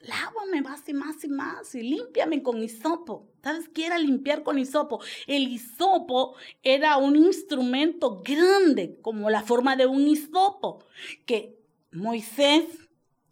lávame 0.00 0.62
más 0.62 0.88
y 0.88 0.94
más 0.94 1.24
y 1.24 1.28
más 1.28 1.74
y 1.74 1.82
límpiame 1.82 2.42
con 2.42 2.62
hisopo. 2.62 3.26
¿Sabes 3.42 3.68
qué 3.68 3.86
era 3.86 3.98
limpiar 3.98 4.42
con 4.42 4.58
hisopo? 4.58 5.00
El 5.26 5.48
hisopo 5.48 6.34
era 6.62 6.96
un 6.96 7.16
instrumento 7.16 8.22
grande, 8.22 8.98
como 9.02 9.28
la 9.28 9.42
forma 9.42 9.76
de 9.76 9.86
un 9.86 10.06
hisopo, 10.06 10.84
que 11.26 11.58
Moisés, 11.92 12.64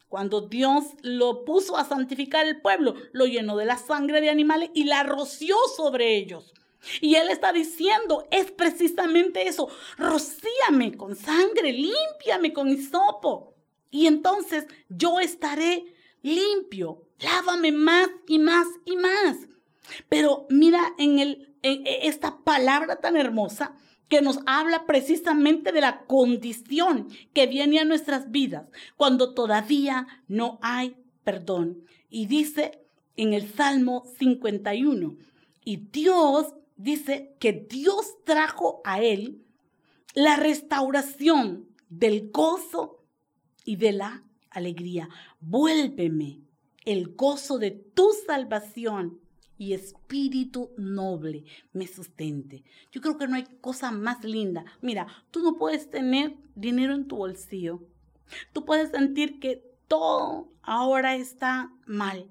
cuando 0.09 0.43
Dios 0.43 0.85
lo 1.03 1.45
puso 1.45 1.79
a 1.79 1.85
santificar 1.85 2.47
el 2.47 2.61
pueblo, 2.61 2.95
lo 3.13 3.25
llenó 3.27 3.57
de 3.57 3.65
la 3.65 3.79
sangre 3.79 4.21
de 4.21 4.29
animales 4.29 4.71
y 4.75 4.85
la 4.85 5.03
roció 5.03 5.57
sobre 5.77 6.17
ellos. 6.17 6.53
Y 7.01 7.15
él 7.15 7.29
está 7.31 7.53
diciendo, 7.53 8.27
es 8.31 8.51
precisamente 8.51 9.47
eso, 9.47 9.69
rocíame 9.97 10.97
con 10.97 11.17
sangre, 11.17 11.73
límpiame 11.73 12.53
con 12.53 12.69
hisopo. 12.69 13.55
Y 13.91 14.07
entonces 14.07 14.67
yo 14.89 15.21
estaré 15.21 15.85
limpio, 16.23 17.07
lávame 17.19 17.73
más 17.73 18.09
y 18.27 18.39
más 18.39 18.67
y 18.85 18.97
más. 18.97 19.37
Pero 20.09 20.47
mira 20.49 20.95
en, 20.99 21.19
el, 21.19 21.55
en 21.63 21.83
esta 21.87 22.39
palabra 22.39 22.97
tan 22.97 23.17
hermosa 23.17 23.77
que 24.09 24.23
nos 24.23 24.41
habla 24.47 24.87
precisamente 24.87 25.73
de 25.73 25.81
la 25.81 26.05
condición 26.05 27.09
que 27.33 27.47
viene 27.47 27.81
a 27.81 27.85
nuestras 27.85 28.31
vidas 28.31 28.67
cuando 28.97 29.35
todavía 29.35 30.07
no 30.29 30.59
hay 30.63 30.97
perdón. 31.25 31.85
Y 32.11 32.27
dice 32.27 32.83
en 33.17 33.33
el 33.33 33.53
Salmo 33.53 34.05
51, 34.19 35.17
y 35.65 35.77
Dios 35.77 36.55
dice 36.77 37.37
que 37.39 37.53
Dios 37.53 38.17
trajo 38.25 38.81
a 38.85 39.01
él 39.01 39.43
la 40.15 40.37
restauración 40.37 41.69
del 41.89 42.31
gozo 42.31 43.05
y 43.65 43.77
de 43.77 43.93
la 43.93 44.25
alegría. 44.51 45.09
Vuélveme 45.41 46.41
el 46.85 47.15
gozo 47.15 47.59
de 47.59 47.71
tu 47.71 48.11
salvación 48.27 49.21
y 49.63 49.75
espíritu 49.75 50.73
noble 50.77 51.45
me 51.73 51.87
sustente. 51.87 52.65
Yo 52.91 53.01
creo 53.01 53.17
que 53.17 53.29
no 53.29 53.37
hay 53.37 53.45
cosa 53.61 53.93
más 53.93 54.25
linda. 54.25 54.65
Mira, 54.81 55.07
tú 55.31 55.41
no 55.41 55.57
puedes 55.57 55.89
tener 55.89 56.37
dinero 56.57 56.95
en 56.95 57.07
tu 57.07 57.17
bolsillo. 57.17 57.81
Tú 58.53 58.65
puedes 58.65 58.91
sentir 58.91 59.39
que 59.39 59.63
todo 59.87 60.53
ahora 60.63 61.15
está 61.15 61.73
mal. 61.87 62.31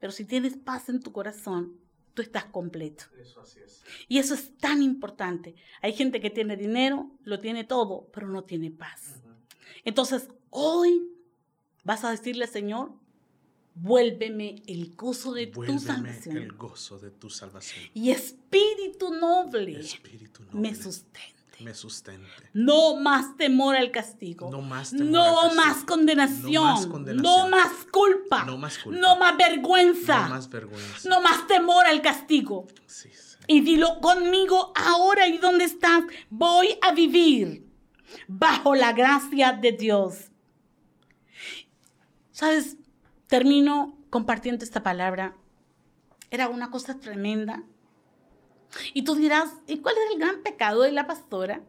Pero 0.00 0.12
si 0.12 0.24
tienes 0.24 0.56
paz 0.56 0.88
en 0.88 1.00
tu 1.00 1.12
corazón, 1.12 1.78
tú 2.14 2.22
estás 2.22 2.44
completo. 2.46 3.04
Eso 3.20 3.40
así 3.40 3.60
es. 3.60 3.82
Y 4.08 4.18
eso 4.18 4.34
es 4.34 4.56
tan 4.58 4.82
importante. 4.82 5.54
Hay 5.82 5.92
gente 5.92 6.20
que 6.20 6.30
tiene 6.30 6.56
dinero, 6.56 7.10
lo 7.24 7.40
tiene 7.40 7.64
todo, 7.64 8.08
pero 8.12 8.28
no 8.28 8.44
tiene 8.44 8.70
paz. 8.70 9.22
Entonces, 9.84 10.28
hoy 10.50 11.02
vas 11.82 12.04
a 12.04 12.10
decirle, 12.10 12.46
Señor, 12.46 12.92
vuélveme 13.74 14.62
el 14.66 14.94
gozo 14.94 15.32
de 15.32 15.48
tu 15.48 15.78
salvación. 15.78 16.36
el 16.36 16.52
gozo 16.52 16.98
de 16.98 17.10
tu 17.10 17.28
salvación. 17.28 17.84
Y 17.92 18.10
espíritu 18.10 19.12
noble, 19.12 19.80
Espíritu 19.80 20.44
noble 20.44 20.60
me 20.60 20.74
sustente. 21.54 21.64
me 21.64 21.74
sustente. 21.74 22.50
No 22.52 22.96
más 22.96 23.36
temor 23.36 23.76
al 23.76 23.90
castigo. 23.90 24.50
No 24.50 24.60
más 24.60 24.90
temor 24.90 25.06
No 25.10 25.22
al 25.22 25.34
castigo. 25.34 25.64
más 25.64 25.84
condenación. 25.84 26.52
No 26.52 26.64
más 26.64 26.86
condenación. 26.86 27.22
No 27.22 27.48
más 27.48 27.72
culpa. 27.90 28.44
No 28.44 28.58
más 28.58 28.78
culpa. 28.78 29.00
No 29.00 29.16
más 29.16 29.36
vergüenza. 29.36 30.22
No 30.24 30.28
más 30.34 30.50
vergüenza. 30.50 31.08
No 31.08 31.20
más 31.20 31.46
temor 31.46 31.86
al 31.86 32.02
castigo. 32.02 32.66
Sí, 32.86 33.10
sí. 33.12 33.36
Y 33.46 33.60
dilo 33.60 34.00
conmigo 34.00 34.72
ahora 34.74 35.26
y 35.28 35.38
donde 35.38 35.64
estás. 35.64 36.02
Voy 36.30 36.78
a 36.82 36.92
vivir 36.92 37.66
bajo 38.26 38.74
la 38.74 38.92
gracia 38.92 39.52
de 39.52 39.72
Dios. 39.72 40.30
¿Sabes? 42.32 42.76
Termino 43.26 43.96
compartiendo 44.10 44.64
esta 44.64 44.82
palabra. 44.82 45.36
Era 46.30 46.48
una 46.48 46.70
cosa 46.70 46.98
tremenda. 46.98 47.62
Y 48.92 49.02
tú 49.02 49.14
dirás, 49.14 49.52
¿y 49.66 49.78
cuál 49.78 49.94
es 49.96 50.12
el 50.14 50.18
gran 50.20 50.42
pecado 50.42 50.82
de 50.82 50.92
la 50.92 51.06
pastora? 51.06 51.62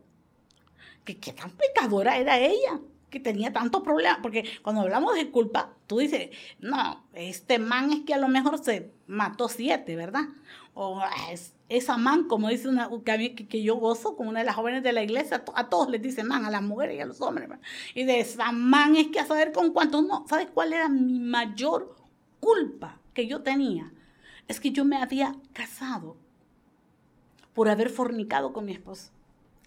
Que 1.04 1.18
qué 1.18 1.34
tan 1.34 1.52
pecadora 1.52 2.18
era 2.18 2.40
ella, 2.40 2.80
que 3.12 3.20
tenía 3.20 3.54
tantos 3.54 3.84
problemas. 3.84 4.20
Porque 4.22 4.44
cuando 4.64 4.82
hablamos 4.82 5.14
de 5.16 5.30
culpa, 5.30 5.74
tú 5.88 6.00
dices, 6.00 6.30
no, 6.60 7.06
este 7.14 7.60
man 7.60 7.92
es 7.94 8.00
que 8.06 8.14
a 8.14 8.18
lo 8.18 8.28
mejor 8.28 8.64
se 8.64 8.92
mató 9.08 9.48
siete, 9.48 9.96
¿verdad? 9.96 10.24
O 10.74 11.00
"Ah, 11.00 11.32
es, 11.32 11.54
esa 11.70 11.98
man, 11.98 12.28
como 12.28 12.50
dice 12.50 12.68
una 12.68 12.90
que, 13.06 13.64
yo 13.64 13.76
gozo 13.76 14.16
con 14.18 14.28
una 14.28 14.40
de 14.40 14.46
las 14.46 14.56
jóvenes 14.56 14.84
de 14.84 14.92
la 14.94 15.04
iglesia, 15.04 15.38
a 15.38 15.46
to- 15.46 15.54
a 15.56 15.70
todos 15.70 15.90
les 15.90 16.02
dice 16.02 16.24
man, 16.24 16.44
a 16.46 16.50
las 16.52 16.62
mujeres 16.62 16.98
y 16.98 17.02
a 17.02 17.06
los 17.06 17.22
hombres. 17.22 17.50
Y 17.94 18.04
de 18.04 18.20
esa 18.20 18.52
man 18.52 18.96
es 18.96 19.08
que 19.08 19.20
a 19.20 19.26
saber 19.26 19.52
con 19.52 19.72
cuántos 19.74 20.04
no. 20.06 20.26
¿Sabes 20.28 20.48
cuál 20.54 20.74
era 20.74 20.90
mi 20.90 21.20
mayor 21.20 21.96
culpa 22.40 23.00
que 23.14 23.28
yo 23.28 23.42
tenía? 23.42 23.92
Es 24.48 24.60
que 24.60 24.72
yo 24.72 24.86
me 24.86 24.98
había 24.98 25.36
casado 25.54 26.18
por 27.56 27.70
haber 27.70 27.90
fornicado 27.90 28.54
con 28.54 28.66
mi 28.66 28.74
esposo. 28.74 29.12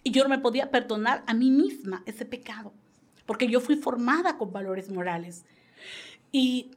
Y 0.05 0.13
yo 0.13 0.23
no 0.23 0.29
me 0.29 0.39
podía 0.39 0.71
perdonar 0.71 1.25
a 1.27 1.35
mí 1.35 1.51
misma 1.51 2.05
ese 2.07 2.25
pecado, 2.25 2.73
porque 3.27 3.49
yo 3.49 3.61
fui 3.61 3.75
formada 3.75 4.39
con 4.39 4.53
valores 4.53 4.91
morales. 4.91 5.45
Y, 6.31 6.71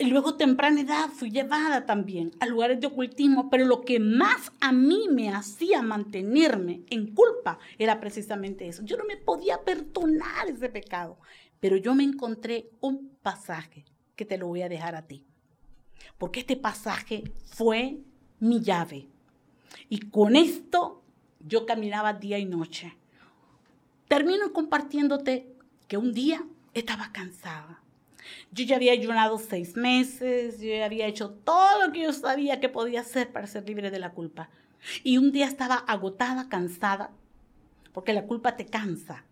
luego 0.00 0.36
temprana 0.36 0.80
edad 0.80 1.08
fui 1.10 1.30
llevada 1.30 1.86
también 1.86 2.32
a 2.40 2.46
lugares 2.46 2.80
de 2.80 2.86
ocultismo, 2.88 3.48
pero 3.50 3.64
lo 3.64 3.82
que 3.82 4.00
más 4.00 4.50
a 4.60 4.72
mí 4.72 5.08
me 5.10 5.30
hacía 5.30 5.82
mantenerme 5.82 6.82
en 6.90 7.14
culpa 7.14 7.58
era 7.78 8.00
precisamente 8.00 8.66
eso. 8.66 8.82
Yo 8.82 8.96
no 8.96 9.04
me 9.04 9.16
podía 9.16 9.62
perdonar 9.62 10.48
ese 10.48 10.68
pecado, 10.68 11.18
pero 11.60 11.76
yo 11.76 11.94
me 11.94 12.04
encontré 12.04 12.70
un 12.80 13.10
pasaje 13.22 13.84
que 14.16 14.24
te 14.24 14.38
lo 14.38 14.48
voy 14.48 14.62
a 14.62 14.68
dejar 14.68 14.94
a 14.94 15.06
ti, 15.06 15.24
porque 16.18 16.40
este 16.40 16.56
pasaje 16.56 17.24
fue 17.46 17.98
mi 18.38 18.60
llave. 18.60 19.08
Y 19.88 20.10
con 20.10 20.36
esto 20.36 21.02
yo 21.40 21.66
caminaba 21.66 22.12
día 22.12 22.38
y 22.38 22.44
noche. 22.44 22.96
Termino 24.08 24.52
compartiéndote 24.52 25.52
que 25.88 25.96
un 25.96 26.12
día 26.12 26.44
estaba 26.74 27.12
cansada. 27.12 27.80
Yo 28.50 28.64
ya 28.64 28.76
había 28.76 28.92
ayunado 28.92 29.38
seis 29.38 29.76
meses, 29.76 30.60
yo 30.60 30.68
ya 30.68 30.84
había 30.84 31.06
hecho 31.06 31.30
todo 31.30 31.86
lo 31.86 31.92
que 31.92 32.02
yo 32.02 32.12
sabía 32.12 32.60
que 32.60 32.68
podía 32.68 33.00
hacer 33.00 33.30
para 33.32 33.46
ser 33.46 33.66
libre 33.66 33.90
de 33.90 33.98
la 33.98 34.12
culpa. 34.12 34.48
Y 35.02 35.18
un 35.18 35.32
día 35.32 35.46
estaba 35.46 35.76
agotada, 35.76 36.48
cansada, 36.48 37.10
porque 37.92 38.12
la 38.12 38.26
culpa 38.26 38.56
te 38.56 38.66
cansa. 38.66 39.24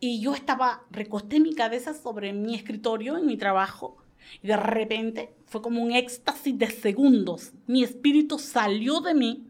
Y 0.00 0.20
yo 0.20 0.34
estaba, 0.34 0.84
recosté 0.90 1.40
mi 1.40 1.54
cabeza 1.54 1.92
sobre 1.92 2.32
mi 2.32 2.54
escritorio 2.54 3.18
en 3.18 3.26
mi 3.26 3.36
trabajo 3.36 3.96
y 4.42 4.48
de 4.48 4.56
repente 4.56 5.34
fue 5.46 5.62
como 5.62 5.82
un 5.82 5.92
éxtasis 5.92 6.58
de 6.58 6.70
segundos. 6.70 7.52
Mi 7.66 7.82
espíritu 7.82 8.38
salió 8.38 9.00
de 9.00 9.14
mí 9.14 9.46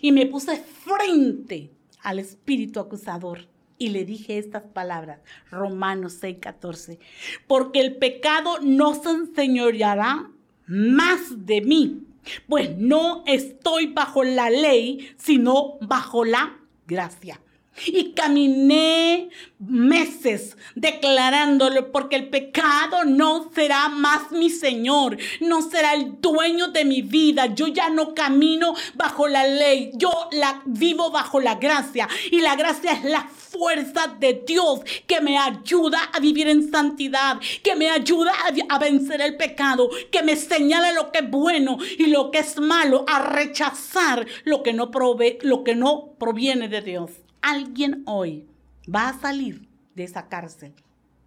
y 0.00 0.12
me 0.12 0.26
puse 0.26 0.56
frente 0.56 1.70
al 2.02 2.18
espíritu 2.18 2.80
acusador 2.80 3.48
y 3.78 3.88
le 3.88 4.04
dije 4.04 4.38
estas 4.38 4.62
palabras, 4.62 5.20
Romanos 5.50 6.22
6:14, 6.22 6.98
porque 7.46 7.80
el 7.80 7.96
pecado 7.96 8.60
no 8.60 8.94
se 8.94 9.10
enseñoreará 9.10 10.30
más 10.66 11.46
de 11.46 11.60
mí, 11.62 12.02
pues 12.48 12.76
no 12.78 13.24
estoy 13.26 13.86
bajo 13.88 14.22
la 14.22 14.50
ley, 14.50 15.10
sino 15.16 15.78
bajo 15.80 16.24
la 16.24 16.60
gracia. 16.86 17.40
Y 17.86 18.12
caminé 18.12 19.30
meses 19.58 20.56
declarándolo 20.74 21.90
porque 21.90 22.16
el 22.16 22.28
pecado 22.28 23.04
no 23.04 23.50
será 23.54 23.88
más 23.88 24.30
mi 24.30 24.50
Señor, 24.50 25.16
no 25.40 25.62
será 25.62 25.94
el 25.94 26.20
dueño 26.20 26.68
de 26.68 26.84
mi 26.84 27.00
vida. 27.00 27.46
Yo 27.46 27.68
ya 27.68 27.88
no 27.88 28.14
camino 28.14 28.74
bajo 28.94 29.26
la 29.26 29.46
ley, 29.46 29.90
yo 29.94 30.10
la 30.32 30.62
vivo 30.66 31.10
bajo 31.10 31.40
la 31.40 31.54
gracia 31.54 32.08
y 32.30 32.40
la 32.40 32.56
gracia 32.56 32.92
es 32.92 33.04
la 33.04 33.26
fuerza 33.28 34.16
de 34.18 34.44
Dios 34.46 34.80
que 35.06 35.20
me 35.20 35.38
ayuda 35.38 36.10
a 36.12 36.20
vivir 36.20 36.48
en 36.48 36.70
santidad, 36.70 37.40
que 37.62 37.74
me 37.74 37.90
ayuda 37.90 38.32
a, 38.68 38.78
vencer 38.78 39.20
el 39.20 39.36
pecado, 39.36 39.88
que 40.10 40.22
me 40.22 40.36
señala 40.36 40.92
lo 40.92 41.10
que 41.10 41.20
es 41.20 41.30
bueno 41.30 41.78
y 41.98 42.06
lo 42.06 42.30
que 42.30 42.40
es 42.40 42.58
malo, 42.58 43.04
a 43.08 43.20
rechazar 43.20 44.26
lo 44.44 44.62
que 44.62 44.72
no 44.72 44.90
proviene 44.90 46.68
de 46.68 46.80
Dios 46.82 47.21
alguien 47.42 48.02
hoy 48.06 48.46
va 48.92 49.08
a 49.08 49.20
salir 49.20 49.68
de 49.94 50.04
esa 50.04 50.28
cárcel 50.28 50.72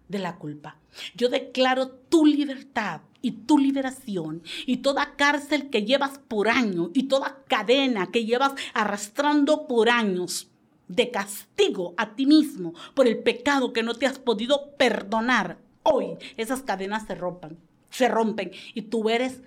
de 0.08 0.18
la 0.18 0.36
culpa. 0.36 0.76
Yo 1.14 1.28
declaro 1.28 1.88
tu 1.88 2.24
libertad 2.24 3.02
y 3.22 3.32
tu 3.32 3.58
liberación 3.58 4.42
y 4.66 4.78
toda 4.78 5.16
cárcel 5.16 5.68
que 5.70 5.84
llevas 5.84 6.18
por 6.18 6.48
años 6.48 6.90
y 6.94 7.04
toda 7.04 7.42
cadena 7.48 8.10
que 8.10 8.24
llevas 8.24 8.52
arrastrando 8.72 9.66
por 9.66 9.90
años 9.90 10.48
de 10.88 11.10
castigo 11.10 11.94
a 11.96 12.14
ti 12.14 12.26
mismo 12.26 12.74
por 12.94 13.08
el 13.08 13.18
pecado 13.18 13.72
que 13.72 13.82
no 13.82 13.94
te 13.94 14.06
has 14.06 14.18
podido 14.18 14.76
perdonar. 14.76 15.58
Hoy 15.82 16.16
esas 16.36 16.62
cadenas 16.62 17.06
se 17.06 17.14
rompen, 17.14 17.58
se 17.90 18.08
rompen 18.08 18.52
y 18.74 18.82
tú 18.82 19.08
eres 19.08 19.40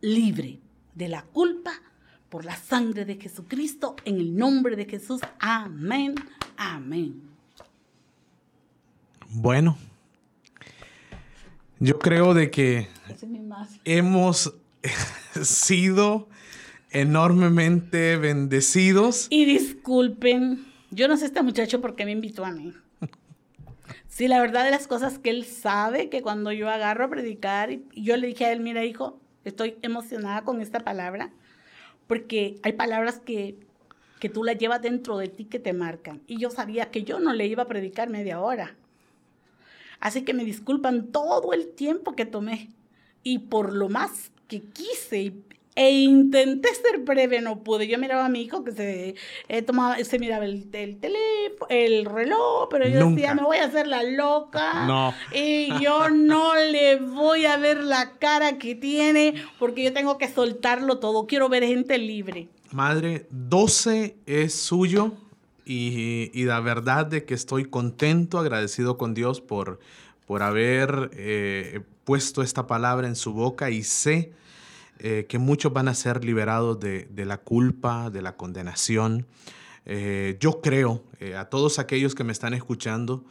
libre 0.00 0.60
de 0.94 1.08
la 1.08 1.22
culpa 1.22 1.82
por 2.36 2.44
la 2.44 2.54
sangre 2.54 3.06
de 3.06 3.14
Jesucristo, 3.14 3.96
en 4.04 4.16
el 4.16 4.36
nombre 4.36 4.76
de 4.76 4.84
Jesús. 4.84 5.22
Amén, 5.38 6.14
amén. 6.58 7.22
Bueno, 9.30 9.78
yo 11.78 11.98
creo 11.98 12.34
de 12.34 12.50
que 12.50 12.88
hemos 13.86 14.52
sido 15.42 16.28
enormemente 16.90 18.18
bendecidos. 18.18 19.28
Y 19.30 19.46
disculpen, 19.46 20.66
yo 20.90 21.08
no 21.08 21.16
sé 21.16 21.24
este 21.24 21.42
muchacho 21.42 21.80
por 21.80 21.96
qué 21.96 22.04
me 22.04 22.12
invitó 22.12 22.44
a 22.44 22.50
mí. 22.52 22.74
Sí, 24.08 24.28
la 24.28 24.40
verdad 24.40 24.66
de 24.66 24.72
las 24.72 24.86
cosas 24.86 25.18
que 25.18 25.30
él 25.30 25.46
sabe, 25.46 26.10
que 26.10 26.20
cuando 26.20 26.52
yo 26.52 26.68
agarro 26.68 27.06
a 27.06 27.08
predicar, 27.08 27.70
y 27.72 27.82
yo 27.94 28.14
le 28.18 28.26
dije 28.26 28.44
a 28.44 28.52
él, 28.52 28.60
mira 28.60 28.84
hijo, 28.84 29.18
estoy 29.44 29.78
emocionada 29.80 30.42
con 30.42 30.60
esta 30.60 30.80
palabra, 30.80 31.32
porque 32.06 32.58
hay 32.62 32.72
palabras 32.72 33.18
que, 33.18 33.58
que 34.20 34.28
tú 34.28 34.44
las 34.44 34.58
llevas 34.58 34.82
dentro 34.82 35.18
de 35.18 35.28
ti 35.28 35.44
que 35.44 35.58
te 35.58 35.72
marcan. 35.72 36.22
Y 36.26 36.38
yo 36.38 36.50
sabía 36.50 36.90
que 36.90 37.02
yo 37.04 37.20
no 37.20 37.32
le 37.32 37.46
iba 37.46 37.64
a 37.64 37.68
predicar 37.68 38.08
media 38.08 38.40
hora. 38.40 38.76
Así 40.00 40.22
que 40.22 40.34
me 40.34 40.44
disculpan 40.44 41.10
todo 41.10 41.52
el 41.52 41.68
tiempo 41.68 42.14
que 42.14 42.26
tomé. 42.26 42.70
Y 43.22 43.40
por 43.40 43.72
lo 43.72 43.88
más 43.88 44.30
que 44.46 44.60
quise 44.62 45.34
e 45.76 45.90
intenté 45.90 46.70
ser 46.74 47.00
breve, 47.00 47.42
no 47.42 47.62
pude. 47.62 47.86
Yo 47.86 47.98
miraba 47.98 48.24
a 48.24 48.28
mi 48.30 48.40
hijo 48.40 48.64
que 48.64 48.72
se, 48.72 49.14
eh, 49.48 49.62
tomaba, 49.62 50.02
se 50.02 50.18
miraba 50.18 50.46
el, 50.46 50.70
teléfono, 50.70 51.66
el 51.68 52.06
reloj, 52.06 52.68
pero 52.70 52.88
yo 52.88 53.10
decía, 53.10 53.34
me 53.34 53.42
voy 53.42 53.58
a 53.58 53.66
hacer 53.66 53.86
la 53.86 54.02
loca. 54.02 54.86
No. 54.86 55.14
Y 55.34 55.68
yo 55.82 56.08
no 56.08 56.54
le 56.56 56.96
voy 56.96 57.44
a 57.44 57.58
ver 57.58 57.84
la 57.84 58.12
cara 58.12 58.56
que 58.56 58.74
tiene 58.74 59.34
porque 59.58 59.84
yo 59.84 59.92
tengo 59.92 60.16
que 60.16 60.28
soltarlo 60.28 60.98
todo. 60.98 61.26
Quiero 61.26 61.50
ver 61.50 61.62
gente 61.62 61.98
libre. 61.98 62.48
Madre, 62.72 63.26
12 63.30 64.16
es 64.24 64.54
suyo 64.54 65.12
y, 65.66 66.30
y 66.32 66.44
la 66.44 66.60
verdad 66.60 67.04
de 67.04 67.26
que 67.26 67.34
estoy 67.34 67.66
contento, 67.66 68.38
agradecido 68.38 68.96
con 68.96 69.12
Dios 69.12 69.42
por, 69.42 69.78
por 70.26 70.42
haber 70.42 71.10
eh, 71.12 71.80
puesto 72.04 72.40
esta 72.40 72.66
palabra 72.66 73.06
en 73.06 73.16
su 73.16 73.34
boca 73.34 73.68
y 73.68 73.82
sé 73.82 74.32
eh, 74.98 75.26
que 75.28 75.38
muchos 75.38 75.74
van 75.74 75.88
a 75.88 75.94
ser 75.94 76.24
liberados 76.24 76.80
de, 76.80 77.06
la 77.26 77.36
culpa, 77.36 78.08
de 78.08 78.22
la 78.22 78.36
condenación. 78.36 79.26
Eh, 79.84 80.38
yo 80.40 80.62
creo, 80.62 81.04
eh, 81.20 81.36
a 81.36 81.50
todos 81.50 81.78
aquellos 81.78 82.14
que 82.14 82.24
me 82.24 82.32
están 82.32 82.54
escuchando, 82.54 83.24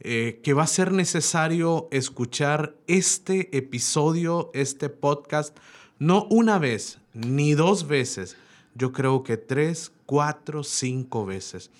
que 0.00 0.52
va 0.56 0.62
a 0.62 0.68
ser 0.68 0.92
necesario 0.92 1.88
escuchar 1.90 2.76
este 2.86 3.56
episodio, 3.58 4.52
este 4.54 4.90
podcast, 4.90 5.58
no 5.98 6.28
una 6.30 6.60
vez, 6.60 7.00
ni 7.14 7.54
dos 7.54 7.88
veces, 7.88 8.36
yo 8.76 8.92
creo 8.92 9.24
que 9.24 9.36
tres, 9.36 9.90
cuatro, 10.06 10.62
cinco 10.62 11.26
veces. 11.26 11.72